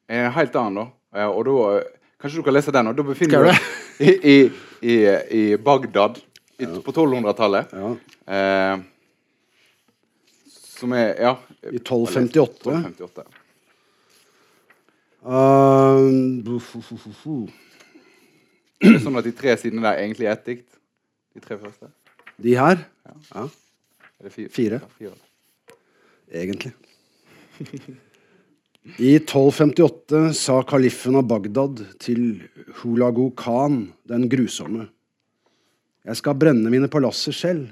er 0.09 0.27
en 0.27 0.33
helt 0.33 0.57
annen. 0.57 0.91
da. 1.13 1.27
og 1.29 1.45
da 1.47 1.81
Kanskje 2.21 2.41
du 2.41 2.45
kan 2.45 2.55
lese 2.55 2.73
den? 2.73 2.89
og 2.91 2.97
Da 2.97 3.03
befinner 3.03 3.45
du 3.45 3.49
deg 3.49 3.61
i, 4.01 4.11
i, 4.33 4.37
i, 4.83 4.97
i, 5.31 5.57
Bagdad 5.57 6.21
ja. 6.61 6.69
på 6.85 6.93
1200-tallet. 6.93 7.73
Ja. 7.73 7.93
Eh, 8.37 8.83
som 10.81 10.93
er 10.93 11.15
Ja. 11.21 11.37
I 11.63 11.77
1258. 11.77 12.73
1258. 12.73 13.40
Uh, 15.21 16.41
det 18.81 18.95
er 18.95 19.03
sånn 19.05 19.21
at 19.21 19.27
de 19.27 19.33
tre 19.37 19.57
sidene 19.61 19.85
der 19.85 20.01
egentlig 20.01 20.29
er 20.29 20.37
ett 20.39 20.47
dikt? 20.47 20.69
De 21.37 21.43
tre 21.45 21.59
første? 21.61 21.91
De 22.41 22.55
her? 22.57 22.87
Ja. 23.05 23.17
ja. 23.35 23.49
Fire? 24.31 24.49
fire. 24.53 24.79
Ja, 24.81 24.89
fire. 24.97 25.17
Egentlig. 26.31 26.73
I 28.97 29.13
1258 29.19 30.33
sa 30.37 30.63
kaliffen 30.65 31.19
av 31.21 31.27
Bagdad 31.29 31.83
til 32.01 32.41
Hulagu 32.81 33.31
Khan 33.37 33.91
den 34.09 34.25
grusomme. 34.33 34.87
Jeg 36.09 36.17
skal 36.17 36.39
brenne 36.41 36.73
mine 36.73 36.89
palasser 36.89 37.37
selv. 37.37 37.69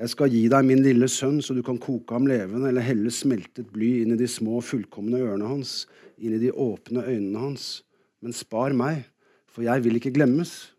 Jeg 0.00 0.10
skal 0.14 0.32
gi 0.32 0.46
deg 0.50 0.64
min 0.66 0.80
lille 0.82 1.06
sønn, 1.10 1.40
så 1.44 1.54
du 1.54 1.60
kan 1.64 1.78
koke 1.80 2.16
ham 2.16 2.26
levende 2.26 2.70
eller 2.70 2.84
helle 2.84 3.12
smeltet 3.12 3.68
bly 3.74 3.90
inn 4.02 4.14
i 4.14 4.20
de 4.20 4.28
små, 4.30 4.62
fullkomne 4.64 5.20
ørene 5.20 5.50
hans 5.50 5.82
inn 6.16 6.36
i 6.36 6.40
de 6.42 6.52
åpne 6.52 7.04
øynene 7.04 7.42
hans. 7.42 7.82
Men 8.24 8.34
spar 8.34 8.74
meg, 8.76 9.04
for 9.52 9.66
jeg 9.66 9.84
vil 9.84 9.98
ikke 9.98 10.14
glemmes. 10.16 10.72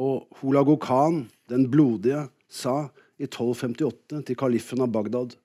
Og 0.00 0.28
Holago 0.40 0.76
Khan, 0.80 1.24
den 1.50 1.66
blodige, 1.72 2.28
sa 2.50 2.90
i 3.20 3.28
1258 3.28 4.24
til 4.26 4.38
kaliffen 4.38 4.82
av 4.82 4.90
Bagdad 4.90 5.36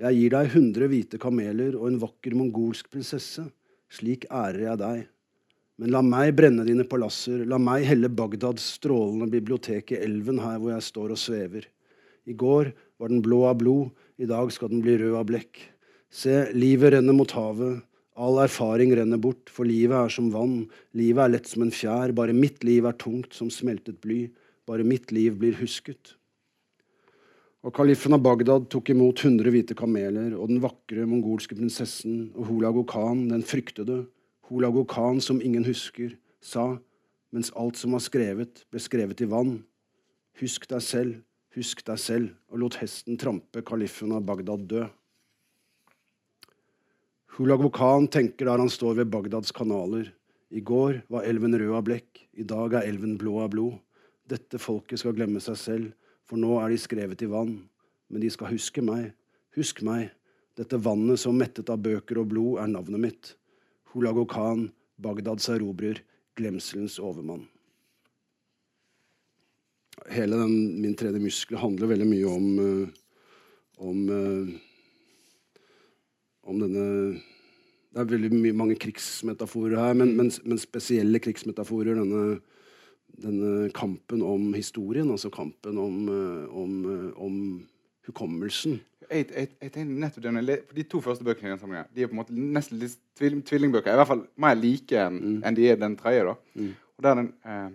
Jeg 0.00 0.16
gir 0.16 0.32
deg 0.32 0.48
100 0.48 0.88
hvite 0.92 1.18
kameler 1.20 1.76
og 1.76 1.90
en 1.90 1.98
vakker 2.00 2.36
mongolsk 2.36 2.88
prinsesse. 2.92 3.44
Slik 3.92 4.26
ærer 4.28 4.62
jeg 4.66 4.80
deg. 4.80 5.04
Men 5.76 5.92
la 5.92 6.00
meg 6.00 6.32
brenne 6.38 6.64
dine 6.64 6.86
palasser, 6.88 7.42
la 7.44 7.58
meg 7.60 7.84
helle 7.84 8.08
Bagdads 8.08 8.64
strålende 8.78 9.28
bibliotek 9.28 9.92
i 9.92 10.00
elven 10.00 10.40
her 10.40 10.56
hvor 10.60 10.72
jeg 10.72 10.86
står 10.86 11.12
og 11.12 11.20
svever. 11.20 11.66
I 12.24 12.32
går 12.32 12.70
var 12.96 13.12
den 13.12 13.20
blå 13.24 13.42
av 13.50 13.58
blod, 13.60 13.90
i 14.16 14.28
dag 14.28 14.48
skal 14.54 14.72
den 14.72 14.80
bli 14.84 14.96
rød 15.02 15.18
av 15.20 15.26
blekk. 15.28 15.60
Se, 16.08 16.46
livet 16.56 16.94
renner 16.96 17.16
mot 17.16 17.32
havet. 17.36 17.82
All 18.16 18.40
erfaring 18.40 18.94
renner 18.96 19.20
bort, 19.20 19.50
for 19.52 19.68
livet 19.68 19.98
er 19.98 20.12
som 20.12 20.30
vann. 20.32 20.62
Livet 20.96 21.26
er 21.26 21.34
lett 21.34 21.50
som 21.50 21.66
en 21.66 21.74
fjær. 21.74 22.14
Bare 22.16 22.32
mitt 22.32 22.64
liv 22.64 22.88
er 22.88 22.96
tungt 22.96 23.36
som 23.36 23.52
smeltet 23.52 24.00
bly. 24.00 24.22
Bare 24.66 24.86
mitt 24.86 25.12
liv 25.12 25.36
blir 25.36 25.58
husket. 25.60 26.14
Og 27.66 27.74
Kalifen 27.76 28.16
av 28.16 28.22
Bagdad 28.24 28.70
tok 28.72 28.94
imot 28.94 29.20
hundre 29.26 29.52
hvite 29.52 29.76
kameler 29.76 30.32
og 30.38 30.48
den 30.48 30.62
vakre 30.62 31.04
mongolske 31.04 31.58
prinsessen 31.58 32.30
og 32.32 32.48
Hulago 32.48 32.86
Khan, 32.88 33.26
den 33.28 33.44
fryktede, 33.44 34.04
Hulago 34.48 34.84
Khan 34.86 35.20
som 35.20 35.40
ingen 35.42 35.64
husker, 35.66 36.16
sa, 36.40 36.76
mens 37.34 37.50
alt 37.58 37.78
som 37.80 37.96
var 37.96 38.02
skrevet, 38.04 38.62
ble 38.70 38.82
skrevet 38.82 39.22
i 39.24 39.26
vann, 39.30 39.56
husk 40.38 40.68
deg 40.70 40.84
selv, 40.84 41.16
husk 41.56 41.82
deg 41.86 41.98
selv, 41.98 42.34
og 42.52 42.62
lot 42.62 42.76
hesten 42.78 43.18
trampe 43.18 43.64
kaliffen 43.66 44.14
av 44.14 44.22
Bagdad 44.28 44.68
dø. 44.70 44.84
Hulagu 47.36 47.68
Khan 47.74 48.06
tenker 48.08 48.48
der 48.48 48.62
han 48.62 48.70
står 48.72 49.00
ved 49.00 49.10
Bagdads 49.12 49.50
kanaler. 49.52 50.12
I 50.48 50.62
går 50.62 51.02
var 51.12 51.26
elven 51.26 51.56
rød 51.58 51.74
av 51.76 51.82
blekk, 51.88 52.22
i 52.32 52.46
dag 52.46 52.78
er 52.78 52.86
elven 52.86 53.16
blå 53.18 53.40
av 53.42 53.50
blod. 53.52 53.80
Dette 54.30 54.60
folket 54.62 55.02
skal 55.02 55.16
glemme 55.16 55.42
seg 55.42 55.58
selv, 55.58 55.90
for 56.26 56.38
nå 56.38 56.60
er 56.62 56.70
de 56.70 56.78
skrevet 56.80 57.22
i 57.26 57.28
vann. 57.30 57.58
Men 58.08 58.22
de 58.22 58.30
skal 58.30 58.52
huske 58.54 58.84
meg, 58.84 59.10
husk 59.58 59.82
meg, 59.86 60.12
dette 60.56 60.78
vannet 60.80 61.20
som 61.20 61.36
mettet 61.36 61.68
av 61.72 61.82
bøker 61.82 62.22
og 62.22 62.30
blod, 62.30 62.62
er 62.62 62.70
navnet 62.70 63.02
mitt. 63.02 63.32
Hulagu 63.96 64.26
Khan, 64.28 64.68
Bagdads 65.00 65.48
erobrer, 65.52 66.02
glemselens 66.36 66.98
overmann. 67.00 67.46
Hele 70.12 70.36
den 70.36 70.82
Min 70.82 70.94
tredje 70.94 71.18
muskel 71.22 71.56
handler 71.58 71.88
veldig 71.88 72.06
mye 72.10 72.28
om, 72.28 72.48
uh, 72.60 72.88
om 73.80 74.02
uh, 74.12 74.56
om 76.46 76.60
denne 76.62 76.84
Det 77.94 78.02
er 78.02 78.10
veldig 78.10 78.30
mye, 78.34 78.52
mange 78.52 78.74
krigsmetaforer 78.76 79.78
her, 79.80 79.94
men, 79.96 80.10
men, 80.18 80.28
men 80.44 80.58
spesielle 80.60 81.20
krigsmetaforer. 81.24 81.96
Denne, 81.96 82.42
denne, 83.22 83.70
kampen 83.72 84.20
om 84.20 84.50
historien, 84.52 85.08
altså 85.08 85.30
kampen 85.32 85.78
om, 85.80 86.02
eh, 86.12 86.42
om, 86.52 86.74
eh, 86.92 87.06
om 87.16 87.38
hukommelsen. 88.04 88.82
Jeg, 89.10 89.26
jeg, 89.30 89.48
jeg 89.62 89.72
tenker 89.72 90.00
nettopp 90.02 90.24
det, 90.26 90.56
De 90.76 90.84
to 90.90 91.00
første 91.04 91.24
bøkene 91.24 91.48
i 91.48 91.52
den 91.52 91.60
sammenhengen, 91.60 91.90
de 91.94 92.02
er 92.02 92.10
på 92.10 92.16
en 92.16 92.20
måte 92.20 92.36
nesten 92.36 92.80
litt 92.80 92.96
tvil, 93.18 93.40
tvillingbøker. 93.46 93.92
I 93.92 94.00
hvert 94.00 94.10
fall 94.10 94.24
mer 94.42 94.56
like 94.58 95.02
enn 95.02 95.20
mm. 95.20 95.36
en 95.46 95.58
de 95.58 95.68
er 95.70 95.78
den 95.80 95.96
tredje. 95.98 96.34
Mm. 96.54 96.72
Og 96.96 97.06
der 97.06 97.20
den, 97.20 97.30
eh, 97.44 97.68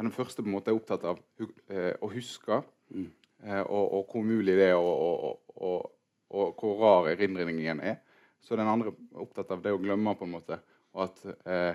den 0.00 0.12
første 0.12 0.42
på 0.42 0.50
en 0.50 0.56
måte 0.56 0.72
er 0.72 0.78
opptatt 0.78 1.06
av 1.08 1.20
eh, 1.40 1.94
å 2.00 2.10
huske, 2.12 2.60
mm. 2.90 3.08
eh, 3.46 3.62
og, 3.62 3.84
og, 3.84 4.04
hvor 4.12 4.26
mulig 4.26 4.58
det 4.58 4.70
er 4.72 4.78
og, 4.80 5.40
og, 5.56 5.90
og 6.30 6.60
hvor 6.60 6.82
rar 6.82 7.12
erindringen 7.12 7.80
er. 7.80 8.00
Så 8.40 8.56
den 8.56 8.68
andre 8.68 8.92
er 8.92 9.22
opptatt 9.22 9.50
av 9.52 9.62
det 9.64 9.72
å 9.74 9.80
glemme, 9.80 10.16
på 10.16 10.26
en 10.26 10.34
måte. 10.34 10.60
Og 10.96 11.06
at 11.06 11.24
eh, 11.44 11.74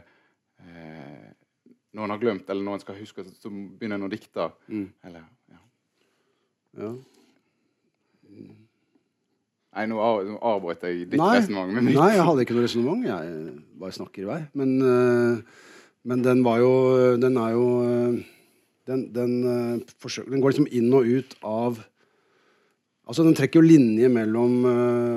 eh, 0.66 1.28
når 1.96 2.08
en 2.08 2.14
har 2.16 2.22
glemt, 2.22 2.50
eller 2.50 2.66
når 2.66 2.80
en 2.80 2.84
skal 2.84 2.98
huske, 3.00 3.24
så 3.40 3.52
begynner 3.52 4.00
en 4.00 4.08
å 4.08 4.12
dikte. 4.12 4.50
Mm. 4.68 4.88
Eller, 5.08 5.28
ja. 5.54 5.62
ja. 6.82 6.90
Nei, 9.76 9.86
nå 9.92 9.98
av- 10.00 10.24
nå 10.24 10.38
avbrøt 10.40 10.84
jeg 10.88 11.10
ditt 11.12 11.20
resonnement 11.20 11.74
nei, 11.84 12.12
jeg 12.16 12.24
hadde 12.24 12.44
ikke 12.46 12.56
noe 12.56 12.64
resonnement. 12.64 13.02
Jeg 13.10 13.64
bare 13.82 13.92
snakker 13.98 14.22
i 14.24 14.28
vei. 14.30 14.38
Men, 14.56 14.70
eh, 14.80 15.42
men 16.06 16.22
den 16.24 16.44
var 16.46 16.60
jo 16.62 16.72
Den 17.20 17.36
er 17.42 17.52
jo 17.52 17.66
eh, 17.84 18.24
Den, 18.88 19.12
den, 19.12 19.34
eh, 19.44 20.24
den 20.30 20.40
går 20.42 20.54
liksom 20.54 20.70
inn 20.72 20.94
og 20.94 21.06
ut 21.10 21.36
av 21.44 21.84
Altså, 23.06 23.22
den 23.28 23.36
trekker 23.38 23.60
jo 23.62 23.68
linje 23.68 24.08
mellom, 24.10 24.62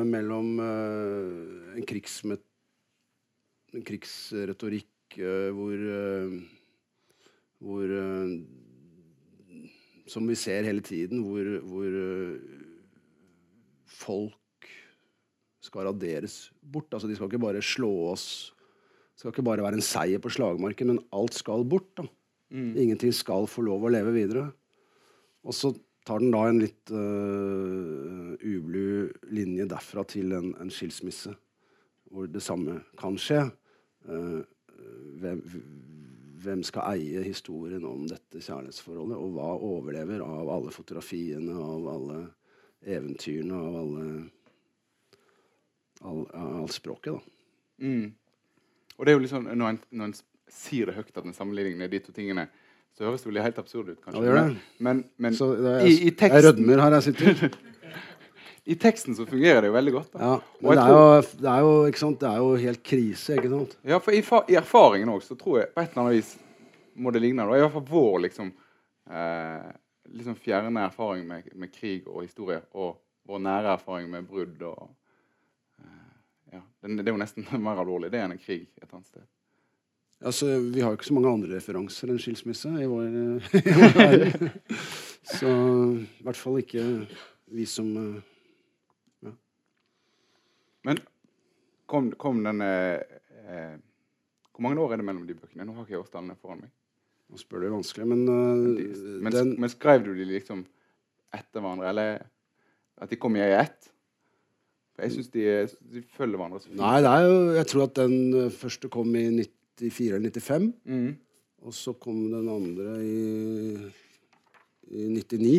mellom 0.04 0.48
en 0.60 1.86
krigsmet... 1.88 2.42
En 3.72 3.80
krigsretorikk 3.82 5.16
hvor 5.16 5.78
Hvor 7.64 7.94
Som 10.08 10.28
vi 10.28 10.34
ser 10.36 10.64
hele 10.68 10.80
tiden, 10.84 11.22
hvor, 11.24 11.48
hvor 11.64 11.96
folk 13.88 14.68
skal 15.64 15.88
raderes 15.88 16.48
bort. 16.62 16.92
Altså, 16.92 17.08
de 17.08 17.16
skal 17.16 17.30
ikke 17.30 17.42
bare 17.42 17.64
slå 17.64 17.90
oss 18.12 18.28
Det 19.12 19.24
skal 19.24 19.32
ikke 19.32 19.48
bare 19.48 19.64
være 19.64 19.80
en 19.80 19.82
seier 19.82 20.20
på 20.22 20.30
slagmarken, 20.30 20.92
men 20.92 21.00
alt 21.10 21.34
skal 21.34 21.64
bort. 21.66 21.90
da. 21.98 22.04
Ingenting 22.54 23.10
skal 23.12 23.48
få 23.50 23.64
lov 23.66 23.82
å 23.82 23.90
leve 23.90 24.12
videre. 24.14 24.44
Og 25.42 25.56
så 25.56 25.72
tar 26.06 26.22
den 26.22 26.30
da 26.32 26.44
en 26.48 26.60
litt 26.62 26.92
uh, 26.94 28.36
ublu 28.38 29.10
linje 29.34 29.66
derfra 29.68 30.04
til 30.08 30.32
en, 30.36 30.52
en 30.62 30.70
skilsmisse, 30.70 31.34
hvor 32.08 32.30
det 32.30 32.44
samme 32.44 32.78
kan 33.00 33.18
skje. 33.20 33.42
Uh, 34.06 34.40
hvem, 35.18 35.42
hvem 36.38 36.62
skal 36.66 36.94
eie 36.94 37.26
historien 37.26 37.84
om 37.84 38.06
dette 38.08 38.40
kjærlighetsforholdet, 38.40 39.18
og 39.18 39.34
hva 39.36 39.50
overlever 39.58 40.22
av 40.24 40.48
alle 40.54 40.72
fotografiene, 40.74 41.58
av 41.58 41.90
alle 41.92 42.20
eventyrene, 42.86 43.58
av 43.58 43.76
alle 43.82 44.06
all, 46.00 46.68
språket, 46.70 47.12
da. 47.12 47.20
Mm. 47.82 48.14
Og 48.98 49.06
det 49.06 49.12
er 49.12 49.16
jo 49.16 49.22
liksom, 49.22 49.46
når 49.54 49.74
en, 49.74 49.80
når 49.94 50.10
en 50.10 50.16
sier 50.50 50.90
det 50.90 50.96
høyt 50.96 51.14
at 51.14 51.26
en 51.26 51.36
sammenligner 51.36 51.90
de 51.90 52.00
to 52.02 52.14
tingene, 52.14 52.48
så 52.96 53.06
høres 53.06 53.22
det 53.22 53.30
jo 53.30 53.42
helt 53.44 53.58
absurd 53.60 53.90
ut, 53.92 53.98
kanskje. 54.02 54.18
Ja, 54.18 54.24
det 54.24 54.30
gjør 54.30 54.38
det. 54.40 54.62
Men, 54.82 55.02
men 55.22 55.36
er, 55.38 55.84
i, 55.86 55.96
i, 56.08 56.12
jeg 56.18 56.44
rødmer 56.48 56.82
her 56.82 56.96
jeg 56.96 57.06
sitter. 57.10 57.58
i 58.74 58.76
teksten 58.80 59.14
så 59.14 59.26
fungerer 59.28 59.62
det 59.62 59.70
jo 59.70 59.76
veldig 59.76 59.94
godt. 59.94 60.10
Da. 60.14 60.18
Ja, 60.18 60.32
men 60.60 60.80
det 60.80 60.82
er, 60.82 60.94
jo, 60.96 61.04
det, 61.44 61.52
er 61.52 61.66
jo, 61.66 61.74
ikke 61.92 62.02
sant? 62.02 62.20
det 62.20 62.30
er 62.30 62.40
jo 62.42 62.48
helt 62.64 62.82
krise, 62.90 63.38
ikke 63.38 63.52
sant? 63.52 63.76
Ja, 63.86 64.00
for 64.02 64.16
i, 64.16 64.22
i 64.50 64.58
erfaringen 64.58 65.12
òg, 65.14 65.22
så 65.26 65.38
tror 65.38 65.60
jeg 65.62 65.70
på 65.74 65.84
et 65.84 65.92
eller 65.92 66.04
annet 66.04 66.18
vis 66.18 66.34
må 66.98 67.14
det 67.14 67.22
ligne. 67.22 67.46
Da. 67.46 67.54
I 67.54 67.62
hvert 67.62 67.76
fall 67.76 67.86
vår 67.92 68.18
liksom, 68.26 68.50
eh, 69.14 69.70
liksom 70.12 70.36
fjerne 70.38 70.84
erfaring 70.86 71.26
med, 71.28 71.48
med 71.54 71.72
krig 71.74 72.06
og 72.08 72.22
historie, 72.22 72.60
og 72.72 72.98
vår 73.28 73.42
nære 73.44 73.74
erfaring 73.76 74.10
med 74.10 74.28
brudd 74.28 74.62
og 74.62 74.86
eh, 75.82 76.14
ja, 76.56 76.62
det, 76.82 77.00
det 77.00 77.08
er 77.08 77.16
jo 77.16 77.24
nesten 77.24 77.48
mer 77.66 77.82
alvorlig 77.82 78.12
det 78.14 78.22
enn 78.22 78.36
en 78.36 78.40
krig 78.42 78.68
et 78.80 78.88
annet 78.92 79.10
sted. 79.10 79.26
Altså, 80.18 80.46
vi 80.58 80.80
har 80.82 80.90
jo 80.90 80.98
ikke 80.98 81.06
så 81.06 81.14
mange 81.14 81.30
andre 81.30 81.52
referanser 81.54 82.10
enn 82.10 82.18
skilsmisse 82.18 82.72
i 82.74 82.86
vår, 82.90 83.04
i 83.54 83.74
vår 83.76 83.92
verden. 83.94 84.48
Så 85.28 85.50
i 86.00 86.24
hvert 86.26 86.40
fall 86.40 86.58
ikke 86.58 86.86
vi 87.54 87.66
som 87.68 87.92
ja. 89.22 89.32
Men 90.88 90.98
kom, 91.86 92.10
kom 92.18 92.42
den 92.44 92.64
eh, 92.64 93.00
eh, 93.46 93.76
Hvor 94.52 94.66
mange 94.66 94.80
år 94.80 94.92
er 94.92 95.00
det 95.00 95.06
mellom 95.06 95.26
de 95.28 95.36
bøkene? 95.38 95.64
Nå 95.68 95.76
har 95.76 95.86
ikke 95.86 95.94
jeg 95.94 96.02
årstallene 96.02 96.38
foran 96.40 96.64
meg. 96.64 96.72
Nå 97.28 97.38
spør 97.40 97.64
du 97.64 97.68
vanskelig, 97.74 98.08
men, 98.08 98.24
eh, 98.32 98.64
De, 98.78 98.88
men, 99.20 99.32
den, 99.34 99.54
men 99.60 99.72
skrev 99.72 100.04
du 100.06 100.14
de 100.16 100.26
liksom 100.30 100.64
etter 101.34 101.60
hverandre, 101.60 101.88
eller 101.90 102.22
at 102.98 103.10
de 103.10 103.18
kom 103.20 103.36
i 103.36 103.44
ett? 103.44 103.90
For 104.96 105.06
jeg 105.06 105.14
syns 105.14 105.28
de, 105.30 105.42
de 105.92 106.02
følger 106.16 106.40
hverandre 106.40 106.58
så 106.62 106.70
fint. 106.70 106.80
Nei, 106.80 106.96
det 107.04 107.10
er 107.12 107.26
jo 107.28 107.34
Jeg 107.54 107.70
tror 107.70 107.84
at 107.84 107.98
den 108.00 108.14
eh, 108.34 108.54
første 108.54 108.90
kom 108.90 109.12
i 109.14 109.26
94 109.30 110.16
eller 110.16 110.32
95. 110.34 110.72
Mm. 110.88 111.10
Og 111.68 111.74
så 111.74 111.92
kom 111.98 112.18
den 112.32 112.48
andre 112.50 112.96
i, 113.04 113.90
i 114.90 115.06
99. 115.12 115.52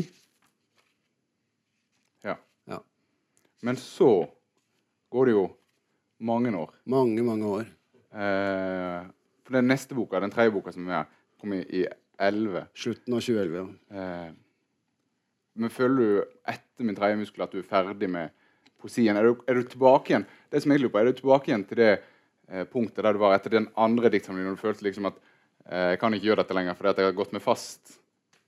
Ja. 2.28 2.36
Ja. 2.67 2.82
Men 3.63 3.80
så 3.80 4.11
går 5.13 5.30
det 5.30 5.38
jo 5.38 5.45
mange 6.20 6.51
år. 6.57 6.74
Mange, 6.91 7.24
mange 7.24 7.53
år. 7.59 7.72
Eh, 8.11 9.07
for 9.45 9.55
den 9.59 9.72
neste 9.72 9.95
boka, 9.95 10.20
den 10.20 10.36
tredje 10.36 10.53
boka 10.53 10.76
som 10.76 10.88
er 10.89 10.99
her, 10.99 11.15
kom 11.40 11.56
i, 11.56 11.64
i 11.82 11.86
11. 12.20 12.68
Slutten 12.76 13.16
av 13.16 13.24
2011, 13.24 13.58
ja. 13.60 14.02
Eh, 14.02 14.30
men 15.60 15.74
føler 15.74 16.00
du 16.00 16.36
etter 16.48 16.88
min 16.88 16.96
tredje 16.96 17.20
muskel 17.20 17.44
at 17.44 17.54
du 17.54 17.60
er 17.60 17.68
ferdig 17.68 18.08
med 18.12 18.32
poesien? 18.80 19.18
Er 19.18 19.28
du, 19.28 19.42
er 19.48 19.60
du 19.60 19.68
tilbake 19.68 20.14
igjen 20.14 20.28
det 20.50 20.64
som 20.64 20.74
jeg 20.74 20.82
lurer 20.82 20.94
på, 20.94 21.02
er 21.02 21.10
du 21.10 21.20
tilbake 21.20 21.52
igjen 21.52 21.66
til 21.70 21.82
det 21.82 21.92
eh, 21.96 22.66
punktet 22.72 23.04
der 23.06 23.16
du 23.16 23.22
var 23.22 23.36
etter 23.36 23.54
den 23.58 23.68
andre 23.80 24.12
diktsamlingen, 24.14 24.54
når 24.54 24.60
du 24.60 24.64
følte 24.64 24.88
liksom 24.88 25.10
at 25.12 25.18
eh, 25.68 25.88
jeg 25.94 26.02
kan 26.02 26.16
ikke 26.16 26.30
gjøre 26.30 26.44
dette 26.44 26.58
lenger 26.58 26.78
fordi 26.80 26.94
at 26.94 27.02
jeg 27.02 27.12
har 27.12 27.18
gått 27.20 27.36
meg 27.36 27.46
fast? 27.46 27.98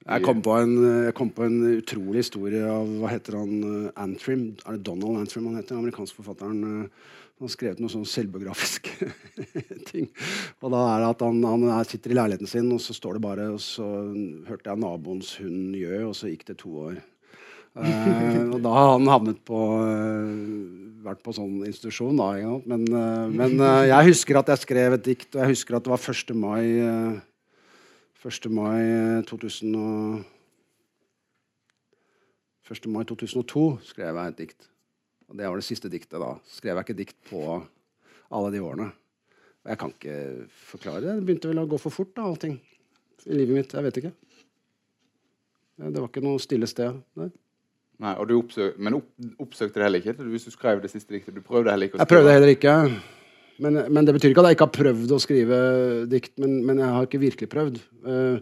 Jeg 0.01 0.25
kom, 0.25 0.39
på 0.41 0.55
en, 0.57 0.71
jeg 1.05 1.13
kom 1.13 1.29
på 1.29 1.45
en 1.45 1.59
utrolig 1.75 2.23
historie 2.23 2.61
av 2.65 2.87
hva 3.03 3.11
heter 3.11 3.37
han, 3.37 3.51
eh, 3.67 3.89
Antrim. 4.01 4.47
Er 4.65 4.79
det 4.79 4.85
Donald 4.87 5.19
Antrim 5.21 5.51
han 5.51 5.59
heter? 5.59 5.77
amerikansk 5.77 6.17
forfatteren. 6.17 6.87
Han 7.41 7.49
har 7.49 7.53
skrevet 7.55 7.79
noen 7.81 7.89
sånn 7.89 8.05
selvbiografiske 8.05 9.07
ting. 9.89 10.11
Og 10.61 10.69
da 10.69 10.81
er 10.91 10.99
det 11.01 11.07
at 11.15 11.23
han, 11.25 11.39
han 11.41 11.63
er, 11.73 11.87
sitter 11.89 12.13
i 12.13 12.17
leiligheten 12.19 12.49
sin, 12.51 12.67
og 12.69 12.77
så 12.85 12.93
står 12.93 13.17
det 13.17 13.23
bare 13.23 13.47
Og 13.49 13.57
så 13.65 13.87
hørte 14.45 14.69
jeg 14.69 14.81
naboens 14.83 15.31
hund 15.41 15.73
gjø, 15.73 16.03
og 16.11 16.13
så 16.19 16.29
gikk 16.29 16.45
det 16.51 16.59
to 16.61 16.75
år. 16.83 16.99
Eh, 17.81 18.45
og 18.45 18.59
da 18.61 18.75
har 18.75 18.93
han 18.93 19.09
havnet 19.09 19.41
på 19.47 19.57
eh, 19.79 20.31
vært 21.01 21.25
på 21.25 21.33
sånn 21.33 21.65
institusjon, 21.65 22.21
da. 22.21 22.29
ikke? 22.37 22.61
Men, 22.69 22.85
eh, 23.01 23.27
men 23.41 23.57
eh, 23.57 23.89
jeg 23.89 24.11
husker 24.11 24.37
at 24.43 24.53
jeg 24.53 24.61
skrev 24.67 24.99
et 24.99 25.07
dikt, 25.09 25.29
og 25.33 25.41
jeg 25.41 25.55
husker 25.55 25.79
at 25.79 25.89
det 25.89 25.95
var 25.95 26.09
1. 26.13 26.37
mai 26.37 26.61
eh, 26.85 27.21
1. 28.21 28.51
mai 28.53 28.81
eh, 28.85 29.25
2000 29.25 29.79
og 29.81 30.21
1. 32.69 32.91
mai 32.93 33.01
2002 33.09 33.65
skrev 33.89 34.13
jeg 34.13 34.35
et 34.35 34.43
dikt. 34.45 34.70
Og 35.31 35.37
det 35.39 35.47
var 35.47 35.59
det 35.61 35.63
siste 35.63 35.89
diktet 35.91 36.19
da. 36.19 36.33
Skrev 36.51 36.75
jeg 36.75 36.87
ikke 36.89 36.97
dikt 36.97 37.19
på 37.29 37.43
alle 38.31 38.49
de 38.51 38.59
årene. 38.63 38.89
Og 39.61 39.71
jeg 39.71 39.79
kan 39.79 39.93
ikke 39.93 40.17
forklare 40.71 41.03
det. 41.05 41.13
Det 41.19 41.27
begynte 41.27 41.51
vel 41.51 41.61
å 41.61 41.69
gå 41.71 41.79
for 41.79 41.93
fort, 41.93 42.11
da, 42.17 42.25
allting. 42.27 42.57
I 43.29 43.37
livet 43.37 43.55
mitt. 43.55 43.75
Jeg 43.77 43.85
vet 43.85 44.01
ikke. 44.01 44.11
Det 45.81 45.95
var 45.95 46.09
ikke 46.09 46.25
noe 46.25 46.41
stille 46.41 46.67
sted. 46.69 46.99
Nei. 47.19 47.29
Nei, 48.01 48.15
og 48.17 48.27
du 48.27 48.33
oppsøk, 48.39 48.77
men 48.81 48.97
opp, 48.97 49.09
oppsøkte 49.43 49.77
det 49.77 49.85
heller 49.85 50.01
ikke 50.01 50.25
hvis 50.33 50.47
du 50.47 50.53
skrev 50.53 50.79
det 50.81 50.89
siste 50.89 51.13
diktet? 51.13 51.35
Du 51.37 51.43
prøvde 51.45 51.69
heller 51.69 51.87
ikke 51.87 51.99
å 51.99 52.01
skrive? 52.01 52.07
Jeg 52.07 52.13
prøvde 52.15 52.35
heller 52.35 52.53
ikke. 52.55 52.75
Men, 53.61 53.77
men 53.93 54.07
det 54.07 54.15
betyr 54.17 54.33
ikke 54.33 54.41
at 54.41 54.49
jeg 54.49 54.57
ikke 54.57 54.67
har 54.67 54.77
prøvd 54.79 55.13
å 55.13 55.19
skrive 55.21 55.59
dikt. 56.09 56.33
Men, 56.41 56.57
men 56.65 56.81
jeg 56.81 56.95
har 56.97 57.07
ikke 57.07 57.21
virkelig 57.21 57.51
prøvd. 57.51 57.77
Uh, 58.01 58.41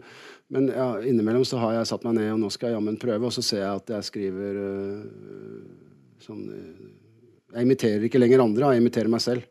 men 0.50 0.70
ja, 0.72 0.88
innimellom 1.06 1.44
så 1.46 1.60
har 1.62 1.76
jeg 1.76 1.90
satt 1.92 2.06
meg 2.08 2.16
ned, 2.16 2.32
og 2.34 2.40
nå 2.42 2.48
skal 2.50 2.70
jeg 2.72 2.78
jammen 2.78 2.98
prøve. 2.98 3.28
Og 3.28 3.36
så 3.36 3.44
ser 3.44 3.62
jeg 3.62 3.82
at 3.82 3.92
jeg 3.94 4.08
skriver 4.08 4.56
eh, 4.64 5.89
sånn 6.24 6.44
eh, 6.54 6.90
Jeg 7.54 7.66
imiterer 7.66 8.06
ikke 8.06 8.20
lenger 8.20 8.44
andre, 8.44 8.74
jeg 8.74 8.84
imiterer 8.84 9.10
meg 9.12 9.22
selv. 9.24 9.46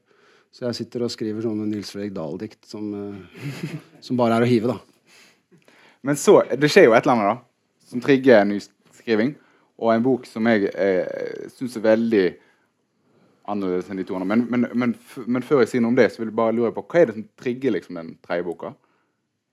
Så 0.50 0.66
jeg 0.66 0.80
sitter 0.80 1.06
og 1.06 1.12
skriver 1.14 1.46
sånne 1.46 1.68
Nils 1.70 1.92
Fredrik 1.94 2.16
Dahl-dikt 2.16 2.66
som, 2.70 2.88
eh, 2.96 3.76
som 4.06 4.18
bare 4.20 4.40
er 4.40 4.46
å 4.46 4.50
hive, 4.50 4.74
da. 4.74 5.60
Men 6.02 6.18
så, 6.18 6.40
det 6.56 6.70
skjer 6.72 6.88
jo 6.88 6.96
et 6.96 7.04
eller 7.04 7.18
annet 7.18 7.32
da, 7.34 7.90
som 7.92 8.04
trigger 8.04 8.46
nyskriving. 8.48 9.34
Og 9.80 9.94
en 9.94 10.04
bok 10.04 10.28
som 10.28 10.48
jeg 10.50 10.72
eh, 10.74 11.50
syns 11.54 11.78
er 11.80 11.86
veldig 11.86 12.24
annerledes 13.50 13.90
enn 13.90 14.00
de 14.00 14.06
to 14.08 14.16
andre. 14.18 14.28
Men, 14.30 14.46
men, 14.52 14.68
men, 14.74 14.96
men 15.26 15.46
før 15.46 15.64
jeg 15.64 15.74
sier 15.74 15.84
noe 15.84 15.94
om 15.94 16.00
det, 16.00 16.10
så 16.14 16.22
vil 16.22 16.32
jeg 16.32 16.38
bare 16.40 16.56
lure 16.56 16.72
på 16.76 16.84
hva 16.86 17.02
er 17.02 17.10
det 17.10 17.18
som 17.18 17.28
trigger 17.40 17.76
liksom, 17.76 18.00
den 18.00 18.14
tredje 18.26 18.46
boka? 18.48 18.74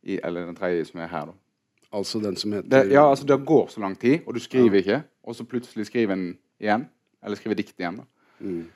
I, 0.07 0.21
eller 0.23 0.47
den 0.47 0.59
tredje 0.59 0.85
som 0.91 1.03
er 1.03 1.11
her, 1.11 1.33
da. 1.33 1.39
Altså 1.97 2.21
den 2.21 2.37
som 2.39 2.53
heter 2.53 2.69
Det, 2.69 2.81
ja, 2.93 3.07
altså 3.09 3.25
det 3.27 3.39
går 3.47 3.71
så 3.73 3.81
lang 3.81 3.95
tid, 3.99 4.21
og 4.27 4.35
du 4.35 4.41
skriver 4.43 4.83
ikke. 4.83 5.01
Og 5.27 5.35
så 5.35 5.47
plutselig 5.49 5.87
skriver 5.89 6.15
en 6.15 6.27
igjen. 6.63 6.87
Eller 7.27 7.39
skrive 7.39 7.57
dikt 7.59 7.75
igjen. 7.75 8.03
da. 8.03 8.07
Mm. 8.41 8.67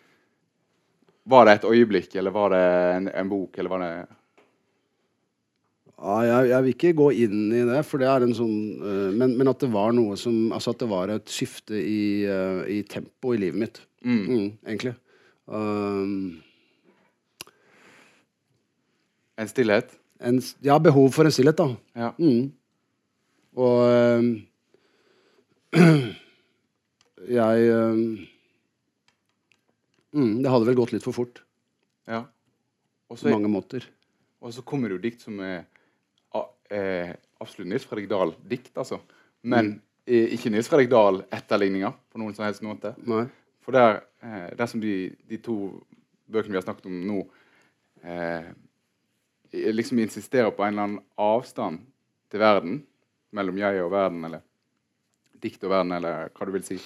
Var 1.30 1.46
det 1.46 1.52
et 1.58 1.68
øyeblikk, 1.68 2.16
eller 2.18 2.34
var 2.34 2.50
det 2.54 2.64
en, 2.96 3.06
en 3.22 3.30
bok, 3.30 3.58
eller 3.58 3.70
var 3.70 3.84
det 3.84 3.92
Ja, 6.00 6.16
jeg, 6.24 6.48
jeg 6.48 6.64
vil 6.64 6.74
ikke 6.74 6.92
gå 6.96 7.08
inn 7.26 7.40
i 7.52 7.62
det, 7.68 7.80
for 7.86 8.00
det 8.00 8.08
er 8.08 8.24
en 8.24 8.34
sånn 8.34 8.56
uh, 8.80 9.10
men, 9.12 9.36
men 9.36 9.50
at 9.52 9.60
det 9.60 9.68
var 9.68 9.92
noe 9.92 10.16
som 10.16 10.48
Altså 10.56 10.72
at 10.72 10.80
det 10.80 10.88
var 10.88 11.12
et 11.12 11.28
skifte 11.28 11.76
i, 11.76 12.24
uh, 12.24 12.64
i 12.64 12.80
tempo 12.88 13.34
i 13.36 13.40
livet 13.42 13.60
mitt. 13.60 13.82
Mm, 14.00 14.56
egentlig. 14.64 14.94
Um, 15.44 16.40
en 19.36 19.50
stillhet? 19.52 19.92
en, 20.20 20.42
ja, 20.60 20.78
behov 20.78 21.12
for 21.14 21.24
en 21.24 21.32
stillhet, 21.32 21.58
da. 21.58 21.68
Ja. 21.96 22.10
Mm. 22.18 22.52
Og 23.56 23.78
um, 24.18 24.28
jeg 27.40 27.74
um, 27.74 28.02
mm, 30.14 30.42
Det 30.42 30.50
hadde 30.50 30.66
vel 30.66 30.78
gått 30.78 30.92
litt 30.92 31.04
for 31.06 31.12
fort 31.16 31.42
ja. 32.06 32.24
Også, 33.10 33.26
på 33.28 33.34
mange 33.34 33.50
måter. 33.50 33.84
og 34.40 34.52
så 34.54 34.62
kommer 34.62 34.88
det 34.88 34.96
jo 34.98 35.02
dikt 35.04 35.20
som 35.26 35.40
er 35.40 35.64
eh, 36.70 37.14
absolutt 37.42 37.68
Nils 37.68 37.84
Fredrik 37.84 38.08
Dahl-dikt, 38.10 38.76
altså. 38.78 39.00
Men 39.42 39.80
Mm. 40.06 40.36
ikke 40.36 40.50
Nils 40.50 40.68
Fredrik 40.68 40.90
Dahl-etterligninger 40.90 41.92
på 42.12 42.18
noen 42.18 42.34
som 42.34 42.44
helst 42.44 42.62
måte. 42.62 42.94
Nei. 43.06 43.24
For 43.60 43.72
der, 43.72 44.02
eh, 44.22 44.54
dersom 44.56 44.80
de, 44.80 45.16
de 45.28 45.36
to 45.38 45.56
bøkene 46.30 46.52
vi 46.54 46.58
har 46.60 46.62
snakket 46.62 46.86
om 46.86 47.00
nå, 47.06 47.26
eh, 48.04 48.52
liksom 49.52 49.98
insisterer 49.98 50.50
på 50.54 50.62
en 50.64 50.72
eller 50.72 50.82
annen 50.82 51.04
avstand 51.18 51.80
til 52.30 52.40
verden, 52.40 52.86
mellom 53.32 53.58
jeg 53.58 53.82
og 53.82 53.90
verden, 53.90 54.24
eller 54.24 54.40
dikt 55.40 55.64
og 55.64 55.70
verden, 55.70 55.92
eller 55.92 56.28
hva 56.28 56.46
du 56.46 56.52
vil 56.52 56.62
si, 56.66 56.78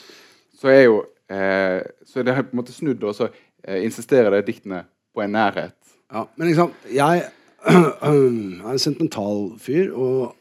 så 0.57 0.69
er 0.73 0.85
jo 0.87 1.03
eh, 1.31 1.81
så 2.07 2.23
det 2.23 2.33
det 2.33 2.47
på 2.51 2.55
en 2.57 2.61
måte 2.61 2.77
snudd, 2.77 3.05
og 3.05 3.17
så 3.17 3.31
eh, 3.31 3.85
insisterer 3.85 4.31
det 4.35 4.47
diktene 4.49 4.85
på 5.15 5.25
en 5.25 5.37
nærhet. 5.37 5.77
Ja, 6.13 6.27
men 6.37 6.51
liksom, 6.51 6.73
jeg 6.93 7.27
er 7.71 8.11
en 8.13 8.83
sentimental 8.83 9.55
fyr 9.63 9.93
og 9.93 10.35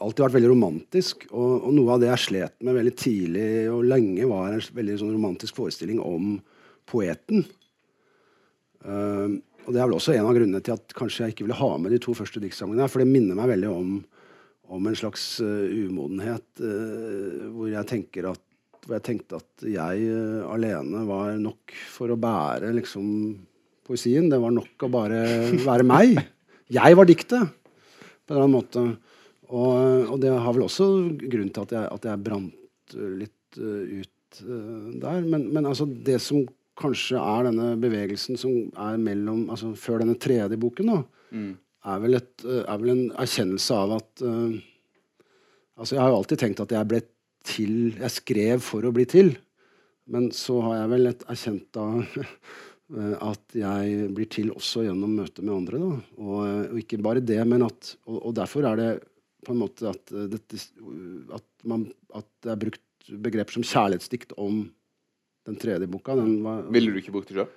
alltid 0.00 0.24
vært 0.24 0.36
veldig 0.38 0.50
romantisk. 0.52 1.26
Og, 1.30 1.52
og, 1.60 1.70
noe 1.76 1.94
av 1.94 2.02
det 2.02 2.10
jeg 2.10 2.24
slet 2.24 2.56
med 2.64 2.78
veldig 2.78 2.94
tidlig 2.98 3.50
og 3.72 3.86
lenge, 3.88 4.28
var 4.30 4.54
en 4.54 4.64
veldig 4.80 4.98
sånn 5.02 5.14
romantisk 5.14 5.60
forestilling 5.60 6.00
om 6.02 6.38
poeten. 6.90 7.44
Uh, 8.80 9.36
og 9.66 9.74
det 9.74 9.80
er 9.80 9.90
vel 9.90 9.98
også 9.98 10.14
en 10.16 10.26
av 10.26 10.34
grunnene 10.34 10.62
til 10.64 10.72
at 10.72 10.94
kanskje 10.96 11.26
jeg 11.26 11.34
ikke 11.34 11.44
ville 11.44 11.58
ha 11.58 11.74
med 11.78 11.92
de 11.92 12.00
to 12.02 12.14
første 12.16 12.40
diktsamlingene. 12.42 12.88
For 12.90 13.02
det 13.02 13.10
minner 13.10 13.38
meg 13.38 13.52
veldig 13.52 13.72
om, 13.74 13.98
om 14.72 14.88
en 14.88 14.98
slags 14.98 15.26
uh, 15.44 15.68
umodenhet 15.68 16.64
uh, 16.64 17.50
hvor, 17.52 17.68
jeg 17.70 17.90
tenker 17.90 18.32
at, 18.32 18.44
hvor 18.86 18.96
jeg 18.96 19.06
tenkte 19.06 19.38
at 19.40 19.64
jeg 19.68 20.10
alene 20.48 21.04
var 21.08 21.34
nok 21.40 21.74
for 21.92 22.12
å 22.12 22.18
bære 22.20 22.72
liksom 22.78 23.06
poesien. 23.90 24.28
Det 24.30 24.38
var 24.40 24.54
nok 24.54 24.86
å 24.86 24.92
bare 24.92 25.22
være 25.66 25.86
meg. 25.86 26.20
Jeg 26.70 26.94
var 26.94 27.08
diktet, 27.08 27.48
på 27.50 28.30
en 28.30 28.36
eller 28.36 28.44
annen 28.44 28.54
måte. 28.54 28.82
Og, 29.50 30.04
og, 30.06 30.16
det 30.22 30.30
har 30.30 30.54
vel 30.54 30.68
også 30.68 30.86
grunn 31.18 31.48
til 31.50 31.64
at 31.64 31.72
jeg, 31.74 31.86
at 31.96 32.04
jeg 32.06 32.22
brant 32.22 32.94
litt 33.18 33.58
uh, 33.58 33.80
ut 33.98 34.38
uh, 34.44 34.84
der. 35.02 35.24
Men, 35.26 35.48
men, 35.50 35.66
altså 35.66 35.88
det 35.90 36.20
som 36.22 36.44
kanskje 36.78 37.18
er 37.18 37.48
denne 37.48 37.72
bevegelsen 37.82 38.38
som 38.38 38.54
er 38.78 39.02
mellom 39.02 39.48
altså 39.50 39.72
Før 39.74 40.04
denne 40.04 40.14
tredje 40.22 40.60
boken, 40.62 40.92
da, 40.92 41.00
mm. 41.34 41.50
er, 41.90 41.98
vel 42.06 42.20
et, 42.20 42.30
uh, 42.46 42.60
er, 42.62 42.78
vel 42.84 42.94
en 42.94 43.04
erkjennelse 43.18 43.80
av 43.82 43.96
at 43.98 44.28
Altså 45.80 45.96
jeg 45.96 46.02
har 46.02 46.10
jo 46.12 46.16
alltid 46.20 46.40
tenkt 46.42 46.58
at 46.60 46.72
jeg 46.76 46.86
ble 46.86 46.98
til 47.46 47.94
Jeg 47.98 48.12
skrev 48.14 48.64
for 48.64 48.84
å 48.84 48.92
bli 48.94 49.06
til. 49.08 49.34
Men 50.10 50.30
så 50.34 50.58
har 50.66 50.80
jeg 50.80 50.92
vel 50.94 51.10
et 51.12 51.24
erkjent 51.30 51.68
da 51.76 51.86
at 53.30 53.54
jeg 53.54 54.08
blir 54.16 54.26
til 54.32 54.50
også 54.50 54.82
gjennom 54.88 55.12
møtet 55.20 55.44
med 55.44 55.54
andre. 55.54 55.78
Da. 55.78 55.90
Og, 56.18 56.40
og 56.72 56.80
ikke 56.82 56.98
bare 57.04 57.22
det, 57.22 57.38
men 57.46 57.62
at 57.66 57.94
og, 58.08 58.16
og 58.18 58.34
derfor 58.40 58.66
er 58.66 58.80
det 58.80 58.90
på 59.46 59.54
en 59.54 59.60
måte 59.62 59.88
at, 59.88 60.12
eh, 60.12 60.28
dette, 60.30 60.60
at, 61.36 61.46
man, 61.68 61.86
at 62.16 62.28
det 62.44 62.52
er 62.52 62.62
brukt 62.66 63.12
begreper 63.24 63.56
som 63.56 63.66
kjærlighetsdikt 63.66 64.34
om 64.40 64.64
den 65.48 65.56
tredje 65.60 65.88
boka. 65.90 66.16
Den 66.18 66.42
var, 66.44 66.66
Ville 66.74 66.92
du 66.92 67.00
ikke 67.00 67.14
brukt 67.14 67.30
det 67.30 67.38
sjøl? 67.38 67.48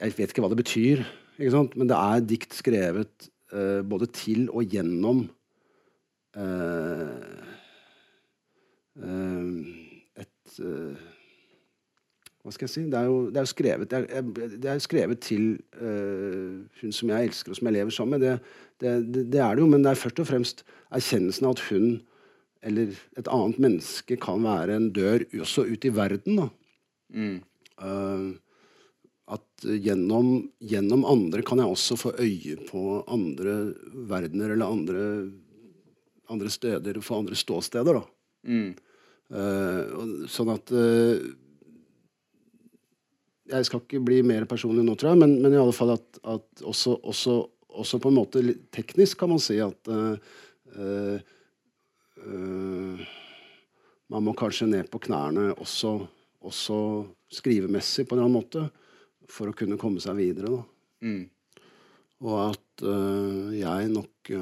Jeg 0.00 0.16
vet 0.16 0.32
ikke 0.32 0.44
hva 0.44 0.52
det 0.52 0.62
betyr. 0.62 1.04
Men 1.40 1.88
det 1.88 1.96
er 1.96 2.24
dikt 2.28 2.56
skrevet 2.56 3.28
uh, 3.52 3.80
både 3.86 4.08
til 4.12 4.48
og 4.48 4.72
gjennom 4.72 5.22
uh, 6.36 7.49
et 8.98 10.60
hva 12.40 12.52
skal 12.54 12.64
jeg 12.64 12.72
si? 12.72 12.82
Det 12.88 12.96
er 12.96 13.08
jo, 13.08 13.16
det 13.28 13.36
er 13.36 13.44
jo 13.44 13.52
skrevet, 13.52 13.90
det 13.90 13.98
er, 14.00 14.28
det 14.62 14.68
er 14.72 14.78
skrevet, 14.80 15.20
til 15.20 15.42
uh, 15.76 16.62
hun 16.80 16.94
som 16.96 17.12
jeg 17.12 17.28
elsker, 17.28 17.52
og 17.52 17.58
som 17.58 17.68
jeg 17.68 17.76
lever 17.76 17.92
sammen 17.92 18.16
med. 18.16 18.46
Det, 18.80 18.92
det, 19.34 19.42
er 19.42 19.56
det 19.56 19.60
jo, 19.60 19.68
men 19.68 19.84
det 19.84 19.92
er 19.92 20.00
først 20.00 20.22
og 20.22 20.28
fremst 20.30 20.62
erkjennelsen 20.88 21.48
av 21.48 21.58
at 21.58 21.64
hun 21.68 21.90
eller 22.64 22.96
et 23.20 23.28
annet 23.32 23.60
menneske 23.60 24.16
kan 24.20 24.44
være 24.44 24.76
en 24.76 24.88
dør 24.96 25.24
også 25.40 25.66
ut 25.68 25.84
i 25.84 25.92
verden. 25.96 26.40
Mm. 27.12 27.36
Uh, 27.80 28.32
at 29.36 29.68
gjennom, 29.84 30.32
gjennom, 30.64 31.04
andre 31.06 31.44
kan 31.46 31.60
jeg 31.60 31.76
også 31.76 31.98
få 32.00 32.14
øye 32.18 32.56
på 32.70 33.02
andre 33.04 33.74
verdener 34.08 34.56
eller 34.56 34.72
andre, 34.78 35.04
andre 36.32 36.52
steder, 36.52 37.04
få 37.04 37.20
andre 37.20 37.36
ståsteder. 37.36 38.00
Mm. 38.46 38.72
Uh, 39.30 40.26
sånn 40.26 40.50
at 40.50 40.72
uh, 40.74 41.20
jeg 43.50 43.66
skal 43.68 43.82
ikke 43.82 44.00
bli 44.02 44.20
mer 44.26 44.46
personlig 44.50 44.82
nå, 44.86 44.96
tror 44.98 45.12
jeg, 45.12 45.20
men, 45.22 45.36
men 45.42 45.54
i 45.54 45.60
alle 45.60 45.74
fall 45.74 45.92
at, 45.94 46.18
at 46.22 46.64
også, 46.66 46.96
også, 46.98 47.36
også, 47.70 48.00
på 48.02 48.10
en 48.10 48.18
måte 48.18 48.42
teknisk 48.74 49.20
kan 49.22 49.30
man 49.30 49.42
si 49.42 49.60
at 49.62 49.90
uh, 49.90 51.28
Man 54.10 54.24
må 54.26 54.34
kanskje 54.36 54.66
ned 54.68 54.90
på 54.92 54.98
knærne 55.06 55.54
også, 55.54 55.94
også, 56.44 56.76
skrivemessig 57.32 58.04
på 58.04 58.16
en 58.16 58.18
eller 58.18 58.26
annen 58.26 58.36
måte 58.42 58.62
for 59.30 59.48
å 59.48 59.54
kunne 59.56 59.78
komme 59.80 60.02
seg 60.02 60.18
videre. 60.18 60.50
Mm. 61.00 61.22
Og 62.26 62.34
at 62.50 62.84
jeg 63.54 63.92
nok 63.94 64.32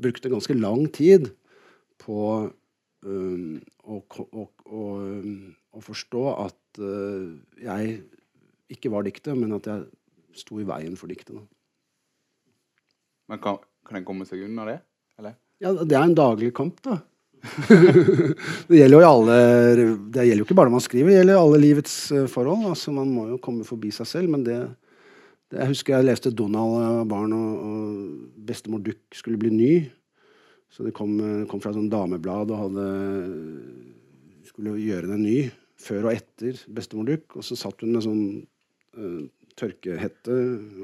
brukte 0.00 0.32
ganske 0.32 0.56
lang 0.56 0.86
tid 0.92 1.30
på 2.02 2.18
um, 3.06 3.60
å, 3.84 4.00
å, 4.00 4.46
å, 4.64 4.82
å, 5.74 5.82
forstå 5.84 6.24
at 6.34 6.82
uh, 6.82 7.30
jeg 7.62 7.96
ikke 8.74 8.92
var 8.92 9.06
diktet, 9.06 9.34
men 9.38 9.54
at 9.56 9.68
jeg 9.70 9.86
sto 10.40 10.58
i 10.58 10.66
veien 10.66 10.96
for 10.98 11.12
diktet. 11.12 11.38
Men 13.30 13.40
kan, 13.42 13.60
kan 13.86 14.00
en 14.00 14.06
komme 14.06 14.26
seg 14.28 14.44
unna 14.48 14.66
det? 14.68 14.78
Eller? 15.20 15.36
Ja, 15.62 15.72
det 15.78 15.96
er 15.96 16.02
en 16.02 16.16
daglig 16.18 16.52
kamp, 16.56 16.80
da. 16.84 17.00
det 18.70 18.78
gjelder 18.78 19.02
jo 19.02 19.04
alle 19.04 19.34
Det 19.76 20.22
gjelder 20.24 20.38
jo 20.40 20.46
ikke 20.46 20.54
bare 20.56 20.70
når 20.70 20.78
man 20.78 20.84
skriver, 20.86 21.10
det 21.10 21.18
gjelder 21.18 21.40
alle 21.42 21.60
livets 21.60 21.96
uh, 22.16 22.24
forhold. 22.30 22.70
Altså, 22.72 22.94
man 22.96 23.12
må 23.12 23.28
jo 23.34 23.40
komme 23.42 23.66
forbi 23.68 23.92
seg 23.94 24.08
selv, 24.08 24.32
men 24.32 24.46
det 24.46 24.58
Jeg 25.54 25.70
husker 25.70 25.94
jeg 25.94 26.08
leste 26.08 26.32
Donald 26.34 26.74
var 26.74 27.04
barn, 27.10 27.34
og, 27.36 27.50
og 27.64 28.46
bestemor 28.46 28.82
Duck 28.82 29.14
skulle 29.14 29.38
bli 29.40 29.52
ny. 29.54 29.74
Så 30.74 30.82
det 30.86 30.94
kom, 30.96 31.14
eh, 31.22 31.44
kom 31.50 31.60
fra 31.62 31.70
et 31.70 31.90
dameblad 31.90 32.50
og 32.50 32.64
hadde, 32.64 32.86
skulle 34.48 34.74
gjøre 34.82 35.12
den 35.12 35.22
ny 35.22 35.38
før 35.78 36.08
og 36.08 36.16
etter 36.16 36.58
bestemor 36.74 37.06
Duck. 37.06 37.36
Og 37.38 37.46
så 37.46 37.58
satt 37.58 37.84
hun 37.84 37.94
med 37.94 38.06
sånn 38.06 38.24
uh, 38.98 39.20
tørkehette, 39.58 40.38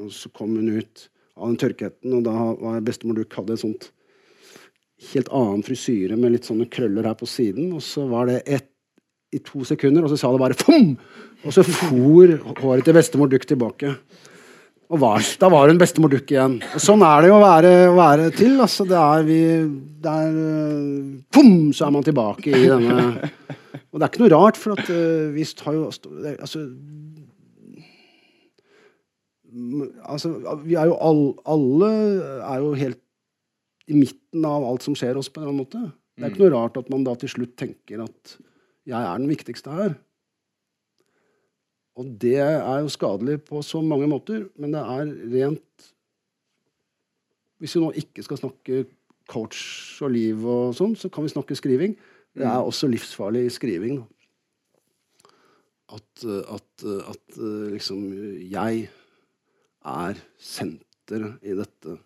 og 0.05 0.13
så 0.15 0.31
kom 0.37 0.55
hun 0.59 0.71
ut 0.79 1.09
av 1.41 1.49
den 1.49 1.59
tørkehetten, 1.63 2.15
og 2.19 2.27
da 2.29 2.37
var 2.61 2.85
bestemor 2.87 3.19
Duck 3.19 3.35
hadde 3.39 3.57
et 3.57 3.65
sånt 3.65 3.91
helt 5.11 5.31
annen 5.33 5.63
frisyre 5.65 6.19
med 6.21 6.37
litt 6.37 6.47
sånne 6.47 6.69
krøller 6.71 7.09
her 7.09 7.17
på 7.19 7.29
siden. 7.29 7.73
Og 7.75 7.83
så 7.83 8.05
var 8.11 8.31
det 8.31 8.43
ett 8.45 8.69
i 9.35 9.39
to 9.47 9.63
sekunder, 9.67 10.05
og 10.05 10.13
så 10.13 10.19
sa 10.21 10.31
det 10.35 10.43
bare 10.43 10.59
fom! 10.59 10.95
Og 11.41 11.55
så 11.55 11.63
for 11.65 11.95
håret 12.61 12.85
til 12.85 12.97
bestemor 12.97 13.31
Duck 13.33 13.47
tilbake. 13.49 13.95
Og 14.91 14.99
var, 14.99 15.23
da 15.39 15.49
var 15.53 15.71
hun 15.71 15.79
bestemor 15.79 16.11
Duck 16.11 16.33
igjen. 16.33 16.57
Og 16.75 16.83
sånn 16.83 17.03
er 17.07 17.23
det 17.23 17.29
jo 17.31 17.37
å 17.37 17.43
være, 17.45 17.75
være 17.95 18.31
til. 18.35 18.57
Altså, 18.59 18.87
det 18.91 18.99
er 18.99 19.27
vi 19.29 19.43
det 20.03 20.15
er, 20.25 20.41
Pum! 21.31 21.53
Så 21.77 21.87
er 21.87 21.93
man 21.95 22.07
tilbake 22.07 22.51
i 22.51 22.65
denne 22.67 23.29
Og 23.91 23.99
det 23.99 24.03
er 24.03 24.09
ikke 24.09 24.23
noe 24.25 24.33
rart, 24.33 24.59
for 24.59 24.75
at 24.75 24.91
uh, 24.91 25.31
vi 25.35 25.47
har 25.47 25.77
jo 25.77 25.87
Altså 26.41 26.65
Altså, 30.07 30.31
vi 30.63 30.77
er 30.79 30.91
jo 30.91 30.99
all, 31.03 31.23
alle 31.51 31.89
er 32.47 32.61
jo 32.63 32.75
helt 32.79 33.01
i 33.91 33.97
midten 33.99 34.45
av 34.47 34.63
alt 34.63 34.85
som 34.87 34.95
skjer 34.95 35.19
oss, 35.19 35.27
på 35.27 35.41
en 35.41 35.49
eller 35.49 35.55
annen 35.55 35.65
måte. 35.65 35.81
Det 36.15 36.27
er 36.27 36.31
ikke 36.31 36.45
noe 36.45 36.53
rart 36.55 36.79
at 36.79 36.91
man 36.93 37.03
da 37.07 37.17
til 37.19 37.33
slutt 37.33 37.57
tenker 37.59 38.05
at 38.05 38.37
jeg 38.87 39.01
er 39.01 39.19
den 39.19 39.31
viktigste 39.31 39.75
her. 39.75 39.97
Og 42.01 42.13
det 42.23 42.39
er 42.41 42.79
jo 42.81 42.93
skadelig 42.93 43.41
på 43.45 43.61
så 43.67 43.83
mange 43.85 44.09
måter, 44.09 44.47
men 44.57 44.73
det 44.73 44.81
er 44.81 45.11
rent 45.35 45.91
Hvis 47.61 47.77
vi 47.77 47.83
nå 47.83 47.91
ikke 48.01 48.25
skal 48.25 48.41
snakke 48.41 48.85
coach 49.29 50.01
og 50.01 50.15
liv 50.15 50.47
og 50.49 50.73
sånn, 50.75 50.95
så 50.97 51.11
kan 51.13 51.27
vi 51.27 51.33
snakke 51.35 51.59
skriving. 51.59 51.93
Det 52.33 52.47
er 52.49 52.65
også 52.65 52.89
livsfarlig 52.89 53.45
i 53.47 53.53
skriving. 53.53 53.99
At, 55.93 56.25
at, 56.25 56.85
at 57.13 57.41
liksom 57.75 58.07
jeg 58.49 58.87
er 59.85 60.23
senteret 60.41 61.45
i 61.45 61.53
dette 61.59 61.99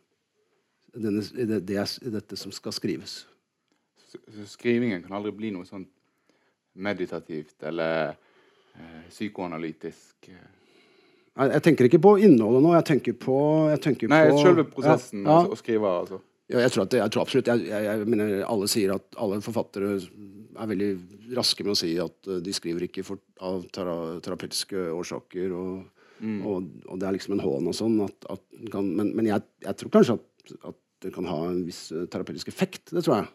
denne, 0.94 1.22
i, 1.22 1.46
det, 1.48 1.60
det, 1.68 1.78
i 2.02 2.12
dette 2.12 2.38
som 2.38 2.52
skal 2.54 2.74
skrives. 2.74 3.24
Så, 3.98 4.18
så 4.18 4.46
skrivingen 4.54 5.02
kan 5.04 5.16
aldri 5.18 5.34
bli 5.34 5.50
noe 5.54 5.66
sånn 5.68 5.86
meditativt 6.74 7.62
eller 7.66 8.14
psykoanalytisk 9.10 10.28
eh. 10.32 10.44
jeg, 11.38 11.50
jeg, 11.50 11.62
tenker 11.66 11.88
ikke 11.88 12.02
på 12.02 12.14
innholdet 12.26 12.62
nå. 12.64 12.74
Jeg 12.76 12.86
tenker 12.90 13.18
på, 13.18 13.38
jeg 13.72 13.82
tenker 13.84 14.10
Nei, 14.12 14.22
på, 14.30 14.38
selve 14.42 14.66
prosessen 14.70 15.24
ja, 15.24 15.40
ja. 15.42 15.50
å 15.50 15.58
skrive. 15.58 15.92
Altså. 16.04 16.20
Ja, 16.52 16.60
jeg, 16.60 16.74
tror 16.74 16.88
det, 16.92 17.00
jeg, 17.00 17.12
tror 17.14 17.24
absolutt 17.24 17.48
jeg, 17.48 17.68
jeg, 17.72 18.06
mener 18.10 18.34
Alle 18.44 18.66
sier 18.68 18.92
at 18.98 19.16
alle 19.16 19.38
forfattere 19.44 19.94
er 19.96 20.68
veldig 20.70 20.88
raske 21.38 21.64
med 21.64 21.72
å 21.72 21.78
si 21.78 21.94
at 22.02 22.28
eh, 22.28 22.42
de 22.44 22.52
skriver 22.54 22.84
ikke 22.86 23.04
for, 23.06 23.22
av 23.42 23.64
tera, 23.74 23.94
terapeutiske 24.24 24.86
årsaker. 24.92 25.54
Og, 25.56 26.10
mm. 26.20 26.40
og, 26.44 26.68
og, 26.84 26.98
det 27.00 27.08
er 27.08 27.16
liksom 27.16 27.38
en 27.38 27.44
hån 27.44 27.70
og 27.72 27.78
sånn. 27.78 27.96
At, 28.04 28.28
at 28.36 28.68
kan, 28.74 28.90
men, 29.00 29.14
men 29.16 29.30
jeg, 29.30 29.42
tror 29.80 29.94
kanskje 29.98 30.18
at, 30.20 30.54
at, 30.70 30.80
det 31.04 31.10
kan 31.12 31.26
ha 31.28 31.40
en 31.50 31.64
viss 31.66 31.88
terapeutisk 31.92 32.48
effekt. 32.48 32.86
Det 32.94 33.02
tror 33.04 33.18
jeg. 33.18 33.26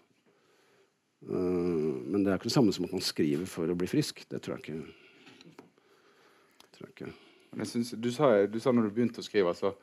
Uh, 1.30 2.00
men 2.10 2.24
det 2.24 2.32
er 2.32 2.40
ikke 2.40 2.48
det 2.48 2.56
samme 2.56 2.74
som 2.74 2.88
at 2.88 2.96
man 2.96 3.04
skriver 3.06 3.46
for 3.52 3.70
å 3.70 3.76
bli 3.78 3.90
frisk. 3.92 4.24
Det 4.26 4.40
tror 4.42 4.56
jeg 4.58 4.64
ikke. 4.64 5.09
Men 7.52 7.64
jeg 7.66 7.72
synes, 7.74 7.94
du, 7.98 8.10
sa, 8.14 8.30
du 8.46 8.60
sa 8.62 8.72
når 8.76 8.90
du 8.90 8.96
begynte 8.96 9.24
å 9.24 9.26
skrive, 9.26 9.54
så, 9.58 9.74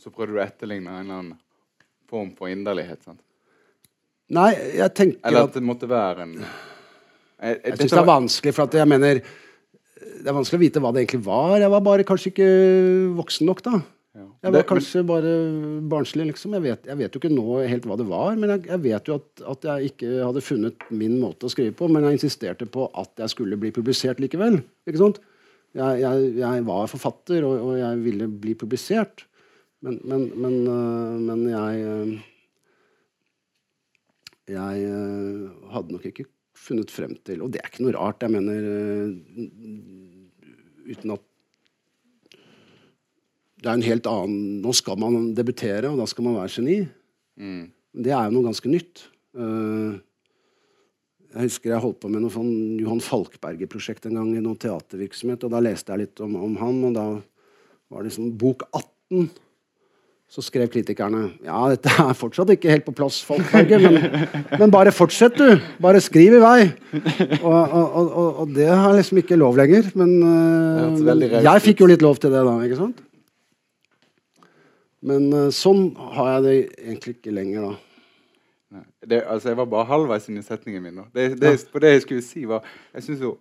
så 0.00 0.10
prøvde 0.10 0.34
du 0.34 0.40
å 0.40 0.44
etterligne 0.44 0.90
en 0.90 1.04
eller 1.04 1.20
annen 1.20 1.38
form 2.10 2.32
for 2.36 2.50
inderlighet. 2.52 3.04
sant? 3.06 3.20
Nei, 4.32 4.50
jeg 4.78 4.94
tenker 4.96 5.28
Eller 5.28 5.48
at 5.48 5.56
det 5.58 5.62
måtte 5.66 5.88
være 5.90 6.24
en 6.24 6.34
jeg, 6.40 6.46
jeg, 7.42 7.56
Jeg 7.66 7.78
syns 7.80 7.90
det 7.94 7.98
er 8.00 8.06
vanskelig, 8.08 8.52
for 8.56 8.64
at 8.64 8.76
jeg 8.78 8.88
mener 8.88 9.18
Det 9.22 10.30
er 10.30 10.36
vanskelig 10.36 10.60
å 10.60 10.62
vite 10.62 10.82
hva 10.82 10.92
det 10.94 11.02
egentlig 11.02 11.24
var. 11.26 11.56
Jeg 11.60 11.72
var 11.74 11.82
bare 11.84 12.06
kanskje 12.08 12.30
ikke 12.32 12.48
voksen 13.18 13.48
nok, 13.50 13.62
da. 13.66 13.80
ja. 14.18 14.24
Jeg 14.44 14.52
var 14.52 14.58
Det- 14.58 14.68
kanskje 14.70 15.02
bare 15.06 15.32
barnslig, 15.90 16.26
liksom. 16.32 16.54
Jeg 16.58 16.62
vet, 16.66 16.86
jeg 16.86 16.98
vet 16.98 17.12
jo 17.14 17.20
ikke 17.22 17.32
nå 17.34 17.58
helt 17.68 17.86
hva 17.88 17.96
det 17.98 18.06
var, 18.08 18.34
men 18.36 18.50
jeg, 18.56 18.66
jeg 18.70 18.82
vet 18.86 19.10
jo 19.10 19.18
at, 19.20 19.44
at 19.54 19.68
jeg 19.70 19.92
ikke 19.92 20.10
hadde 20.26 20.44
funnet 20.44 20.86
min 20.90 21.18
måte 21.22 21.46
å 21.46 21.52
skrive 21.52 21.74
på, 21.78 21.88
men 21.90 22.04
jeg 22.08 22.18
insisterte 22.20 22.66
på 22.70 22.88
at 22.98 23.10
jeg 23.24 23.34
skulle 23.34 23.58
bli 23.60 23.70
publisert 23.74 24.20
likevel. 24.22 24.60
Ikke 24.86 25.02
sant? 25.02 25.20
Jeg, 25.72 26.02
jeg, 26.02 26.32
jeg 26.36 26.64
var 26.68 26.90
forfatter, 26.90 27.46
og, 27.48 27.54
og 27.70 27.78
jeg 27.80 28.00
ville 28.04 28.28
bli 28.28 28.54
publisert. 28.58 29.24
Men, 29.82 29.98
men, 30.04 30.28
men, 30.38 30.58
øh, 30.68 31.16
men 31.26 31.48
jeg 31.50 31.80
øh, 31.82 32.12
Jeg 34.52 34.84
øh, 34.84 35.50
hadde 35.72 35.92
nok 35.92 36.06
ikke 36.06 36.28
funnet 36.54 36.90
frem 36.90 37.16
til 37.26 37.42
Og 37.42 37.50
det 37.50 37.58
er 37.58 37.70
ikke 37.70 37.82
noe 37.82 37.96
rart. 37.96 38.22
Jeg 38.22 38.30
mener 38.30 38.62
Uten 40.86 41.14
at 41.16 41.24
det 43.62 43.70
er 43.70 43.78
en 43.78 43.86
helt 43.86 44.08
annen 44.10 44.62
Nå 44.62 44.74
skal 44.74 44.98
man 44.98 45.32
debutere, 45.38 45.90
og 45.90 46.00
da 46.00 46.06
skal 46.10 46.26
man 46.26 46.34
være 46.34 46.50
geni. 46.56 46.78
Mm. 47.38 47.66
Det 47.94 48.10
er 48.10 48.24
jo 48.26 48.34
noe 48.34 48.48
ganske 48.48 48.70
nytt. 48.70 49.04
Eh, 49.38 50.00
jeg 51.32 51.48
husker 51.48 51.72
jeg 51.72 51.82
holdt 51.82 52.00
på 52.02 52.10
med 52.12 52.24
noe 52.24 52.32
sånn 52.32 52.50
Johan 52.80 53.00
Falkberger-prosjekt 53.00 54.08
en 54.08 54.18
gang 54.20 54.32
i 54.36 54.42
noen 54.42 54.58
teatervirksomhet, 54.60 55.46
og 55.46 55.54
da 55.54 55.62
leste 55.64 55.94
jeg 55.94 56.04
litt 56.04 56.20
om, 56.24 56.34
om 56.36 56.58
han, 56.60 56.82
og 56.90 56.98
da 56.98 57.06
var 57.92 58.04
det 58.04 58.12
sånn 58.12 58.34
bok 58.40 58.66
18. 58.68 59.30
Så 60.32 60.40
skrev 60.44 60.70
kritikerne 60.72 61.26
ja, 61.44 61.58
dette 61.68 61.92
er 61.92 62.14
fortsatt 62.16 62.54
ikke 62.54 62.70
helt 62.72 62.86
på 62.86 62.94
plass, 62.96 63.18
Falkberger, 63.28 63.84
men, 63.84 64.26
men 64.60 64.72
bare 64.72 64.92
fortsett, 64.96 65.36
du. 65.36 65.60
Bare 65.84 66.00
skriv 66.04 66.38
i 66.38 66.42
vei. 66.42 66.58
Og, 67.42 67.52
og, 67.52 67.96
og, 68.00 68.28
og, 68.28 68.52
det 68.56 68.68
har 68.68 68.96
liksom 68.96 69.20
ikke 69.20 69.36
lov 69.40 69.60
lenger. 69.60 69.90
Men, 69.98 70.14
men 71.04 71.26
jeg 71.36 71.64
fikk 71.64 71.84
jo 71.84 71.88
litt 71.92 72.04
lov 72.04 72.20
til 72.20 72.32
det 72.32 72.44
da, 72.48 72.56
ikke 72.64 72.80
sant? 72.80 73.02
Men 75.02 75.28
eh, 75.34 75.48
sånn 75.54 75.88
har 76.14 76.36
jeg 76.36 76.44
det 76.46 76.54
egentlig 76.86 77.16
ikke 77.18 77.34
lenger, 77.34 77.72
da. 77.72 77.91
Det, 79.10 79.22
altså, 79.26 79.48
jeg 79.48 79.56
var 79.58 79.66
bare 79.66 79.88
halvveis 79.88 80.28
inn 80.30 80.38
i 80.38 80.44
setningen 80.46 80.82
min. 80.82 80.94
nå. 80.94 81.08
Det, 81.14 81.40
det, 81.40 81.56
på 81.72 81.80
det 81.82 81.90
jeg 81.96 82.02
skulle 82.04 82.22
si, 82.22 82.44
var 82.48 82.66
jeg 82.94 83.02
synes 83.02 83.20
jo, 83.20 83.38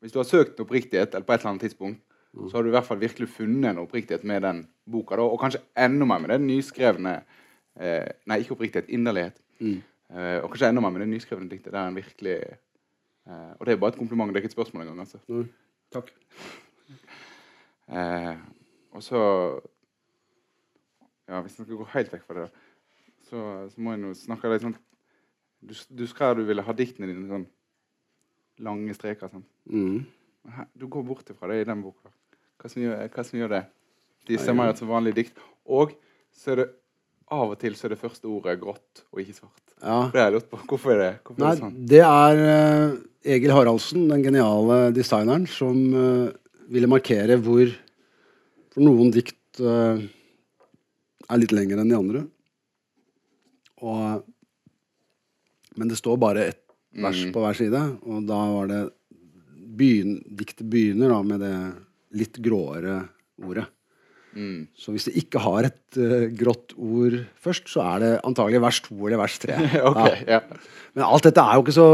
Hvis 0.00 0.12
du 0.12 0.18
har 0.20 0.28
søkt 0.28 0.58
en 0.58 0.62
oppriktighet 0.62 1.14
eller 1.14 1.26
på 1.26 1.32
et 1.32 1.40
eller 1.40 1.50
annet 1.50 1.62
tidspunkt, 1.66 1.98
så 2.36 2.56
har 2.56 2.62
du 2.62 2.68
i 2.68 2.74
hvert 2.76 2.86
fall 2.86 3.00
virkelig 3.00 3.28
funnet 3.34 3.70
en 3.70 3.80
oppriktighet 3.82 4.24
med 4.24 4.44
den 4.44 4.60
boka. 4.86 5.16
Da, 5.16 5.24
og 5.26 5.40
kanskje 5.40 5.60
enda 5.74 6.06
mer 6.06 6.20
med 6.22 6.30
den 6.30 6.46
nyskrevne 6.46 7.16
eh, 7.80 8.06
Nei, 8.30 8.38
ikke 8.38 8.54
oppriktighet, 8.54 8.92
inderlighet. 8.94 9.40
Eh, 9.58 10.38
og 10.42 10.52
kanskje 10.52 10.70
enda 10.70 10.84
mer 10.84 10.94
med 10.94 11.02
det 11.02 11.08
nyskrevne 11.10 11.50
diktet. 11.50 11.72
Der 11.72 11.88
en 11.88 11.98
virkelig 11.98 12.36
eh, 12.38 13.50
Og 13.58 13.66
det 13.66 13.74
er 13.74 13.80
bare 13.82 13.96
et 13.96 13.98
kompliment, 13.98 14.30
det 14.30 14.38
er 14.38 14.44
ikke 14.44 14.52
et 14.52 14.58
spørsmål 14.58 14.82
engang. 14.86 15.00
altså. 15.00 15.18
Mm. 15.28 15.48
Takk. 15.92 16.12
Eh, 17.88 18.36
og 18.92 19.02
så 19.02 19.20
Ja, 21.28 21.40
hvis 21.40 21.58
en 21.58 21.64
skal 21.64 21.76
gå 21.76 21.84
helt 21.92 22.12
vekk 22.12 22.22
fra 22.24 22.34
det, 22.40 22.50
så, 23.28 23.44
så 23.72 23.84
må 23.84 23.94
en 23.94 24.08
jo 24.08 24.14
snakke 24.16 24.50
litt 24.52 24.64
sånn 24.64 24.76
Du, 25.58 25.74
du 25.74 26.04
skrev 26.06 26.36
du 26.38 26.44
ville 26.46 26.62
ha 26.62 26.74
diktene 26.76 27.08
dine 27.10 27.26
sånn 27.28 27.46
lange 28.62 28.94
streker. 28.94 29.30
sånn. 29.30 29.44
Mm. 29.70 30.04
Her, 30.54 30.66
du 30.74 30.86
går 30.90 31.04
bort 31.06 31.30
ifra 31.30 31.50
det 31.50 31.60
i 31.62 31.66
den 31.68 31.82
boka. 31.82 32.10
Hva 32.58 32.70
som 32.70 32.82
gjør, 32.82 33.02
hva 33.14 33.24
som 33.26 33.38
gjør 33.38 33.54
det? 33.54 33.62
De 34.28 34.38
stemmer 34.38 34.70
jo 34.70 34.76
som 34.78 34.90
vanlige 34.90 35.18
dikt. 35.20 35.42
Og 35.66 35.94
så 36.34 36.54
er 36.54 36.62
det 36.62 36.68
av 37.34 37.52
og 37.52 37.58
til 37.60 37.76
så 37.76 37.86
er 37.86 37.94
det 37.94 38.00
første 38.00 38.28
ordet 38.30 38.56
grått 38.60 39.02
og 39.12 39.22
ikke 39.22 39.36
svart. 39.36 39.64
Ja. 39.78 39.98
Det 40.10 40.20
har 40.20 40.28
jeg 40.28 40.36
lurt 40.38 40.50
på. 40.50 40.60
Hvorfor 40.70 40.94
er 40.94 41.02
det, 41.02 41.10
hvorfor 41.26 41.42
Nei, 41.42 41.50
er 41.50 41.58
det 41.58 41.64
sånn? 41.64 41.76
det 41.92 42.02
er 42.04 42.42
uh, 42.42 42.96
Egil 43.34 43.54
Haraldsen, 43.54 44.06
den 44.10 44.24
geniale 44.24 44.78
designeren, 44.96 45.46
som 45.50 45.76
uh, 45.94 46.30
ville 46.72 46.90
markere 46.90 47.38
hvor 47.42 47.68
For 48.74 48.84
noen 48.84 49.12
dikt 49.14 49.60
uh, 49.64 49.98
er 51.28 51.40
litt 51.40 51.54
lengre 51.54 51.82
enn 51.82 51.92
de 51.92 51.98
andre. 51.98 52.24
Og, 53.82 54.24
men 55.78 55.90
det 55.90 55.98
står 56.00 56.18
bare 56.20 56.48
ett 56.52 56.64
vers 56.98 57.18
Mm. 57.24 57.32
på 57.34 57.40
hver 57.44 57.54
side, 57.58 57.80
og 58.08 58.24
da 58.26 58.38
var 58.50 58.66
det 58.70 58.78
begyn, 59.78 60.16
Diktet 60.34 60.66
begynner 60.70 61.12
da 61.12 61.18
med 61.22 61.40
det 61.44 61.52
litt 62.18 62.38
gråere 62.42 63.02
ordet. 63.44 63.66
Mm. 64.34 64.66
Så 64.74 64.92
hvis 64.94 65.04
det 65.08 65.14
ikke 65.20 65.40
har 65.42 65.68
et 65.68 65.98
uh, 66.00 66.26
grått 66.34 66.72
ord 66.76 67.14
først, 67.38 67.68
så 67.70 67.84
er 67.94 68.02
det 68.02 68.10
antagelig 68.26 68.60
vers 68.64 68.80
to 68.84 68.96
eller 68.96 69.20
vers 69.20 69.36
tre. 69.38 69.54
okay, 69.90 70.24
Ja. 70.26 70.38
ja. 70.38 70.40
Men 70.94 71.04
alt 71.04 71.28
dette 71.28 71.44
er 71.44 71.54
jo 71.58 71.62
ikke 71.62 71.76
så 71.76 71.88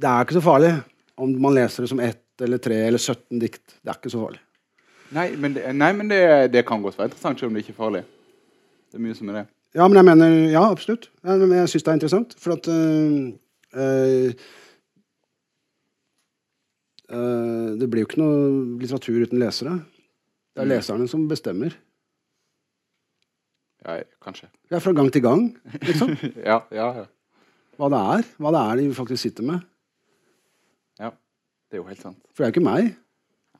Det 0.00 0.08
er 0.08 0.24
ikke 0.24 0.38
så 0.38 0.44
farlig 0.44 0.72
om 1.20 1.34
man 1.42 1.52
leser 1.58 1.84
det 1.84 1.90
som 1.90 2.00
ett 2.00 2.22
eller 2.40 2.58
tre 2.62 2.78
eller 2.86 2.98
17 3.02 3.38
dikt. 3.42 3.74
Det 3.84 3.90
er 3.92 3.98
ikke 3.98 4.12
så 4.14 4.22
farlig. 4.22 4.40
Nei, 5.12 5.26
men, 5.36 5.52
det, 5.58 5.66
nei, 5.76 5.90
men 5.92 6.08
det, 6.08 6.22
det 6.54 6.62
kan 6.64 6.80
godt 6.80 6.96
være 6.96 7.10
interessant, 7.10 7.38
selv 7.42 7.50
om 7.50 7.58
det 7.58 7.64
ikke 7.66 7.74
er 7.74 7.82
farlig. 7.82 8.04
Det 8.88 8.96
er 8.96 9.04
mye 9.04 9.18
som 9.18 9.28
er 9.28 9.36
det. 9.42 9.46
Ja, 9.74 9.86
men 9.88 9.96
jeg 10.00 10.04
mener 10.04 10.32
Ja, 10.50 10.64
absolutt. 10.70 11.10
Jeg, 11.24 11.40
jeg 11.50 11.68
syns 11.68 11.82
det 11.86 11.90
er 11.92 11.98
interessant, 11.98 12.34
for 12.38 12.52
at 12.56 12.68
øh, 12.68 14.32
øh, 17.12 17.78
Det 17.80 17.90
blir 17.90 18.02
jo 18.02 18.06
ikke 18.08 18.20
noe 18.22 18.78
litteratur 18.80 19.22
uten 19.26 19.38
lesere. 19.42 19.76
Det 20.54 20.62
er 20.62 20.64
Mm. 20.64 20.68
leserne 20.74 21.08
som 21.08 21.28
bestemmer. 21.28 21.70
Ja, 23.86 24.02
kanskje. 24.22 24.48
Er 24.70 24.78
fra 24.78 24.92
gang 24.92 25.12
til 25.12 25.22
gang, 25.22 25.56
liksom. 25.82 26.10
ja, 26.50 26.58
ja, 26.70 26.88
ja. 26.98 27.04
Hva 27.78 27.88
det 27.88 28.00
er. 28.18 28.26
Hva 28.38 28.50
det 28.52 28.60
er 28.60 28.76
de 28.88 28.94
faktisk 28.94 29.22
sitter 29.22 29.42
med. 29.42 29.60
ja. 31.00 31.10
Det 31.70 31.78
er 31.78 31.82
jo 31.82 31.86
helt 31.86 32.02
sant. 32.02 32.18
For 32.34 32.42
det 32.42 32.48
er 32.48 32.50
jo 32.50 32.60
ikke 32.60 32.66
meg. 32.72 32.96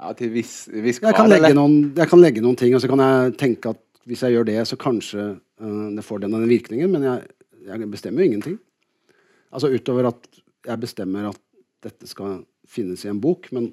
Ja, 0.00 0.12
til 0.12 0.32
viss, 0.34 0.68
viss 0.72 1.00
Jeg 1.00 1.14
kan, 1.14 1.28
noen, 1.54 1.92
jeg 1.96 2.08
kan 2.08 2.20
legge 2.20 2.40
noen 2.42 2.56
ting, 2.56 2.74
og 2.74 2.80
så 2.80 2.88
kan 2.88 2.98
jeg 2.98 3.36
tenke 3.38 3.68
at 3.70 3.78
hvis 4.09 4.22
jeg 4.24 4.36
gjør 4.36 4.48
det, 4.48 4.59
så 4.68 4.78
kanskje 4.80 5.26
uh, 5.36 5.88
det 5.96 6.05
får 6.07 6.24
den 6.24 6.34
og 6.36 6.44
den 6.44 6.53
virkningen, 6.53 6.92
men 6.92 7.07
jeg, 7.07 7.26
jeg 7.66 7.90
bestemmer 7.90 8.22
jo 8.22 8.30
ingenting. 8.30 8.57
Altså 9.51 9.70
utover 9.72 10.11
at 10.12 10.28
jeg 10.66 10.80
bestemmer 10.80 11.30
at 11.30 11.40
dette 11.84 12.09
skal 12.09 12.42
finnes 12.70 13.05
i 13.05 13.11
en 13.11 13.20
bok, 13.20 13.48
men, 13.57 13.70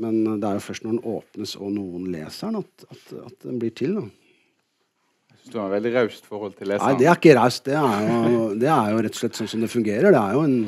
men 0.00 0.22
det 0.40 0.46
er 0.46 0.58
jo 0.58 0.64
først 0.64 0.84
når 0.84 0.96
den 0.96 1.12
åpnes 1.16 1.56
og 1.58 1.72
noen 1.74 2.08
leser 2.12 2.52
den, 2.52 2.64
at, 2.64 2.88
at, 2.94 3.04
at 3.26 3.46
den 3.46 3.60
blir 3.62 3.74
til. 3.76 3.96
Da. 3.98 4.06
Jeg 5.40 5.54
du 5.54 5.58
har 5.58 5.70
veldig 5.72 5.92
raust 5.96 6.26
forhold 6.28 6.54
til 6.58 6.70
Nei, 6.76 6.94
det 7.00 7.08
er 7.08 7.16
ikke 7.16 7.36
raust. 7.38 7.64
Det, 7.66 7.76
det 8.60 8.68
er 8.70 8.90
jo 8.92 9.00
rett 9.00 9.16
og 9.16 9.22
slett 9.22 9.38
sånn 9.38 9.50
som 9.50 9.64
det 9.64 9.70
fungerer. 9.72 10.12
Det 10.12 10.20
er 10.20 10.36
jo 10.36 10.42
en 10.46 10.58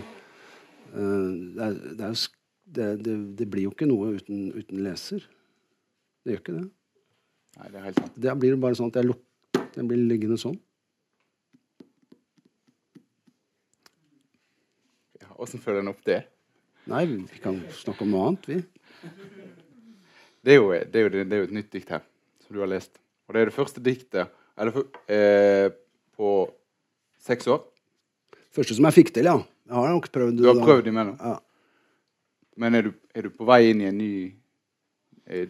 øh, 0.96 1.28
det, 1.54 1.66
er, 1.66 1.76
det, 1.76 2.06
er 2.06 2.14
jo, 2.14 2.32
det, 2.78 2.88
det, 3.04 3.16
det 3.38 3.48
blir 3.52 3.68
jo 3.68 3.74
ikke 3.74 3.90
noe 3.90 4.14
uten, 4.16 4.46
uten 4.56 4.80
leser. 4.82 5.26
Det 6.24 6.34
gjør 6.34 6.42
ikke 6.42 6.56
det. 6.56 6.64
Nei, 7.58 7.68
det 7.68 7.78
er 7.80 7.86
helt 7.90 8.00
sant. 8.00 8.14
Da 8.24 8.34
blir 8.38 8.54
det 8.54 8.60
bare 8.62 8.78
sånn 8.78 8.92
at 8.92 8.98
jeg 9.00 9.08
luk 9.10 9.20
den 9.72 9.88
blir 9.88 10.00
liggende 10.08 10.36
sånn. 10.40 10.56
Ja, 15.20 15.28
Åssen 15.40 15.60
følger 15.62 15.80
den 15.82 15.92
opp 15.92 16.02
det? 16.08 16.22
Nei, 16.90 17.04
vi 17.06 17.40
kan 17.42 17.60
snakke 17.78 18.04
om 18.04 18.12
noe 18.12 18.30
annet, 18.30 18.48
vi. 18.50 18.58
Det 20.42 20.56
er, 20.56 20.58
jo, 20.58 20.72
det, 20.74 20.98
er 20.98 21.06
jo, 21.06 21.10
det 21.14 21.36
er 21.36 21.42
jo 21.44 21.48
et 21.48 21.54
nytt 21.54 21.70
dikt 21.72 21.92
her, 21.94 22.02
som 22.42 22.56
du 22.56 22.62
har 22.64 22.70
lest. 22.72 22.96
Og 23.28 23.36
det 23.36 23.42
er 23.44 23.50
det 23.52 23.54
første 23.54 23.82
diktet 23.84 24.32
eller, 24.58 24.82
eh, 25.06 25.68
på 26.18 26.30
seks 27.22 27.46
år. 27.52 27.62
Første 28.52 28.74
som 28.76 28.88
jeg 28.90 28.98
fikk 28.98 29.12
til, 29.14 29.30
ja. 29.30 29.38
Jeg 29.70 29.78
har 29.78 29.92
nok 29.94 30.10
prøvd 30.12 30.40
Du 30.42 30.48
har 30.50 30.58
da. 30.58 30.64
prøvd 30.66 30.90
imellom. 30.90 31.14
Ja. 31.22 31.36
Men 32.60 32.74
er 32.76 32.88
du, 32.88 32.90
er 33.14 33.28
du 33.28 33.30
på 33.32 33.46
vei 33.48 33.60
inn 33.70 33.80
i 33.80 33.88
en 33.88 34.00
ny 34.02 34.10
eh, 35.24 35.46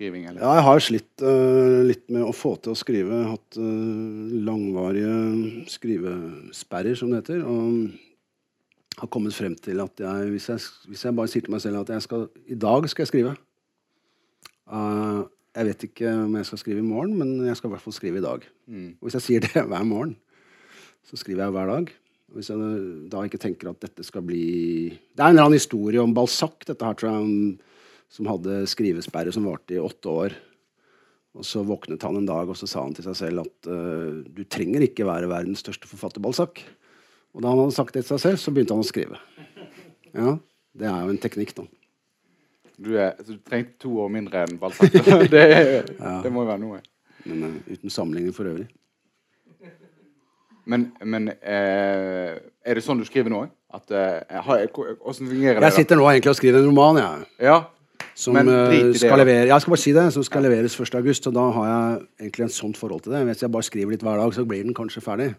diktskriving, 0.00 0.28
eller? 0.28 0.40
ja, 0.40 0.54
jeg 0.56 0.64
har 0.64 0.82
slitt 0.84 1.22
uh, 1.24 1.82
litt 1.84 2.06
med 2.12 2.24
å 2.24 2.32
få 2.32 2.56
til 2.62 2.72
å 2.72 2.78
skrive. 2.78 3.24
Hatt 3.28 3.58
uh, 3.58 4.30
langvarige 4.46 5.66
skrivesperrer, 5.68 6.96
som 6.96 7.10
det 7.10 7.22
heter. 7.22 7.44
Og 7.44 7.90
har 9.00 9.10
kommet 9.12 9.36
frem 9.36 9.54
til 9.56 9.80
at 9.80 10.00
jeg 10.00 10.32
hvis, 10.32 10.48
jeg, 10.50 10.64
hvis 10.88 11.04
jeg 11.04 11.16
bare 11.16 11.30
sier 11.30 11.44
til 11.44 11.54
meg 11.54 11.62
selv 11.62 11.82
at 11.82 11.92
jeg 11.94 12.04
skal, 12.04 12.26
i 12.48 12.58
dag 12.58 12.88
skal 12.90 13.06
jeg 13.06 13.08
skrive 13.08 13.30
uh, 14.68 15.22
Jeg 15.56 15.68
vet 15.70 15.86
ikke 15.86 16.10
om 16.26 16.34
jeg 16.36 16.48
skal 16.50 16.60
skrive 16.60 16.82
i 16.82 16.88
morgen, 16.88 17.14
men 17.16 17.46
jeg 17.46 17.56
skal 17.56 17.70
i 17.70 17.76
hvert 17.76 17.84
fall 17.84 17.96
skrive 17.96 18.20
i 18.20 18.26
dag. 18.26 18.44
Mm. 18.66 18.90
Og 18.98 19.08
hvis 19.08 19.20
jeg 19.20 19.26
sier 19.28 19.46
det 19.46 19.66
hver 19.70 19.88
morgen, 19.88 20.16
så 21.04 21.16
skriver 21.20 21.46
jeg 21.46 21.56
hver 21.56 21.74
dag. 21.76 21.96
Hvis 22.30 22.52
jeg 22.52 22.82
da 23.10 23.24
ikke 23.26 23.40
tenker 23.42 23.72
at 23.72 23.80
dette 23.82 24.04
skal 24.06 24.22
bli 24.22 24.44
Det 24.86 25.18
er 25.18 25.32
en 25.32 25.34
eller 25.34 25.48
annen 25.48 25.58
historie 25.58 25.98
om 25.98 26.12
Balzac, 26.14 26.60
dette 26.68 26.86
her, 26.86 26.94
tror 26.94 27.16
jeg, 27.16 27.56
som 28.10 28.28
hadde 28.30 28.64
skrivesperre 28.70 29.32
som 29.34 29.46
varte 29.46 29.76
i 29.76 29.82
åtte 29.82 30.10
år. 30.10 30.36
Og 31.38 31.46
så 31.46 31.62
våknet 31.62 32.02
han 32.02 32.18
en 32.18 32.26
dag 32.26 32.48
og 32.50 32.58
så 32.58 32.66
sa 32.66 32.82
han 32.82 32.94
til 32.96 33.06
seg 33.06 33.18
selv 33.20 33.44
at 33.44 33.70
uh, 33.70 34.22
du 34.26 34.42
trenger 34.50 34.82
ikke 34.82 35.06
være 35.06 35.30
verdens 35.30 35.62
største 35.62 35.86
forfatter, 35.86 36.22
Balzac. 36.22 36.64
Og 37.30 37.44
da 37.44 37.52
han 37.52 37.62
hadde 37.62 37.76
sagt 37.76 37.94
det 37.94 38.02
til 38.02 38.16
seg 38.16 38.24
selv, 38.24 38.40
så 38.42 38.54
begynte 38.54 38.74
han 38.74 38.82
å 38.82 38.88
skrive. 38.88 39.20
Ja, 40.10 40.38
Det 40.74 40.88
er 40.90 41.04
jo 41.06 41.14
en 41.14 41.22
teknikk, 41.22 41.54
da. 41.54 41.68
Du, 42.80 42.94
er, 42.96 43.14
så 43.22 43.36
du 43.36 43.40
trengte 43.46 43.78
to 43.84 43.92
år 44.02 44.10
mindre 44.10 44.42
enn 44.42 44.58
Balzac. 44.58 44.90
det, 45.34 45.46
ja. 46.00 46.18
det 46.24 46.34
må 46.34 46.42
jo 46.42 46.50
være 46.50 46.62
noe. 46.64 46.82
Men 47.30 47.46
uh, 47.46 47.56
uten 47.70 47.94
sammenligning 47.94 48.34
for 48.34 48.50
øvrig. 48.50 48.66
Men, 50.70 50.90
men 51.02 51.30
eh, 51.30 52.36
er 52.38 52.78
det 52.78 52.82
sånn 52.84 53.00
du 53.00 53.06
skriver 53.08 53.32
nå? 53.32 53.42
òg? 53.46 53.52
eh, 53.96 54.68
hvordan 54.70 55.28
fungerer 55.30 55.58
det? 55.58 55.66
Jeg 55.66 55.76
sitter 55.80 55.98
nå 55.98 56.06
egentlig 56.10 56.30
og 56.30 56.38
skriver 56.38 56.60
en 56.60 56.68
roman, 56.70 57.00
jeg. 57.00 57.28
Ja, 57.48 57.56
Som 58.18 58.36
eh, 58.36 58.48
det, 58.48 58.98
skal 59.00 59.20
levere 59.22 59.48
Jeg 59.48 59.62
skal 59.62 59.74
bare 59.74 59.82
si 59.82 59.94
det, 59.96 60.06
som 60.14 60.24
skal 60.26 60.44
leveres 60.44 60.76
1. 60.76 60.98
august. 60.98 61.28
Og 61.30 61.36
da 61.36 61.46
har 61.56 61.70
jeg 61.70 62.02
egentlig 62.24 62.48
en 62.48 62.58
sånt 62.58 62.80
forhold 62.80 63.06
til 63.06 63.14
det. 63.14 63.24
Hvis 63.28 63.46
jeg 63.46 63.54
bare 63.54 63.68
skriver 63.68 63.94
litt 63.94 64.04
hver 64.06 64.20
dag, 64.20 64.34
så 64.36 64.44
blir 64.48 64.66
den 64.66 64.76
kanskje 64.76 65.04
ferdig. 65.04 65.32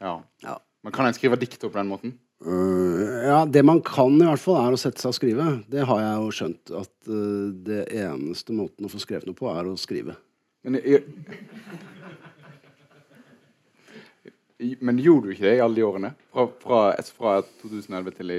ja. 0.00 0.18
Ja. 0.46 0.58
Men 0.80 0.94
kan 0.96 1.04
en 1.04 1.12
skrive 1.12 1.36
dikt 1.36 1.60
på 1.60 1.68
den 1.74 1.90
måten? 1.90 2.14
Uh, 2.40 3.26
ja, 3.26 3.44
Det 3.44 3.60
man 3.64 3.82
kan, 3.84 4.14
i 4.16 4.24
hvert 4.24 4.40
fall, 4.40 4.56
er 4.62 4.72
å 4.72 4.80
sette 4.80 5.02
seg 5.02 5.12
og 5.12 5.16
skrive. 5.18 5.48
Det 5.68 5.84
har 5.84 6.00
jeg 6.00 6.14
jo 6.22 6.30
skjønt. 6.38 6.72
At 6.72 6.94
uh, 7.10 7.50
det 7.66 7.82
eneste 8.00 8.56
måten 8.56 8.88
å 8.88 8.92
få 8.92 9.00
skrevet 9.02 9.28
noe 9.28 9.36
på, 9.36 9.50
er 9.52 9.68
å 9.68 9.76
skrive. 9.80 10.16
Men, 10.64 10.78
jeg, 10.80 11.04
men 14.80 15.00
gjorde 15.00 15.28
du 15.28 15.34
ikke 15.34 15.48
det 15.48 15.58
i 15.58 15.62
alle 15.64 15.76
de 15.76 15.84
årene? 15.84 16.14
Fra, 16.32 16.48
fra, 16.64 16.80
fra 17.16 17.36
2011 17.60 18.16
til, 18.16 18.34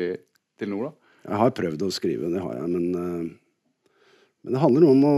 til 0.61 0.73
nå, 0.73 0.81
da? 0.89 1.00
Jeg 1.21 1.37
har 1.43 1.53
prøvd 1.57 1.85
å 1.85 1.93
skrive, 1.93 2.31
det 2.33 2.41
har 2.41 2.57
jeg, 2.57 2.71
men, 2.71 2.85
øh, 2.97 4.11
men 4.41 4.55
det 4.55 4.63
handler 4.63 4.89
om 4.89 5.07
å 5.07 5.15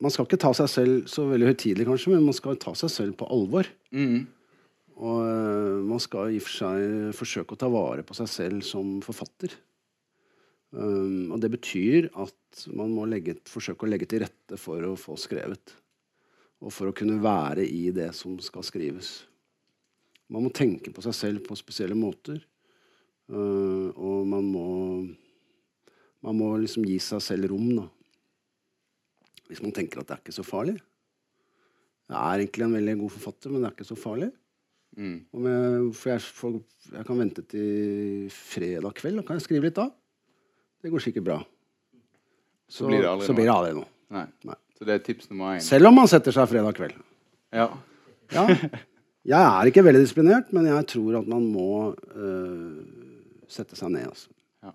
Man 0.00 0.08
skal 0.08 0.24
ikke 0.24 0.40
ta 0.40 0.48
seg 0.56 0.68
selv 0.72 1.08
så 1.12 1.26
veldig 1.28 1.50
høytidelig, 1.50 1.84
kanskje, 1.84 2.14
men 2.14 2.22
man 2.24 2.32
skal 2.32 2.54
ta 2.56 2.72
seg 2.72 2.88
selv 2.88 3.18
på 3.20 3.26
alvor. 3.28 3.66
Mm. 3.92 4.22
Og 4.96 5.18
øh, 5.26 5.82
man 5.84 6.00
skal 6.00 6.32
i 6.32 6.38
og 6.40 6.46
for 6.46 6.56
seg 6.56 7.18
forsøke 7.18 7.52
å 7.52 7.60
ta 7.60 7.68
vare 7.68 8.00
på 8.08 8.16
seg 8.16 8.30
selv 8.32 8.64
som 8.64 8.94
forfatter. 9.04 9.52
Um, 10.70 11.32
og 11.34 11.40
det 11.42 11.50
betyr 11.50 12.08
at 12.14 12.64
man 12.72 12.92
må 12.94 13.06
legge, 13.10 13.36
forsøke 13.50 13.86
å 13.86 13.90
legge 13.90 14.06
til 14.10 14.22
rette 14.22 14.58
for 14.60 14.84
å 14.86 14.94
få 14.98 15.16
skrevet. 15.18 15.74
Og 16.60 16.72
for 16.74 16.90
å 16.90 16.96
kunne 16.96 17.18
være 17.22 17.64
i 17.66 17.88
det 17.94 18.10
som 18.16 18.36
skal 18.44 18.64
skrives. 18.66 19.18
Man 20.30 20.44
må 20.46 20.52
tenke 20.54 20.92
på 20.94 21.02
seg 21.02 21.16
selv 21.16 21.44
på 21.46 21.58
spesielle 21.58 21.96
måter. 21.98 22.38
Uh, 23.30 23.94
og 23.94 24.26
man 24.26 24.46
må, 24.50 24.66
man 26.26 26.38
må 26.38 26.50
liksom 26.58 26.86
gi 26.88 26.98
seg 27.02 27.22
selv 27.22 27.52
rom, 27.52 27.68
da. 27.78 27.86
Hvis 29.50 29.62
man 29.62 29.74
tenker 29.74 30.00
at 30.00 30.08
det 30.08 30.16
er 30.16 30.22
ikke 30.24 30.34
så 30.34 30.46
farlig. 30.46 30.76
Jeg 32.10 32.18
er 32.18 32.42
egentlig 32.42 32.66
en 32.66 32.74
veldig 32.74 32.96
god 33.04 33.12
forfatter, 33.14 33.52
men 33.52 33.62
det 33.62 33.70
er 33.70 33.76
ikke 33.76 33.90
så 33.90 33.98
farlig. 33.98 34.30
Mm. 34.98 35.16
Jeg, 35.46 35.82
for 35.94 36.10
jeg, 36.10 36.22
for, 36.34 36.58
jeg 36.90 37.06
kan 37.06 37.20
vente 37.22 37.44
til 37.50 38.30
fredag 38.34 38.94
kveld, 38.98 39.20
da 39.20 39.26
kan 39.26 39.38
jeg 39.38 39.46
skrive 39.46 39.68
litt 39.68 39.78
da. 39.78 39.86
Det 40.82 40.90
går 40.90 41.04
sikkert 41.04 41.26
bra. 41.28 41.38
Så, 42.70 42.86
blir 42.86 43.02
det 43.02 43.10
aldri 43.10 43.26
så 43.26 43.36
blir 43.36 43.46
det 43.46 43.54
aldri 43.54 43.76
noe. 43.78 43.90
Nei. 44.14 44.26
Nei. 44.48 44.58
Så 44.78 44.86
det 44.88 44.96
er 44.96 45.02
tips 45.06 45.30
nummer 45.30 45.56
én. 45.56 45.62
Selv 45.62 45.90
om 45.90 45.98
man 46.00 46.08
setter 46.10 46.34
seg 46.34 46.48
fredag 46.50 46.78
kveld. 46.78 46.98
Ja. 47.54 47.68
Ja. 48.34 48.46
Jeg 49.30 49.36
er 49.36 49.68
ikke 49.68 49.82
veldig 49.84 50.00
disiplinert, 50.00 50.52
men 50.56 50.64
jeg 50.70 50.86
tror 50.88 51.18
at 51.18 51.26
man 51.28 51.44
må 51.52 51.90
øh, 52.16 52.99
sette 53.50 53.78
seg 53.78 53.92
ned. 53.94 54.08
Altså. 54.10 54.32
Ja. 54.64 54.72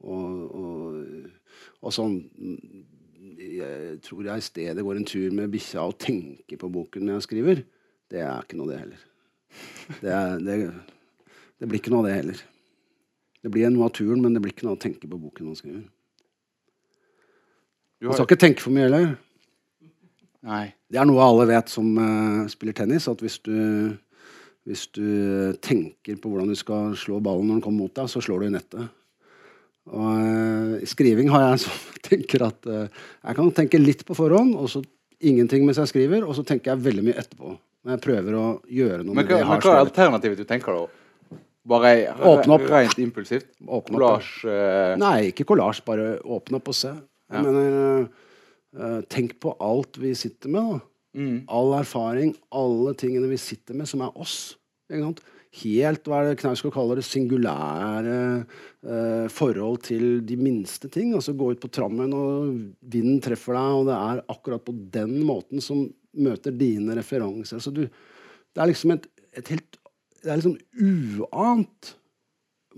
Og, 0.00 0.56
og, 0.60 1.30
og 1.80 1.94
sånn 1.94 2.16
Jeg 3.40 3.98
tror 4.04 4.24
jeg 4.24 4.40
i 4.40 4.44
stedet 4.44 4.84
går 4.84 5.00
en 5.00 5.08
tur 5.08 5.34
med 5.36 5.52
bikkja 5.52 5.84
og 5.88 5.98
tenker 6.00 6.60
på 6.60 6.70
boken 6.72 7.06
når 7.06 7.18
jeg 7.18 7.28
skriver. 7.28 7.62
Det 8.10 8.22
er 8.24 8.44
ikke 8.44 8.58
noe, 8.58 8.70
det 8.72 8.80
heller. 8.80 9.06
Det, 10.00 10.10
er, 10.10 10.38
det, 10.44 10.56
det 11.60 11.68
blir 11.68 11.80
ikke 11.80 11.92
noe 11.92 12.04
av 12.04 12.08
det 12.08 12.16
heller. 12.18 12.42
Det 13.40 13.52
blir 13.52 13.72
noe 13.72 13.88
av 13.88 13.94
turen, 13.96 14.20
men 14.20 14.36
det 14.36 14.42
blir 14.44 14.52
ikke 14.52 14.66
noe 14.66 14.74
av 14.74 14.80
å 14.80 14.82
tenke 14.82 15.08
på 15.08 15.20
boken 15.20 15.48
man 15.48 15.58
skriver. 15.58 15.84
Du 18.00 18.08
Man 18.08 18.16
skal 18.16 18.28
ikke 18.28 18.40
tenke 18.40 18.64
for 18.64 18.72
mye 18.72 18.86
heller. 18.88 19.10
nei. 20.40 20.66
Det 20.88 20.98
er 21.00 21.06
noe 21.08 21.24
alle 21.24 21.46
vet 21.48 21.68
som 21.72 21.88
uh, 22.00 22.48
spiller 22.48 22.76
tennis, 22.76 23.08
at 23.08 23.20
hvis 23.20 23.38
du, 23.44 23.52
hvis 24.68 24.86
du 24.92 25.52
tenker 25.64 26.18
på 26.20 26.30
hvordan 26.30 26.50
du 26.52 26.58
skal 26.58 26.92
slå 27.00 27.20
ballen 27.24 27.48
når 27.48 27.58
den 27.58 27.62
kommer 27.64 27.86
mot 27.86 27.94
deg, 27.96 28.10
så 28.12 28.20
slår 28.22 28.42
du 28.44 28.46
i 28.50 28.54
nettet. 28.54 28.88
Og 29.90 30.10
eh, 30.20 30.74
i 30.84 30.88
skriving 30.90 31.30
har 31.32 31.46
jeg 31.48 31.62
sånn 31.64 32.00
tenker 32.10 32.44
at 32.50 32.68
eh, 32.70 33.02
jeg 33.24 33.38
kan 33.40 33.50
tenke 33.56 33.80
litt 33.80 34.04
på 34.06 34.16
forhånd, 34.18 34.54
og 34.60 34.68
så 34.70 34.82
ingenting 35.20 35.64
mens 35.66 35.80
jeg 35.80 35.90
skriver, 35.90 36.24
og 36.28 36.36
så 36.36 36.44
tenker 36.46 36.74
jeg 36.74 36.84
veldig 36.86 37.06
mye 37.08 37.18
etterpå. 37.20 37.56
Når 37.80 37.94
jeg 37.96 38.02
prøver 38.04 38.34
å 38.36 38.46
gjøre 38.68 39.04
noe 39.06 39.14
Men 39.14 39.22
med 39.24 39.30
det 39.30 39.38
jeg 39.38 39.46
men 39.46 39.50
har 39.54 39.62
hva 39.64 39.76
er 39.78 39.84
alternativet 39.86 40.42
du 40.42 40.44
tenker, 40.48 40.76
da? 40.76 41.38
Bare 41.70 41.90
Åpne 42.24 42.54
opp. 42.56 42.64
rent 42.72 42.98
impulsivt? 43.00 43.48
Åpne 43.64 43.96
opp. 43.96 44.00
Collage 44.00 44.52
eh, 44.52 44.94
Nei, 45.00 45.30
ikke 45.30 45.44
kollasj, 45.48 45.80
bare 45.86 46.06
åpne 46.24 46.60
opp 46.60 46.68
og 46.72 46.76
se. 46.76 46.92
Jeg 47.30 47.36
Ja. 47.36 47.42
mener, 47.44 47.74
eh, 48.04 48.84
eh, 48.84 49.00
tenk 49.12 49.38
på 49.40 49.54
alt 49.64 49.96
vi 50.00 50.12
sitter 50.16 50.52
med, 50.52 50.70
da. 50.76 50.80
Mm. 51.16 51.36
All 51.50 51.74
erfaring, 51.80 52.34
alle 52.54 52.94
tingene 52.98 53.30
vi 53.30 53.38
sitter 53.40 53.78
med, 53.78 53.88
som 53.90 54.04
er 54.04 54.16
oss. 54.20 54.56
Helt 54.90 56.06
hva 56.06 56.20
er 56.20 56.28
det 56.28 56.38
Knausgård 56.38 56.74
kaller 56.76 57.00
det, 57.00 57.04
singulære 57.08 58.18
eh, 58.86 59.24
forhold 59.34 59.80
til 59.88 60.20
de 60.26 60.36
minste 60.38 60.90
ting. 60.92 61.10
Altså 61.16 61.34
gå 61.34 61.50
ut 61.50 61.62
på 61.62 61.72
trammen, 61.74 62.14
og 62.14 62.52
vinden 62.80 63.18
treffer 63.24 63.58
deg, 63.58 63.78
og 63.80 63.88
det 63.90 63.96
er 63.96 64.22
akkurat 64.30 64.66
på 64.66 64.76
den 64.94 65.16
måten 65.26 65.62
som 65.64 65.88
møter 66.14 66.54
dine 66.54 66.94
referanser. 66.98 67.58
Altså 67.58 67.74
du, 67.74 67.82
det 67.86 68.62
er 68.62 68.70
liksom 68.70 68.94
et, 68.94 69.10
et 69.38 69.54
helt 69.54 69.80
Det 70.20 70.28
er 70.28 70.36
liksom 70.36 71.24
uant 71.24 71.94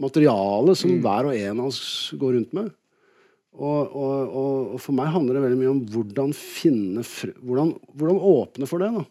materiale 0.01 0.77
som 0.79 0.95
hver 1.03 1.29
og 1.29 1.37
en 1.37 1.61
av 1.61 1.69
oss 1.69 1.83
går 2.17 2.37
rundt 2.39 2.53
med. 2.57 2.71
Og, 3.53 3.91
og, 3.93 4.37
og, 4.41 4.77
for 4.81 4.97
meg 4.97 5.11
handler 5.13 5.37
det 5.37 5.43
veldig 5.45 5.59
mye 5.61 5.73
om 5.75 5.83
hvordan 5.93 6.31
finne 6.37 7.03
hvordan, 7.05 7.75
hvordan 7.93 8.23
åpne 8.33 8.69
for 8.69 8.81
det. 8.81 8.89
da. 8.97 9.03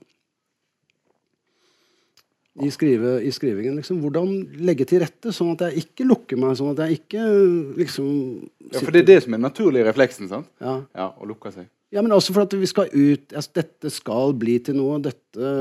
I, 2.61 2.71
skrive, 2.73 3.13
I 3.23 3.31
skrivingen. 3.31 3.77
liksom. 3.79 4.01
Hvordan 4.03 4.33
legge 4.65 4.85
til 4.89 4.99
rette, 5.05 5.31
sånn 5.31 5.53
at 5.53 5.69
jeg 5.69 5.85
ikke 5.85 6.07
lukker 6.09 6.41
meg. 6.41 6.57
Sånn 6.59 6.73
at 6.73 6.81
jeg 6.83 6.99
ikke 6.99 7.27
liksom 7.79 8.09
Ja, 8.73 8.81
for 8.81 8.91
det 8.91 9.05
er 9.05 9.09
det 9.13 9.19
som 9.23 9.35
er 9.35 9.39
den 9.39 9.47
naturlige 9.47 9.87
refleksen, 9.87 10.27
sant? 10.31 10.49
Ja. 10.59 10.81
Ja, 10.97 11.11
Å 11.15 11.29
lukke 11.29 11.53
seg. 11.53 11.69
Ja, 11.91 12.03
men 12.03 12.13
også 12.15 12.33
for 12.35 12.45
at 12.45 12.53
vi 12.55 12.67
skal 12.69 12.87
ut 12.91 13.33
altså, 13.35 13.51
Dette 13.59 13.91
skal 13.91 14.35
bli 14.39 14.57
til 14.63 14.77
noe. 14.79 14.99
Dette 15.03 15.51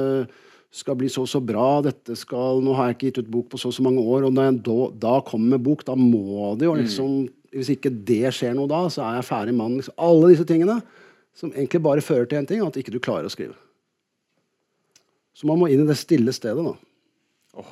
skal 0.70 0.99
bli 0.99 1.11
så 1.11 1.24
og 1.26 1.31
så 1.31 1.41
bra. 1.43 1.81
Dette 1.87 2.16
skal 2.18 2.62
Nå 2.64 2.74
har 2.78 2.91
jeg 2.91 2.99
ikke 2.99 3.11
gitt 3.11 3.22
ut 3.24 3.33
bok 3.39 3.53
på 3.53 3.61
så 3.61 3.70
og 3.70 3.76
så 3.76 3.87
mange 3.87 4.03
år, 4.03 4.26
og 4.26 4.35
når 4.35 4.49
jeg 4.49 4.61
da, 4.66 4.78
da 5.07 5.14
kommer 5.26 5.57
med 5.57 5.66
bok, 5.66 5.87
da 5.87 5.97
må 5.99 6.57
det 6.59 6.66
jo 6.66 6.74
liksom 6.78 7.20
Hvis 7.55 7.72
ikke 7.74 7.90
det 7.90 8.30
skjer 8.36 8.55
noe 8.55 8.70
da, 8.70 8.84
så 8.92 9.03
er 9.07 9.18
jeg 9.18 9.26
ferdig 9.26 9.57
mann. 9.59 9.78
Liksom. 9.78 9.96
Alle 9.98 10.30
disse 10.30 10.46
tingene 10.46 10.78
som 11.36 11.53
egentlig 11.55 11.82
bare 11.82 12.05
fører 12.05 12.28
til 12.28 12.38
én 12.40 12.46
ting, 12.46 12.62
at 12.62 12.76
ikke 12.78 12.94
du 12.94 13.01
klarer 13.03 13.26
å 13.26 13.32
skrive. 13.32 13.57
Så 15.34 15.48
man 15.48 15.59
må 15.61 15.70
inn 15.70 15.82
i 15.82 15.88
det 15.88 15.96
stille 15.98 16.34
stedet, 16.36 16.62
da. 16.66 16.74
Oh, 17.59 17.70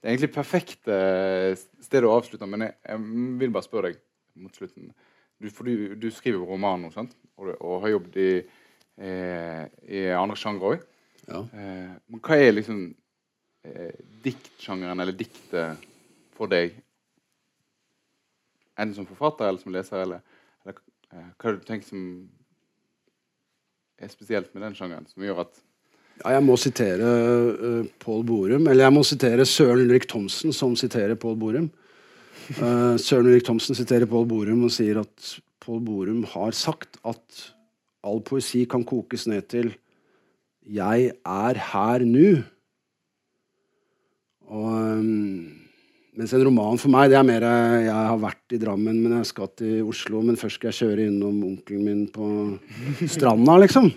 det 0.00 0.08
er 0.08 0.14
egentlig 0.14 0.32
perfekt 0.34 0.88
eh, 0.90 1.52
sted 1.84 2.06
å 2.06 2.14
avslutte, 2.16 2.48
men 2.48 2.66
jeg, 2.66 2.76
jeg 2.88 3.02
vil 3.42 3.54
bare 3.54 3.66
spørre 3.66 3.90
deg 3.90 4.00
mot 4.40 4.56
slutten. 4.56 4.90
Du, 5.42 5.50
for 5.52 5.68
du, 5.68 5.94
du 6.00 6.08
skriver 6.14 6.46
roman 6.48 6.86
nå, 6.86 6.90
sant? 6.94 7.14
Og, 7.36 7.50
og 7.58 7.82
har 7.84 7.94
jobbet 7.96 8.18
i, 8.22 8.28
eh, 9.02 9.62
i 9.90 10.04
andre 10.14 10.38
sjangre 10.38 10.74
òg. 10.74 10.86
Ja. 11.26 11.42
Eh, 11.42 11.90
men 12.10 12.22
hva 12.24 12.38
er 12.38 12.54
liksom 12.56 12.80
eh, 13.66 14.00
diktsjangeren, 14.24 15.02
eller 15.04 15.16
diktet, 15.18 15.90
for 16.34 16.50
deg? 16.50 16.74
Enten 18.78 18.96
som 18.96 19.06
forfatter 19.06 19.48
eller 19.48 19.62
som 19.62 19.74
leser, 19.74 20.00
eller, 20.02 20.24
eller 20.64 20.80
eh, 21.12 21.28
hva 21.38 21.52
det 21.52 21.60
du 21.60 21.68
tenker 21.68 21.88
som 21.88 22.02
er 24.02 24.10
spesielt 24.10 24.50
med 24.54 24.66
den 24.66 24.74
sjangeren, 24.74 25.06
som 25.10 25.24
gjør 25.24 25.44
at 25.46 25.62
Ja, 26.20 26.36
jeg 26.36 26.44
må 26.46 26.54
sitere 26.60 27.08
uh, 27.58 27.86
Pål 28.02 28.20
Borum. 28.26 28.68
Eller 28.70 28.86
jeg 28.86 28.94
må 28.94 29.02
sitere 29.06 29.46
Søren 29.50 29.82
Ulrik 29.82 30.06
Thomsen, 30.10 30.52
som 30.54 30.76
siterer 30.78 31.18
Pål 31.18 31.34
Borum. 31.40 31.66
Uh, 32.60 32.94
Søren 33.02 33.26
Ulrik 33.32 33.46
Thomsen 33.48 33.74
siterer 33.74 34.06
Pål 34.06 34.28
Borum 34.30 34.62
og 34.68 34.70
sier 34.74 35.00
at 35.02 35.32
Pål 35.64 35.80
Borum 35.82 36.22
har 36.30 36.54
sagt 36.54 37.00
at 37.02 37.48
all 38.04 38.22
poesi 38.22 38.62
kan 38.70 38.84
kokes 38.86 39.26
ned 39.26 39.48
til 39.48 39.74
'Jeg 40.64 41.12
er 41.24 41.54
her 41.72 41.98
nu'. 42.04 42.44
Og, 44.46 44.98
um, 44.98 45.63
mens 46.14 46.32
en 46.34 46.44
roman 46.46 46.78
for 46.80 46.92
meg, 46.94 47.10
det 47.10 47.18
er 47.18 47.26
mer 47.26 47.44
eh, 47.48 47.84
Jeg 47.88 47.94
har 47.94 48.20
vært 48.22 48.54
i 48.54 48.60
Drammen, 48.62 49.00
men 49.02 49.16
jeg 49.18 49.28
skal 49.30 49.50
til 49.58 49.82
Oslo. 49.90 50.22
Men 50.24 50.38
først 50.40 50.60
skal 50.60 50.70
jeg 50.70 50.80
kjøre 50.80 51.08
innom 51.10 51.42
onkelen 51.48 51.84
min 51.88 52.06
på 52.14 52.28
stranda, 53.10 53.58
liksom. 53.62 53.90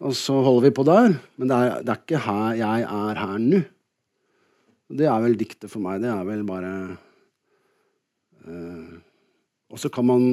Og 0.00 0.16
så 0.16 0.38
holder 0.40 0.68
vi 0.68 0.74
på 0.78 0.86
der. 0.88 1.14
Men 1.36 1.50
det 1.50 1.58
er, 1.58 1.84
det 1.84 1.94
er 1.94 2.02
ikke 2.04 2.24
her 2.24 2.58
jeg 2.62 2.86
er 2.86 3.20
her 3.20 3.36
nå. 3.44 3.62
Det 4.90 5.06
er 5.06 5.22
vel 5.22 5.36
diktet 5.38 5.70
for 5.70 5.82
meg. 5.84 6.00
Det 6.02 6.10
er 6.10 6.22
vel 6.26 6.40
bare 6.46 6.72
øh, 8.46 8.94
Og 9.70 9.78
så 9.78 9.90
kan 9.92 10.06
man 10.08 10.24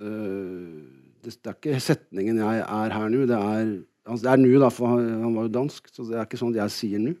øh, 0.00 0.82
det, 1.24 1.38
det 1.38 1.50
er 1.50 1.56
ikke 1.56 1.80
setningen 1.80 2.36
'jeg 2.38 2.58
er 2.60 2.92
her 2.92 3.08
nå'. 3.08 3.24
Det 3.26 3.38
er, 3.38 3.82
altså, 4.06 4.22
det 4.24 4.32
er 4.32 4.36
nu, 4.36 4.60
da, 4.60 4.68
for 4.68 4.86
han, 4.86 5.22
han 5.22 5.34
var 5.34 5.42
jo 5.42 5.56
dansk. 5.56 5.88
Så 5.92 6.02
det 6.04 6.18
er 6.18 6.26
ikke 6.26 6.40
sånn 6.40 6.54
at 6.54 6.62
jeg 6.62 6.70
sier 6.76 6.98
nå. 6.98 7.14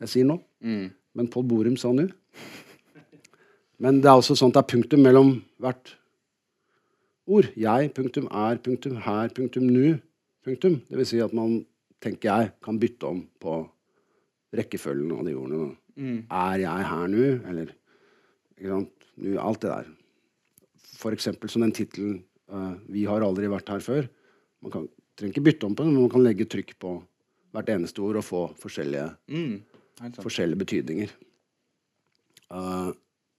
Jeg 0.00 0.08
sier 0.08 0.24
nå. 0.24 0.40
mm, 0.60 0.90
Men 1.14 1.28
Pål 1.28 1.44
Borum 1.44 1.76
sa 1.76 1.92
nu. 1.92 2.06
Men 3.80 4.02
det 4.04 4.10
er 4.10 4.18
også 4.20 4.36
sånn 4.36 4.52
at 4.52 4.58
det 4.58 4.62
er 4.64 4.70
punktum 4.74 5.02
mellom 5.06 5.34
hvert 5.62 5.94
ord. 7.30 7.48
Jeg, 7.56 7.90
punktum, 7.96 8.26
er, 8.28 8.60
punktum, 8.60 8.98
her, 9.06 9.30
punktum, 9.36 9.68
nu, 9.70 10.00
punktum. 10.44 10.80
Det 10.88 11.00
vil 11.00 11.08
si 11.08 11.20
at 11.24 11.34
man, 11.36 11.62
tenker 12.04 12.28
jeg, 12.28 12.50
kan 12.64 12.80
bytte 12.80 13.08
om 13.08 13.22
på 13.40 13.60
rekkefølgen 14.56 15.14
av 15.14 15.24
de 15.28 15.36
ordene. 15.38 15.70
Mm. 16.00 16.18
Er 16.26 16.62
jeg 16.64 16.88
her 16.90 17.10
nå, 17.12 17.26
eller 17.50 17.72
ikke 18.56 18.72
sant? 18.74 19.08
Nu, 19.20 19.34
alt 19.40 19.60
det 19.64 19.72
der. 19.72 19.88
For 21.00 21.16
eksempel 21.16 21.50
som 21.52 21.64
den 21.64 21.74
tittelen 21.76 22.22
uh, 22.52 22.76
'Vi 22.88 23.04
har 23.08 23.24
aldri 23.24 23.48
vært 23.52 23.68
her 23.68 23.84
før'. 23.84 24.08
Man 24.64 24.72
kan, 24.72 24.86
trenger 25.16 25.34
ikke 25.34 25.48
bytte 25.48 25.68
om 25.68 25.74
på 25.76 25.84
den, 25.84 25.92
men 25.94 26.04
man 26.04 26.12
kan 26.12 26.24
legge 26.24 26.48
trykk 26.48 26.76
på 26.80 26.94
hvert 27.52 27.72
eneste 27.72 28.00
ord 28.04 28.20
og 28.20 28.24
få 28.24 28.42
forskjellige, 28.60 29.08
Mm. 29.28 29.62
Forskjellige 30.00 30.58
betydninger. 30.58 31.10
Eh, 32.50 32.90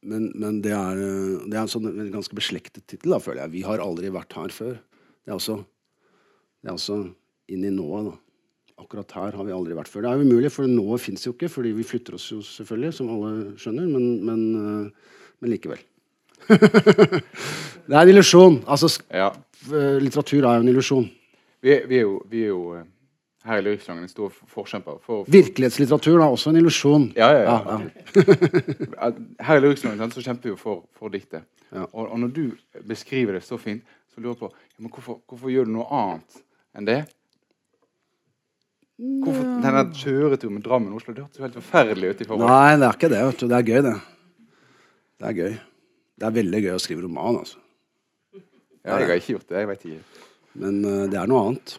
men, 0.07 0.31
men 0.35 0.61
det 0.65 0.73
er, 0.73 0.97
eh, 0.97 1.43
det 1.45 1.57
er 1.57 1.63
en 1.65 1.71
sånn 1.71 1.89
en 1.91 2.11
ganske 2.13 2.35
beslektet 2.37 2.85
tittel, 2.89 3.13
føler 3.21 3.43
jeg. 3.45 3.53
'Vi 3.55 3.63
har 3.67 3.83
aldri 3.83 4.09
vært 4.13 4.33
her 4.37 4.53
før'. 4.55 4.79
Det 5.21 5.29
er 5.29 5.37
også, 5.37 5.59
det 6.63 6.71
er 6.71 6.77
også 6.77 6.99
inn 7.51 7.65
i 7.67 7.73
nået, 7.73 8.11
da. 8.11 8.17
Akkurat 8.81 9.11
her 9.13 9.35
har 9.37 9.45
vi 9.45 9.53
aldri 9.53 9.75
vært 9.77 9.91
før. 9.91 10.01
Det 10.01 10.09
er 10.09 10.17
jo 10.17 10.25
umulig, 10.25 10.51
for 10.51 10.65
nået 10.65 11.01
fins 11.03 11.25
jo 11.27 11.33
ikke, 11.35 11.51
fordi 11.53 11.71
vi 11.77 11.85
flytter 11.85 12.15
oss 12.17 12.31
jo 12.31 12.39
selvfølgelig, 12.41 12.93
som 12.97 13.11
alle 13.13 13.53
skjønner, 13.61 13.85
men, 13.91 14.25
men, 14.25 14.41
eh, 14.57 15.13
men 15.41 15.53
likevel. 15.53 15.83
det 16.49 17.93
er 17.93 18.01
en 18.01 18.09
illusjon. 18.09 18.63
Altså, 18.65 18.89
Ja. 19.13 19.29
litteratur 19.69 20.41
er 20.41 20.55
jo 20.57 20.61
en 20.65 20.71
illusjon. 20.73 21.09
Vi, 21.61 21.75
vi 21.85 21.97
er 21.99 22.01
jo, 22.01 22.15
vi 22.25 22.41
er 22.41 22.47
jo 22.47 22.83
her 23.47 23.57
i 23.57 23.63
Lyrikksangen 23.65 24.05
en 24.05 24.11
stor 24.11 24.33
forkjemper 24.51 24.99
for, 25.01 25.23
for 25.23 25.31
Virkelighetslitteratur 25.33 26.19
er 26.19 26.27
også 26.27 26.51
en 26.51 26.59
illusjon. 26.59 27.07
Ja, 27.17 27.31
ja, 27.33 27.41
ja. 27.47 27.55
Ja, 27.65 27.79
ja. 27.79 28.35
at 29.07 29.17
Her 29.47 29.61
i 29.61 29.63
Lyrikksangen 29.65 30.13
så 30.13 30.21
kjemper 30.21 30.49
vi 30.49 30.53
jo 30.53 30.59
for, 30.59 30.83
for 30.97 31.13
diktet. 31.13 31.47
Ja. 31.71 31.87
Og, 31.87 32.05
og 32.05 32.19
når 32.21 32.35
du 32.35 32.43
beskriver 32.87 33.39
det 33.39 33.43
så 33.47 33.57
fint, 33.61 33.81
så 34.13 34.21
lurer 34.21 34.35
jeg 34.35 34.41
på 34.43 34.51
ja, 34.51 34.77
men 34.83 34.93
hvorfor, 34.93 35.19
hvorfor 35.29 35.53
gjør 35.53 35.69
du 35.69 35.73
noe 35.77 35.87
annet 35.95 36.41
enn 36.77 36.87
det? 36.89 37.01
Hvorfor 39.01 39.45
denne 39.63 39.83
kjøreturen 39.97 40.59
med 40.59 40.65
Drammen 40.67 40.93
Oslo? 40.93 41.15
Det 41.15 41.23
hørtes 41.23 41.39
jo 41.39 41.45
helt 41.47 41.57
forferdelig 41.57 42.11
ut 42.11 42.19
i 42.21 42.27
forhold. 42.29 42.51
Nei, 42.51 42.77
det 42.77 42.85
er 42.85 42.97
ikke 42.99 43.09
det. 43.09 43.21
vet 43.25 43.39
du. 43.39 43.45
Det 43.49 43.57
er 43.57 43.69
gøy, 43.69 43.79
det. 43.87 43.93
Det 45.17 45.29
er 45.29 45.37
gøy. 45.39 45.55
Det 46.21 46.27
er 46.27 46.35
veldig 46.35 46.61
gøy 46.67 46.75
å 46.75 46.81
skrive 46.83 47.05
roman, 47.07 47.39
altså. 47.41 47.57
Ja, 48.81 48.99
jeg 48.99 49.07
har 49.09 49.15
ikke 49.17 49.35
gjort 49.35 49.47
det. 49.49 49.57
jeg 49.57 49.69
vet 49.71 49.87
ikke. 49.89 50.27
Men 50.61 50.77
uh, 50.85 51.05
det 51.09 51.17
er 51.17 51.31
noe 51.31 51.47
annet. 51.47 51.73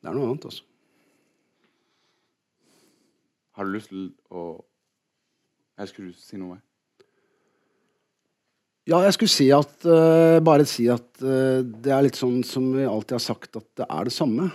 Det 0.00 0.08
er 0.08 0.16
noe 0.16 0.30
annet, 0.30 0.48
altså. 0.48 0.64
Har 3.56 3.68
du 3.68 3.74
lyst 3.74 3.90
til 3.92 4.10
å 4.32 4.42
Jeg 5.80 5.90
skulle 5.90 6.14
si 6.16 6.38
noe? 6.40 6.58
Ja, 8.88 9.02
jeg 9.04 9.14
skulle 9.16 9.32
si 9.32 9.46
at 9.52 9.84
uh, 9.84 10.40
Bare 10.44 10.64
si 10.68 10.86
at 10.92 11.22
uh, 11.22 11.60
det 11.60 11.92
er 11.92 12.06
litt 12.06 12.18
sånn 12.18 12.40
som 12.46 12.70
vi 12.74 12.86
alltid 12.88 13.18
har 13.18 13.24
sagt, 13.24 13.56
at 13.60 13.66
det 13.78 13.86
er 13.86 14.08
det 14.08 14.14
samme. 14.14 14.48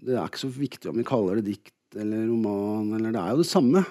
Det 0.00 0.16
er 0.16 0.28
ikke 0.28 0.44
så 0.44 0.52
viktig 0.52 0.90
om 0.92 1.00
vi 1.00 1.06
kaller 1.08 1.40
det 1.40 1.48
dikt 1.48 1.98
eller 2.00 2.28
roman, 2.28 2.92
eller 2.96 3.16
Det 3.16 3.22
er 3.22 3.32
jo 3.34 3.42
det 3.42 3.50
samme. 3.50 3.84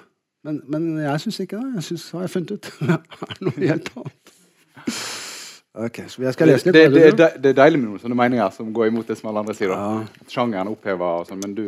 Men, 0.46 0.62
men 0.72 0.86
jeg 1.02 1.20
syns 1.24 1.40
ikke 1.42 1.58
det. 1.60 1.74
Jeg 1.80 1.88
synes, 1.90 2.10
har 2.16 2.24
jeg 2.24 2.32
funnet 2.36 2.54
ut. 2.56 2.70
Det 2.80 3.26
er 3.28 3.42
noe 3.44 3.58
helt 3.58 3.90
annet. 4.00 4.32
Ok, 5.70 6.00
så 6.10 6.22
jeg 6.24 6.34
skal 6.34 6.50
lese 6.50 6.66
litt. 6.66 6.74
det, 6.74 6.86
det, 6.90 7.10
det, 7.14 7.26
det 7.38 7.50
er 7.52 7.58
deilig 7.60 7.78
med 7.78 7.92
noen 7.92 8.00
sånne 8.02 8.16
meninger 8.18 8.54
som 8.54 8.72
går 8.74 8.88
imot 8.90 9.06
det 9.06 9.16
som 9.20 9.28
alle 9.30 9.44
andre 9.44 9.54
sier. 9.54 9.70
Ja. 9.70 10.24
Sjangeren 10.32 10.70
opphever 10.72 11.20
og 11.20 11.28
sånn, 11.28 11.38
men 11.44 11.54
du, 11.54 11.62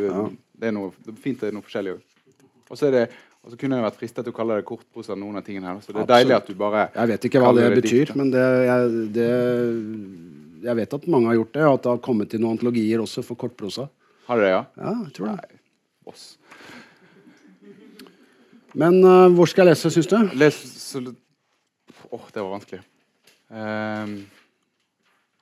det 0.59 0.73
er 0.73 0.75
noe 0.75 0.91
det 1.07 1.15
fint 1.23 1.39
det 1.39 1.53
er 1.53 1.55
noe 1.55 1.63
forskjellig 1.63 1.95
òg. 1.95 2.03
Og 2.73 2.81
så 3.51 3.59
kunne 3.59 3.79
jeg 3.79 3.85
vært 3.85 3.99
fristet 3.99 4.27
til 4.27 4.35
å 4.35 4.37
kalle 4.37 4.59
det 4.59 4.67
kortprosa, 4.67 5.15
noen 5.19 5.39
av 5.39 5.47
tingene 5.47 5.71
her. 5.71 5.79
Så 5.83 5.95
det 5.95 6.03
er 6.03 6.11
deilig 6.13 6.37
at 6.37 6.51
du 6.51 6.55
bare 6.59 6.85
Jeg 6.95 7.11
vet 7.13 7.25
ikke 7.29 7.43
hva 7.43 7.55
det 7.57 7.71
betyr, 7.75 8.05
dikt, 8.05 8.19
men 8.19 8.31
det, 8.35 8.45
jeg, 8.67 8.93
det, 9.17 9.31
jeg 10.67 10.79
vet 10.83 10.95
at 10.99 11.09
mange 11.15 11.31
har 11.31 11.39
gjort 11.39 11.57
det, 11.57 11.65
og 11.67 11.75
at 11.79 11.87
det 11.87 11.93
har 11.95 12.05
kommet 12.11 12.31
til 12.31 12.43
noen 12.43 12.59
antologier 12.59 13.03
også 13.03 13.25
for 13.27 13.39
kortprosa. 13.39 13.89
Har 14.29 14.43
det, 14.43 14.53
ja? 14.55 14.63
Ja, 14.79 14.95
jeg 15.07 15.15
tror 15.19 15.33
det. 15.33 15.37
Nei. 15.43 16.21
Men 18.83 19.03
uh, 19.05 19.27
hvor 19.35 19.51
skal 19.51 19.67
jeg 19.67 19.77
lese, 19.77 19.91
syns 19.95 20.11
du? 20.11 20.17
Les 20.39 20.63
så 20.81 21.03
Åh, 22.13 22.25
det 22.35 22.43
var 22.43 22.51
vanskelig. 22.59 22.83
Ehm, 23.53 24.15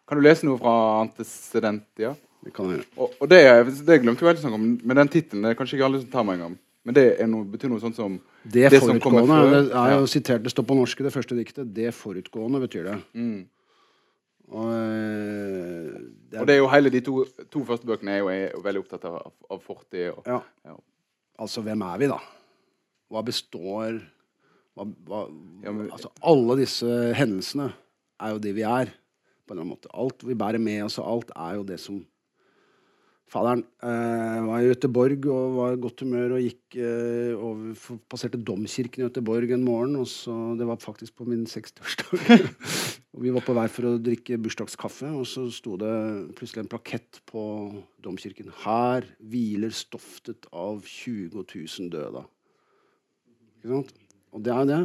kan 0.08 0.18
du 0.18 0.24
lese 0.24 0.46
noe 0.48 0.58
fra 0.58 0.74
Antecedentia? 1.04 2.16
Det 2.40 2.52
kan 2.56 2.72
jeg. 2.72 2.86
Og, 2.96 3.12
og 3.20 3.28
det, 3.30 3.40
det 3.86 4.00
glemte 4.02 4.24
jeg 4.24 4.40
å 4.40 4.42
snakke 4.42 4.58
om, 4.58 4.66
men 4.80 5.00
den 5.02 5.12
tittelen 5.12 5.56
kanskje 5.58 5.76
ikke 5.78 5.86
alle 5.90 6.00
som 6.02 6.12
tar 6.12 6.26
meg 6.26 6.38
en 6.38 6.44
gang. 6.48 6.58
Men 6.88 6.96
det 6.96 7.04
noe, 7.28 7.44
betyr 7.52 7.68
noe 7.68 7.82
sånt 7.82 7.98
som 7.98 8.14
Det, 8.42 8.70
som 8.80 8.96
kommer 9.04 9.26
før. 9.28 9.50
det 9.68 9.76
er 9.76 9.94
jo 9.98 10.06
sitert, 10.08 10.42
det 10.46 10.52
står 10.54 10.64
på 10.70 10.76
norsk 10.78 11.02
i 11.02 11.06
det 11.06 11.12
første 11.12 11.36
diktet. 11.36 11.72
Det 11.76 11.90
forutgående 11.94 12.62
betyr 12.62 12.88
det. 12.88 12.94
Mm. 13.12 13.42
Og, 14.50 14.70
eh, 14.72 15.98
det 16.30 16.38
er, 16.38 16.40
Og 16.40 16.46
det 16.48 16.54
er 16.54 16.58
jo 16.62 16.70
hele 16.72 16.90
de 16.90 17.02
to, 17.04 17.24
to 17.52 17.62
første 17.68 17.86
bøkene 17.86 18.16
er 18.16 18.22
jo, 18.22 18.30
er 18.32 18.48
jo 18.56 18.62
veldig 18.64 18.82
opptatt 18.82 19.04
av, 19.10 19.20
av 19.52 19.60
fortid. 19.62 20.08
Og, 20.14 20.24
ja. 20.26 20.40
ja. 20.66 20.74
Altså, 21.38 21.62
hvem 21.62 21.84
er 21.86 22.00
vi, 22.00 22.08
da? 22.10 22.18
Hva 23.12 23.22
består 23.26 24.00
hva, 24.74 24.86
hva, 25.06 25.22
Ja, 25.62 25.72
men- 25.76 25.90
altså, 25.92 26.10
Alle 26.24 26.56
disse 26.62 26.88
hendelsene 27.18 27.70
er 28.20 28.34
jo 28.34 28.42
det 28.42 28.54
vi 28.56 28.64
er, 28.66 28.92
på 29.44 29.52
en 29.52 29.58
eller 29.58 29.66
annen 29.66 29.74
måte. 29.74 29.92
Alt 29.96 30.24
vi 30.26 30.38
bærer 30.38 30.62
med 30.62 30.84
oss, 30.86 31.00
og 31.02 31.08
alt 31.14 31.34
er 31.36 31.58
jo 31.58 31.66
det 31.72 31.80
som 31.82 32.00
Faderen 33.30 33.60
eh, 33.86 34.38
var 34.42 34.58
i 34.58 34.70
Göteborg 34.72 35.26
og 35.30 35.52
var 35.54 35.74
i 35.76 35.78
godt 35.78 36.02
humør 36.02 36.32
og 36.34 36.42
gikk 36.42 36.76
eh, 36.82 37.30
over, 37.38 37.76
passerte 38.10 38.40
domkirken 38.42 39.04
i 39.04 39.06
Göteborg 39.06 39.52
en 39.54 39.62
morgen. 39.62 39.94
Og 40.00 40.08
så, 40.10 40.34
det 40.58 40.66
var 40.66 40.80
faktisk 40.82 41.14
på 41.20 41.28
min 41.28 41.44
60-årsdag. 41.46 42.48
og 43.14 43.22
vi 43.22 43.30
var 43.36 43.46
på 43.46 43.54
vei 43.54 43.68
for 43.70 43.86
å 43.86 44.00
drikke 44.02 44.40
bursdagskaffe, 44.42 45.12
og 45.14 45.28
så 45.30 45.46
sto 45.54 45.76
det 45.78 45.92
plutselig 46.40 46.64
en 46.64 46.72
plakett 46.72 47.22
på 47.30 47.44
domkirken. 48.02 48.50
Her 48.64 49.06
hviler 49.22 49.78
stoftet 49.78 50.50
av 50.50 50.82
20 50.82 51.30
000 51.46 51.94
døde. 51.94 52.26
Ikke 53.60 53.76
sant? 53.76 53.94
Og 54.34 54.42
det 54.42 54.56
er 54.56 54.70
det. 54.72 54.82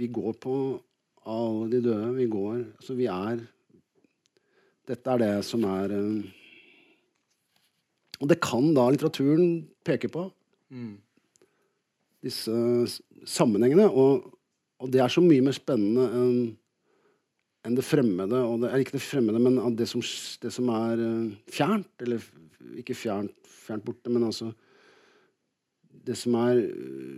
Vi 0.00 0.08
går 0.08 0.40
på 0.40 0.56
alle 1.26 1.68
de 1.70 1.82
døde. 1.84 2.14
Vi 2.16 2.26
går 2.30 2.64
Så 2.80 2.94
vi 2.94 3.08
er 3.10 3.42
Dette 4.86 5.10
er 5.10 5.18
det 5.18 5.32
som 5.44 5.64
er 5.66 5.90
eh, 5.90 6.22
Og 8.20 8.28
det 8.30 8.40
kan 8.40 8.72
da 8.74 8.86
litteraturen 8.90 9.66
peke 9.84 10.08
på. 10.08 10.28
Disse 12.24 12.52
sammenhengene. 13.26 13.88
Og, 13.90 14.30
og 14.80 14.92
det 14.92 15.02
er 15.02 15.12
så 15.12 15.20
mye 15.24 15.44
mer 15.44 15.56
spennende 15.56 16.06
enn 16.20 16.38
enn 17.66 17.74
det 17.74 17.82
fremmede. 17.82 18.38
Og 18.46 18.62
det 18.62 18.70
ikke 18.78 18.94
det 18.94 19.02
fremmede, 19.02 19.40
men 19.42 19.58
det 19.74 19.88
som, 19.90 20.02
det 20.42 20.52
som 20.54 20.70
er 20.70 21.02
eh, 21.02 21.32
fjernt. 21.50 21.90
Eller 22.04 22.22
ikke 22.78 22.94
fjernt, 22.94 23.34
fjernt 23.42 23.84
borte, 23.86 24.12
men 24.12 24.28
altså 24.28 24.52
det 26.06 26.14
som 26.14 26.36
er 26.38 26.60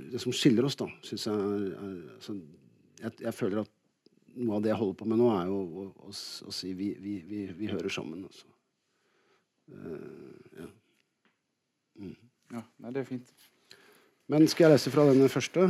Det 0.08 0.20
som 0.22 0.32
skiller 0.32 0.64
oss, 0.64 0.76
da, 0.80 0.86
syns 1.04 1.26
jeg 1.26 1.34
er, 1.36 1.64
er 1.76 1.96
altså, 2.14 2.38
jeg, 3.02 3.12
jeg 3.20 3.34
føler 3.34 3.60
at 3.60 3.72
noe 4.38 4.58
av 4.58 4.64
det 4.64 4.72
jeg 4.72 4.80
holder 4.80 4.96
på 5.00 5.08
med 5.10 5.20
nå, 5.20 5.28
er 5.34 5.50
jo 5.50 5.58
å, 5.58 5.86
å, 6.08 6.14
å 6.14 6.54
si 6.54 6.72
vi, 6.78 6.92
vi, 7.02 7.18
vi, 7.26 7.44
vi 7.58 7.70
hører 7.70 7.92
sammen. 7.92 8.24
Altså. 8.28 8.46
Eh, 9.74 10.62
ja. 10.62 10.70
Ja, 12.54 12.64
nei, 12.80 12.94
det 12.94 13.02
er 13.02 13.08
fint. 13.08 13.30
Men 14.28 14.46
skal 14.48 14.68
jeg 14.68 14.76
lese 14.76 14.92
fra 14.92 15.06
denne 15.08 15.28
første? 15.32 15.68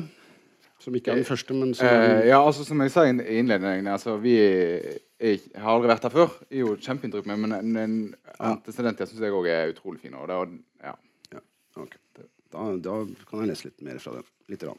Som 0.79 0.95
ikke 0.95 1.11
er 1.11 1.19
den 1.19 1.27
første, 1.27 1.55
men 1.55 1.73
som 1.75 1.89
Eh, 1.89 2.29
ja, 2.29 2.39
altså 2.39 2.65
Som 2.65 2.81
jeg 2.85 2.93
sa 2.95 3.03
i 3.09 3.15
innledningen, 3.41 3.87
altså, 3.91 4.17
vi 4.23 4.37
jeg 5.19 5.41
har 5.59 5.73
aldri 5.75 5.91
vært 5.91 6.05
her 6.07 6.15
før. 6.15 6.35
Jeg 6.47 6.61
er 6.61 6.63
jo 6.63 6.77
kjempeinntrykk 6.79 7.27
med, 7.27 7.41
men 7.43 7.79
en 7.83 7.97
antecedentia 8.39 9.07
syns 9.09 9.25
jeg 9.25 9.35
òg 9.35 9.49
er 9.51 9.73
utrolig 9.73 9.99
fin. 10.05 10.15
Og 10.15 10.29
det, 10.31 10.37
ja. 10.85 10.93
Ja, 11.35 11.41
okay. 11.75 11.99
Da, 12.53 12.69
da 12.85 13.01
kan 13.27 13.43
jeg 13.43 13.51
lese 13.51 13.67
litt 13.67 13.83
mer 13.83 13.99
fra 14.03 14.15
den. 14.15 14.29
Litt. 14.53 14.63
Rann. 14.69 14.79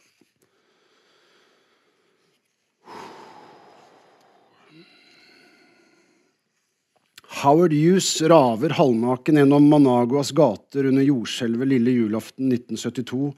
Howard 7.39 7.71
Hughes 7.71 8.21
raver 8.21 8.73
halvnaken 8.75 9.37
gjennom 9.39 9.67
Managuas 9.71 10.33
gater 10.35 10.89
under 10.89 11.05
jordskjelvet 11.07 11.69
lille 11.71 11.93
julaften 11.95 12.49
1972 12.51 13.29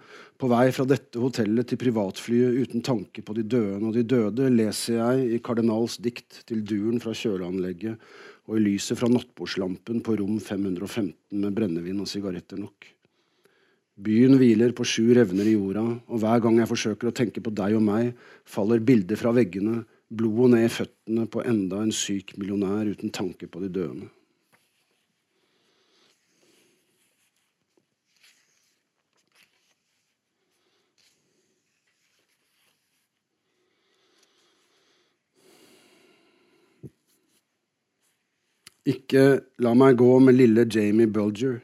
på 0.41 0.49
vei 0.49 0.64
fra 0.74 0.88
dette 0.89 1.22
hotellet 1.22 1.70
til 1.70 1.78
privatflyet 1.84 2.58
uten 2.64 2.82
tanke 2.88 3.22
på 3.22 3.36
de 3.38 3.43
døende 3.45 3.91
og 3.91 3.93
de 3.93 4.02
døde, 4.02 4.47
leser 4.49 4.97
jeg 4.97 5.28
i 5.36 5.38
Kardinals 5.45 5.99
dikt 6.02 6.39
til 6.49 6.64
duren 6.66 6.97
fra 7.04 7.14
kjøleanlegget 7.14 8.02
og 8.49 8.58
i 8.58 8.64
lyset 8.64 8.97
fra 8.97 9.12
nattbordslampen 9.12 10.02
på 10.02 10.18
rom 10.18 10.41
515 10.41 11.14
med 11.38 11.54
brennevin 11.60 12.02
og 12.02 12.10
sigaretter 12.10 12.58
nok. 12.58 12.89
Byen 14.02 14.34
hviler 14.41 14.74
på 14.74 14.88
sju 14.88 15.12
revner 15.14 15.45
i 15.45 15.54
jorda, 15.60 15.86
og 16.10 16.24
hver 16.24 16.41
gang 16.41 16.58
jeg 16.58 16.74
forsøker 16.74 17.12
å 17.12 17.18
tenke 17.22 17.43
på 17.45 17.54
deg 17.54 17.78
og 17.78 17.86
meg, 17.86 18.16
faller 18.49 18.82
bilder 18.82 19.20
fra 19.20 19.36
veggene, 19.38 19.84
blodet 20.12 20.51
ned 20.51 20.66
i 20.68 20.72
føttene 20.72 21.28
på 21.32 21.43
enda 21.47 21.80
en 21.82 21.93
syk 21.95 22.36
millionær 22.38 22.89
uten 22.91 23.14
tanke 23.16 23.47
på 23.47 23.64
de 23.64 23.70
døende. 23.72 24.09
Ikke 38.91 39.43
la 39.62 39.76
meg 39.78 39.99
gå 39.99 40.09
med 40.20 40.36
lille 40.36 40.66
Jamie 40.66 41.07
Bulger. 41.07 41.59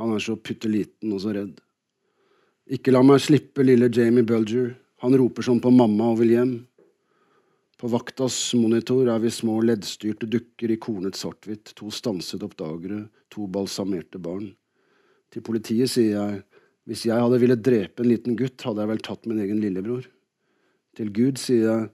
Han 0.00 0.14
er 0.16 0.22
så 0.24 0.34
putte 0.40 0.70
liten 0.72 1.12
og 1.12 1.20
så 1.22 1.34
redd. 1.36 1.58
Ikke 2.72 2.94
la 2.94 3.02
meg 3.04 3.20
slippe 3.20 3.62
lille 3.66 3.90
Jamie 3.92 4.24
Bulger. 4.24 4.72
Han 5.04 5.14
roper 5.18 5.44
sånn 5.44 5.60
på 5.60 5.70
mamma 5.74 6.08
og 6.14 6.22
vil 6.22 6.32
hjem. 6.32 6.54
På 7.82 7.88
vaktas 7.90 8.36
monitor 8.54 9.08
er 9.10 9.18
vi 9.18 9.30
små 9.34 9.56
leddstyrte 9.66 10.28
dukker 10.30 10.70
i 10.70 10.76
kornet 10.78 11.16
svart-hvitt, 11.18 11.72
to 11.74 11.88
stanset 11.90 12.44
oppdagere, 12.46 13.08
to 13.26 13.48
balsamerte 13.50 14.20
barn. 14.22 14.52
Til 15.34 15.42
politiet 15.42 15.90
sier 15.90 16.12
jeg 16.14 16.36
hvis 16.86 17.02
jeg 17.08 17.18
hadde 17.18 17.40
villet 17.42 17.64
drepe 17.66 18.04
en 18.04 18.10
liten 18.10 18.36
gutt, 18.38 18.62
hadde 18.62 18.84
jeg 18.84 18.90
vel 18.92 19.02
tatt 19.02 19.26
min 19.26 19.40
egen 19.42 19.58
lillebror. 19.62 20.06
Til 20.94 21.10
Gud 21.10 21.42
sier 21.42 21.66
jeg 21.66 21.90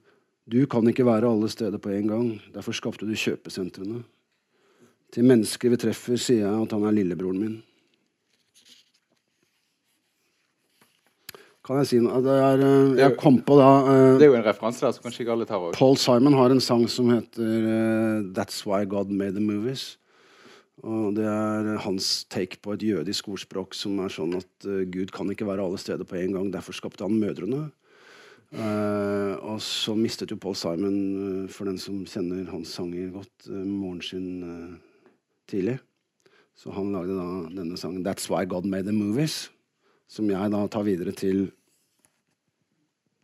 du 0.49 0.59
kan 0.69 0.85
ikke 0.89 1.07
være 1.09 1.29
alle 1.29 1.49
steder 1.49 1.81
på 1.81 1.89
en 1.93 2.13
gang, 2.13 2.29
derfor 2.53 2.77
skapte 2.77 3.09
du 3.09 3.17
kjøpesentrene. 3.17 4.03
Til 5.09 5.25
mennesker 5.25 5.73
vi 5.73 5.81
treffer, 5.81 6.21
sier 6.21 6.45
jeg 6.45 6.67
at 6.67 6.77
han 6.77 6.85
er 6.85 6.97
lillebroren 7.01 7.41
min. 7.41 7.57
Kan 11.69 11.83
jeg 11.83 11.89
si 11.91 11.97
noe? 12.01 12.17
Det 12.25 12.33
er, 12.33 12.61
eh, 12.65 12.95
jeg 12.97 13.13
kom 13.21 13.35
på 13.45 13.53
da 13.59 13.67
uh, 13.85 14.17
Det 14.17 14.25
er 14.25 14.31
jo 14.31 14.37
en 14.39 14.45
referanse 14.47 14.81
der 14.81 14.93
så 14.95 15.03
kanskje 15.03 15.21
ikke 15.21 15.33
alle 15.35 15.45
tar 15.45 15.59
over. 15.61 15.75
Paul 15.77 15.99
Simon 16.01 16.33
har 16.33 16.49
en 16.49 16.61
sang 16.65 16.87
som 16.89 17.11
heter 17.13 17.45
uh, 17.45 18.23
That's 18.33 18.63
Why 18.65 18.87
God 18.89 19.11
Made 19.13 19.35
the 19.37 19.43
Movies. 19.43 19.99
Og 20.81 21.13
Det 21.13 21.27
er 21.29 21.77
hans 21.83 22.23
take 22.25 22.57
på 22.63 22.73
et 22.73 22.85
jødisk 22.87 23.29
ordspråk 23.29 23.77
som 23.77 23.99
er 24.01 24.09
sånn 24.09 24.33
at 24.39 24.49
uh, 24.65 24.81
Gud 24.89 25.13
kan 25.13 25.29
ikke 25.29 25.45
være 25.45 25.67
alle 25.67 25.77
steder 25.77 26.09
på 26.09 26.17
en 26.17 26.33
gang. 26.39 26.47
Derfor 26.55 26.73
skapte 26.73 27.05
han 27.05 27.19
mødrene. 27.21 27.67
Og 28.49 29.59
så 29.61 29.93
mistet 29.93 30.31
jo 30.33 30.39
Paul 30.41 30.55
Simon, 30.57 31.45
for 31.53 31.69
den 31.69 31.77
som 31.77 31.99
kjenner 32.09 32.47
hans 32.49 32.71
sanger 32.73 33.11
godt, 33.13 33.45
moren 33.45 34.01
sin 34.01 34.79
tidlig. 35.45 35.75
Så 36.57 36.73
han 36.73 36.89
lagde 36.95 37.13
da 37.13 37.27
denne 37.61 37.77
sangen 37.77 38.01
'That's 38.01 38.25
Why 38.25 38.49
God 38.49 38.65
Made 38.65 38.89
the 38.89 38.97
Movies', 38.97 39.51
som 40.09 40.25
jeg 40.33 40.49
da 40.49 40.65
tar 40.65 40.87
videre 40.89 41.13
til 41.13 41.51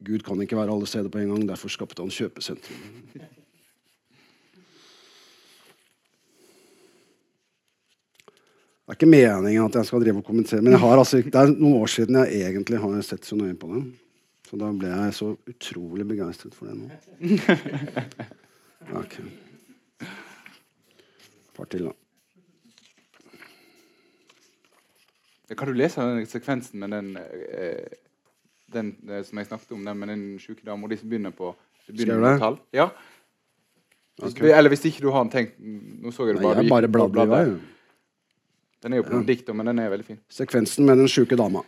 Gud 0.05 0.23
kan 0.25 0.41
ikke 0.43 0.57
være 0.59 0.73
alle 0.73 0.87
steder 0.89 1.09
på 1.09 1.21
en 1.21 1.33
gang, 1.33 1.47
derfor 1.49 1.71
skapte 1.73 2.03
han 2.03 2.13
kjøpesentrum. 2.13 2.83
Det 8.85 8.93
er 8.93 8.97
ikke 8.99 9.09
meningen 9.09 9.65
at 9.65 9.75
jeg 9.79 9.87
skal 9.89 10.03
drive 10.03 10.21
og 10.21 10.27
kommentere, 10.27 10.61
men 10.61 10.75
altså, 10.77 11.17
det 11.25 11.33
er 11.33 11.55
noen 11.55 11.79
år 11.81 11.89
siden 11.89 12.19
jeg 12.21 12.43
egentlig 12.45 12.77
har 12.83 12.99
sett 13.01 13.25
så 13.25 13.37
nøye 13.39 13.57
på 13.57 13.71
det. 13.73 13.81
Så 14.45 14.59
da 14.61 14.69
ble 14.77 14.91
jeg 14.91 15.13
så 15.17 15.31
utrolig 15.49 16.05
begeistret 16.05 16.53
for 16.53 16.69
det 16.69 16.75
nå. 16.77 16.85
Ok. 19.01 19.17
Par 21.57 21.65
til, 21.71 21.87
da. 21.87 21.93
Kan 25.55 25.71
du 25.71 25.73
lese 25.77 26.01
den 26.01 26.25
sekvensen 26.29 26.79
med 26.83 26.93
den, 26.93 27.17
eh, 27.17 27.89
den 28.75 28.93
eh, 29.09 29.23
som 29.25 29.41
jeg 29.41 29.49
snakket 29.49 29.75
om, 29.77 29.83
den 29.87 30.01
med 30.01 30.11
den 30.13 30.25
sjuke 30.41 30.65
dama 30.65 30.89
de 30.91 30.99
som 30.99 31.11
begynner 31.11 31.33
på 31.35 31.53
begynner 31.87 32.21
med 32.23 32.41
tall? 32.41 32.59
Ja. 32.75 32.89
Hvis, 34.21 34.33
okay. 34.33 34.51
Eller 34.55 34.71
hvis 34.71 34.85
ikke 34.87 35.03
du 35.03 35.09
har 35.11 35.27
tenkt 35.27 35.57
Nå 35.59 36.11
så 36.15 36.29
jeg 36.29 36.37
det 36.37 36.43
bare 36.45 36.61
Nei, 36.61 36.63
jeg 36.63 36.71
bare 36.71 36.87
bladde 36.87 37.25
i 37.25 37.31
vei. 37.33 37.45
Den 38.85 38.93
er 38.93 39.01
jo 39.01 39.05
på 39.07 39.17
ja. 39.17 39.23
dikter, 39.27 39.55
men 39.57 39.67
den 39.67 39.79
er 39.81 39.89
veldig 39.91 40.05
fin. 40.05 40.19
Sekvensen 40.29 40.85
med 40.85 40.99
den 41.01 41.09
sjuke 41.09 41.35
dama. 41.35 41.63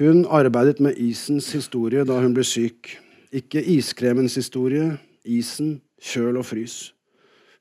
Hun 0.00 0.24
arbeidet 0.26 0.80
med 0.82 0.98
isens 0.98 1.52
historie 1.54 2.02
da 2.08 2.18
hun 2.18 2.34
ble 2.34 2.44
syk. 2.44 2.96
Ikke 3.30 3.62
iskremens 3.62 4.34
historie, 4.34 4.96
isen, 5.24 5.78
kjøl 6.02 6.40
og 6.40 6.48
frys. 6.48 6.90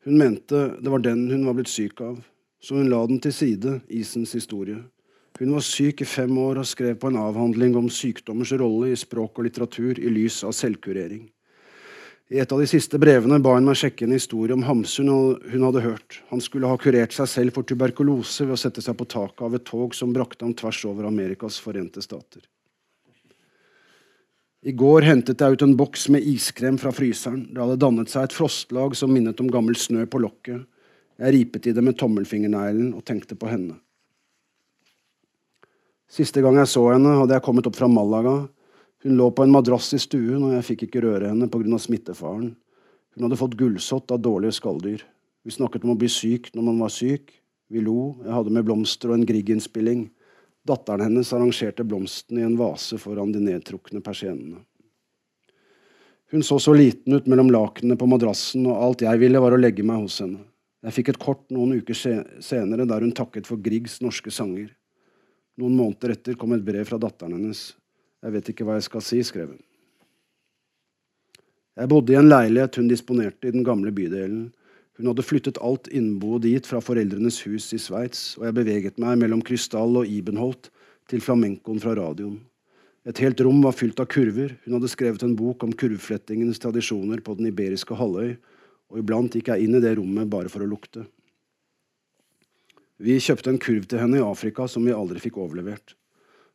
Hun 0.07 0.17
mente 0.17 0.63
det 0.82 0.91
var 0.91 1.03
den 1.03 1.27
hun 1.30 1.45
var 1.45 1.59
blitt 1.59 1.69
syk 1.69 2.01
av, 2.01 2.17
så 2.63 2.80
hun 2.80 2.89
la 2.89 3.03
den 3.07 3.19
til 3.21 3.36
side, 3.36 3.75
isens 3.89 4.34
historie. 4.34 4.80
Hun 5.39 5.53
var 5.55 5.63
syk 5.63 6.01
i 6.03 6.05
fem 6.07 6.37
år 6.37 6.59
og 6.59 6.67
skrev 6.67 6.97
på 6.99 7.07
en 7.07 7.17
avhandling 7.21 7.77
om 7.79 7.87
sykdommers 7.87 8.51
rolle 8.59 8.89
i 8.91 8.97
språk 8.99 9.39
og 9.39 9.45
litteratur 9.47 9.99
i 9.99 10.11
lys 10.11 10.41
av 10.43 10.51
selvkurering. 10.57 11.29
I 12.29 12.41
et 12.43 12.51
av 12.51 12.59
de 12.61 12.67
siste 12.69 12.99
brevene 13.01 13.39
ba 13.41 13.55
hun 13.55 13.65
meg 13.65 13.79
sjekke 13.79 14.03
en 14.05 14.13
historie 14.13 14.53
om 14.53 14.65
Hamsun 14.67 15.07
hun 15.09 15.63
hadde 15.65 15.81
hørt. 15.81 16.19
Han 16.29 16.43
skulle 16.43 16.69
ha 16.69 16.77
kurert 16.77 17.15
seg 17.15 17.31
selv 17.31 17.55
for 17.55 17.65
tuberkulose 17.65 18.45
ved 18.45 18.57
å 18.57 18.59
sette 18.59 18.83
seg 18.85 18.99
på 18.99 19.07
taket 19.09 19.41
av 19.47 19.55
et 19.57 19.65
tog 19.65 19.95
som 19.97 20.11
brakte 20.13 20.45
ham 20.45 20.53
tvers 20.53 20.83
over 20.91 21.07
Amerikas 21.07 21.57
forente 21.63 22.03
stater. 22.05 22.43
I 24.61 24.75
går 24.75 25.07
hentet 25.07 25.39
jeg 25.39 25.55
ut 25.55 25.61
en 25.63 25.77
boks 25.79 26.09
med 26.11 26.25
iskrem 26.27 26.77
fra 26.77 26.91
fryseren. 26.91 27.45
Det 27.53 27.63
hadde 27.63 27.79
dannet 27.79 28.11
seg 28.11 28.27
et 28.27 28.35
frostlag 28.35 28.97
som 28.99 29.09
minnet 29.15 29.39
om 29.39 29.49
gammel 29.49 29.79
snø 29.79 30.03
på 30.03 30.19
lokket. 30.19 30.67
Jeg 31.15 31.33
ripet 31.33 31.71
i 31.71 31.73
det 31.73 31.83
med 31.83 31.95
tommelfingerneglen 31.97 32.91
og 32.91 33.05
tenkte 33.07 33.39
på 33.39 33.47
henne. 33.47 33.79
Siste 36.10 36.41
gang 36.41 36.57
jeg 36.57 36.72
så 36.72 36.88
henne, 36.89 37.18
hadde 37.22 37.38
jeg 37.38 37.45
kommet 37.45 37.68
opp 37.70 37.78
fra 37.78 37.89
Malaga 37.91 38.39
hun 39.03 39.16
lå 39.16 39.32
på 39.32 39.43
en 39.43 39.51
madrass 39.51 39.93
i 39.95 39.99
stuen, 39.99 40.41
og 40.43 40.53
jeg 40.57 40.66
fikk 40.68 40.82
ikke 40.89 41.05
røre 41.05 41.30
henne 41.32 41.47
pga. 41.47 41.78
smittefaren. 41.80 42.55
Hun 43.16 43.24
hadde 43.24 43.39
fått 43.39 43.55
gullsott 43.55 44.12
av 44.12 44.20
dårlige 44.20 44.57
skalldyr. 44.60 45.05
Vi 45.43 45.55
snakket 45.55 45.86
om 45.86 45.93
å 45.93 45.99
bli 45.99 46.10
syk 46.12 46.49
når 46.53 46.66
man 46.68 46.82
var 46.84 46.91
syk. 46.91 47.32
Vi 47.72 47.80
lo. 47.80 48.18
Jeg 48.26 48.34
hadde 48.36 48.51
med 48.51 48.66
blomster 48.68 49.10
og 49.10 49.16
en 49.16 49.26
Grieg-innspilling. 49.26 50.10
Datteren 50.68 51.07
hennes 51.07 51.32
arrangerte 51.32 51.86
blomstene 51.88 52.41
i 52.41 52.43
en 52.43 52.57
vase 52.60 52.99
foran 52.99 53.32
de 53.32 53.39
nedtrukne 53.39 54.03
persiennene. 54.03 54.60
Hun 56.30 56.43
så 56.43 56.60
så 56.60 56.76
liten 56.76 57.16
ut 57.16 57.26
mellom 57.26 57.47
lakenene 57.49 57.97
på 57.97 58.05
madrassen, 58.05 58.68
og 58.68 58.84
alt 58.84 59.01
jeg 59.01 59.20
ville, 59.24 59.39
var 59.39 59.55
å 59.55 59.62
legge 59.62 59.84
meg 59.84 60.03
hos 60.03 60.20
henne. 60.20 60.43
Jeg 60.84 60.97
fikk 60.97 61.14
et 61.14 61.24
kort 61.24 61.47
noen 61.51 61.80
uker 61.80 61.95
senere 61.95 62.86
der 62.86 63.01
hun 63.01 63.16
takket 63.16 63.47
for 63.47 63.57
Griegs 63.64 64.01
norske 64.03 64.32
sanger. 64.32 64.76
Noen 65.60 65.76
måneder 65.76 66.14
etter 66.16 66.38
kom 66.39 66.53
et 66.55 66.64
brev 66.64 66.86
fra 66.88 66.99
datteren 67.01 67.36
hennes. 67.36 67.74
Jeg 68.24 68.36
vet 68.36 68.51
ikke 68.51 68.68
hva 68.68 68.78
jeg 68.78 68.88
skal 68.88 69.03
si, 69.03 69.20
skrev 69.28 69.51
hun. 69.51 69.64
Jeg 71.80 71.91
bodde 71.91 72.12
i 72.12 72.20
en 72.20 72.28
leilighet 72.28 72.80
hun 72.80 72.89
disponerte 72.91 73.47
i 73.47 73.55
den 73.55 73.64
gamle 73.68 73.91
bydelen. 73.95 74.49
Hun 74.99 75.07
hadde 75.07 75.24
flyttet 75.24 75.60
alt 75.64 75.88
innboet 75.95 76.43
dit 76.43 76.66
fra 76.68 76.82
foreldrenes 76.84 77.38
hus 77.47 77.70
i 77.76 77.80
Sveits, 77.80 78.34
og 78.39 78.49
jeg 78.49 78.55
beveget 78.57 78.99
meg 78.99 79.20
mellom 79.22 79.43
Krystall 79.45 80.01
og 80.01 80.07
Ibenholt 80.12 80.68
til 81.12 81.24
flamencoen 81.24 81.80
fra 81.80 81.95
radioen. 81.95 82.41
Et 83.07 83.22
helt 83.24 83.39
rom 83.41 83.62
var 83.64 83.78
fylt 83.80 83.99
av 84.03 84.10
kurver. 84.12 84.57
Hun 84.66 84.76
hadde 84.76 84.91
skrevet 84.91 85.24
en 85.24 85.38
bok 85.39 85.64
om 85.64 85.72
kurvflettingens 85.72 86.60
tradisjoner 86.60 87.24
på 87.24 87.38
den 87.39 87.47
iberiske 87.47 87.95
halvøy, 87.95 88.36
og 88.91 88.99
iblant 88.99 89.36
gikk 89.36 89.53
jeg 89.53 89.64
inn 89.66 89.80
i 89.80 89.84
det 89.84 89.95
rommet 89.97 90.28
bare 90.32 90.51
for 90.51 90.66
å 90.66 90.68
lukte. 90.68 91.05
Vi 92.99 93.15
kjøpte 93.23 93.53
en 93.53 93.61
kurv 93.61 93.85
til 93.87 94.01
henne 94.01 94.19
i 94.19 94.23
Afrika 94.23 94.65
som 94.67 94.83
vi 94.83 94.95
aldri 94.95 95.21
fikk 95.23 95.37
overlevert. 95.39 95.95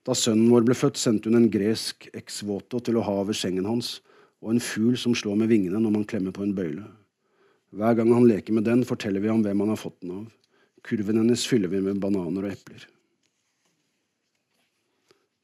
Da 0.05 0.13
sønnen 0.13 0.51
vår 0.53 0.67
ble 0.69 0.77
født, 0.77 1.01
sendte 1.01 1.31
hun 1.31 1.39
en 1.39 1.51
gresk 1.53 2.11
ex-voto 2.13 2.83
til 2.85 2.99
å 3.01 3.05
ha 3.07 3.15
over 3.23 3.37
sengen 3.37 3.65
hans, 3.65 4.03
og 4.45 4.53
en 4.53 4.61
fugl 4.61 4.99
som 5.01 5.17
slår 5.17 5.39
med 5.41 5.49
vingene 5.49 5.81
når 5.81 5.95
man 5.95 6.05
klemmer 6.09 6.35
på 6.37 6.45
en 6.45 6.53
bøyle. 6.57 6.85
Hver 7.75 7.97
gang 7.97 8.13
han 8.13 8.29
leker 8.29 8.55
med 8.55 8.69
den, 8.69 8.85
forteller 8.85 9.25
vi 9.25 9.33
ham 9.33 9.41
hvem 9.43 9.65
han 9.65 9.73
har 9.73 9.81
fått 9.81 9.97
den 10.05 10.13
av. 10.19 10.27
Kurven 10.85 11.23
hennes 11.23 11.47
fyller 11.49 11.73
vi 11.73 11.81
med 11.81 12.03
bananer 12.03 12.45
og 12.45 12.53
epler. 12.53 12.85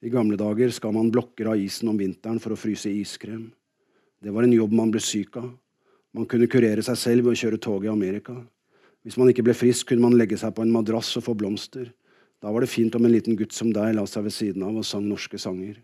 I 0.05 0.13
gamle 0.13 0.37
dager 0.41 0.71
skar 0.73 0.93
man 0.97 1.11
blokker 1.13 1.49
av 1.49 1.61
isen 1.61 1.89
om 1.89 1.97
vinteren 2.01 2.39
for 2.41 2.53
å 2.53 2.61
fryse 2.61 2.93
iskrem. 2.93 3.49
Det 4.21 4.33
var 4.33 4.45
en 4.45 4.55
jobb 4.55 4.77
man 4.77 4.93
ble 4.93 5.01
syk 5.01 5.41
av. 5.41 5.49
Man 6.13 6.29
kunne 6.29 6.49
kurere 6.51 6.85
seg 6.85 7.01
selv 7.01 7.25
ved 7.25 7.37
å 7.37 7.41
kjøre 7.41 7.61
tog 7.61 7.85
i 7.89 7.93
Amerika. 7.93 8.37
Hvis 9.05 9.17
man 9.17 9.31
ikke 9.33 9.45
ble 9.47 9.55
frisk, 9.57 9.89
kunne 9.89 10.05
man 10.05 10.19
legge 10.19 10.37
seg 10.41 10.53
på 10.57 10.65
en 10.65 10.73
madrass 10.75 11.15
og 11.17 11.25
få 11.25 11.35
blomster. 11.39 11.89
Da 12.41 12.53
var 12.53 12.65
det 12.65 12.73
fint 12.73 12.95
om 12.97 13.05
en 13.05 13.13
liten 13.13 13.37
gutt 13.37 13.55
som 13.57 13.73
deg 13.73 13.95
la 13.97 14.05
seg 14.09 14.27
ved 14.27 14.35
siden 14.37 14.65
av 14.65 14.77
og 14.81 14.87
sang 14.89 15.07
norske 15.09 15.41
sanger. 15.41 15.79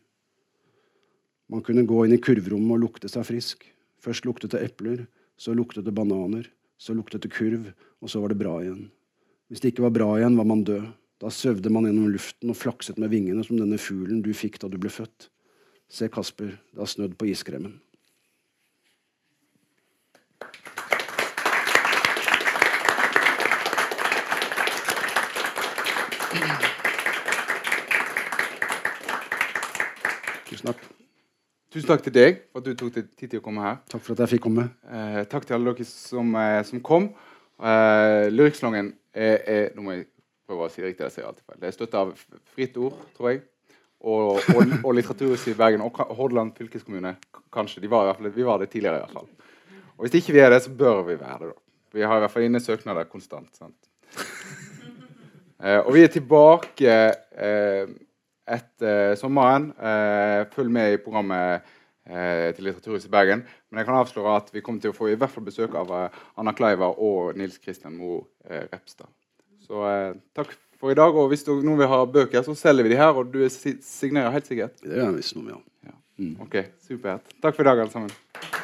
Man 1.53 1.63
kunne 1.65 1.87
gå 1.87 2.05
inn 2.05 2.17
i 2.17 2.21
kurvrommet 2.21 2.77
og 2.77 2.83
lukte 2.83 3.09
seg 3.13 3.27
frisk. 3.29 3.65
Først 4.03 4.27
luktet 4.27 4.53
det 4.53 4.65
epler, 4.67 5.05
så 5.39 5.55
luktet 5.57 5.87
det 5.87 5.95
bananer, 5.95 6.49
så 6.79 6.97
luktet 6.97 7.25
det 7.25 7.33
kurv, 7.33 7.71
og 8.03 8.13
så 8.13 8.21
var 8.23 8.33
det 8.33 8.41
bra 8.41 8.59
igjen. 8.63 8.87
Hvis 9.49 9.63
det 9.63 9.73
ikke 9.73 9.87
var 9.87 9.95
bra 9.95 10.09
igjen, 10.19 10.37
var 10.37 10.49
man 10.49 10.65
død. 10.67 10.89
Da 11.23 11.31
svevde 11.33 11.73
man 11.73 11.87
gjennom 11.89 12.11
luften 12.13 12.53
og 12.53 12.59
flakset 12.61 12.99
med 13.01 13.13
vingene 13.15 13.45
som 13.47 13.57
denne 13.57 13.79
fuglen 13.81 14.21
du 14.25 14.33
fikk 14.37 14.59
da 14.61 14.69
du 14.69 14.77
ble 14.81 14.93
født. 14.93 15.31
Se, 15.89 16.11
Kasper, 16.13 16.57
det 16.75 16.83
har 16.83 16.91
snødd 16.91 17.15
på 17.17 17.31
iskremmen. 17.31 17.79
Tusen 30.47 30.69
takk. 30.71 30.83
Tusen 31.75 31.89
takk 31.91 32.05
til 32.07 32.15
deg 32.15 32.37
for 32.53 32.63
at 32.63 32.67
du 32.69 32.77
tok 32.79 32.93
deg 32.95 33.09
tid 33.19 33.33
til 33.35 33.41
å 33.43 33.45
komme 33.45 33.65
her. 33.65 33.81
Takk 33.91 34.05
for 34.05 34.15
at 34.15 34.23
jeg 34.25 34.37
fikk 34.37 34.45
komme. 34.47 34.69
Eh, 34.89 35.25
takk 35.29 35.45
til 35.49 35.57
alle 35.59 35.75
dere 35.75 35.87
som, 35.89 36.31
eh, 36.39 36.63
som 36.65 36.81
kom. 36.81 37.11
Eh, 37.61 38.29
Lyrikksalongen 38.31 38.95
er, 39.13 39.37
er, 39.45 39.71
Nå 39.75 39.83
må 39.83 39.97
jeg 39.97 40.07
prøve 40.47 40.69
å 40.69 40.71
si 40.73 40.81
det 40.81 40.93
riktig. 40.93 41.09
Jeg 41.09 41.17
sier 41.17 41.29
alltid 41.29 41.45
feil. 41.45 41.61
Det 41.61 41.69
er 41.69 41.77
støtta 41.77 42.05
av 42.05 42.15
Fritt 42.55 42.79
Ord, 42.81 42.97
tror 43.17 43.33
jeg. 43.33 43.43
Og, 44.07 44.39
og, 44.55 44.75
og 44.85 44.95
Litteraturhuset 44.95 45.55
i 45.55 45.59
Bergen 45.59 45.83
og 45.83 45.99
Hordaland 46.17 46.55
fylkeskommune. 46.57 47.17
Kanskje. 47.53 47.83
De 47.83 47.91
var 47.91 48.05
i 48.05 48.11
hvert 48.11 48.23
fall, 48.23 48.33
vi 48.37 48.47
var 48.47 48.63
det 48.63 48.71
tidligere, 48.71 49.01
i 49.01 49.05
hvert 49.07 49.17
fall. 49.19 49.29
Og 49.97 50.07
hvis 50.07 50.19
ikke 50.21 50.37
vi 50.37 50.45
er 50.45 50.53
det, 50.53 50.63
så 50.63 50.73
bør 50.77 51.03
vi 51.09 51.19
være 51.19 51.39
det. 51.43 51.53
da. 51.55 51.61
Vi 51.97 52.05
har 52.05 52.19
i 52.19 52.25
hvert 52.25 52.33
fall 52.33 52.47
inne 52.47 52.61
søknader 52.61 53.09
konstant. 53.09 53.51
sant? 53.57 53.79
Eh, 55.63 55.81
og 55.81 55.95
vi 55.97 56.05
er 56.05 56.13
tilbake 56.13 56.97
eh, 57.47 57.95
etter 58.57 59.17
sommeren. 59.21 59.71
Eh, 59.77 60.43
følg 60.53 60.73
med 60.73 60.95
i 60.95 61.01
programmet 61.03 61.65
eh, 62.07 62.53
til 62.57 62.69
Litteraturhuset 62.69 63.09
i 63.09 63.15
Bergen. 63.15 63.45
Men 63.71 63.81
jeg 63.81 63.89
kan 63.89 64.01
avsløre 64.01 64.37
at 64.41 64.53
vi 64.55 64.63
kommer 64.65 64.85
til 64.85 64.93
å 64.93 64.97
få 64.97 65.11
i 65.13 65.17
hvert 65.19 65.33
fall 65.33 65.47
besøk 65.47 65.77
av 65.79 65.93
Anna 66.37 66.55
Kleiva 66.57 66.93
og 66.93 67.39
Nils 67.39 67.59
Kristian 67.63 67.97
Moe 67.99 68.25
Repstad. 68.71 69.09
Så 69.67 69.83
takk 70.37 70.53
for 70.79 70.93
i 70.93 70.99
dag. 70.99 71.17
Og 71.17 71.33
hvis 71.33 71.47
noen 71.49 71.81
vil 71.81 71.91
ha 71.91 72.05
bøker, 72.05 72.45
så 72.47 72.55
selger 72.59 72.87
vi 72.87 72.95
de 72.95 73.01
her. 73.01 73.17
Og 73.17 73.33
du 73.33 73.43
signerer 73.51 74.35
helt 74.35 74.49
sikkert. 74.49 74.79
Det 74.85 75.03
er 75.03 75.17
visst 75.17 75.37
noe, 75.39 75.59
ja. 75.89 75.97
Ok, 76.41 76.63
supert. 76.87 77.27
Takk 77.43 77.59
for 77.59 77.67
i 77.67 77.69
dag, 77.69 77.83
alle 77.83 77.93
sammen. 77.93 78.56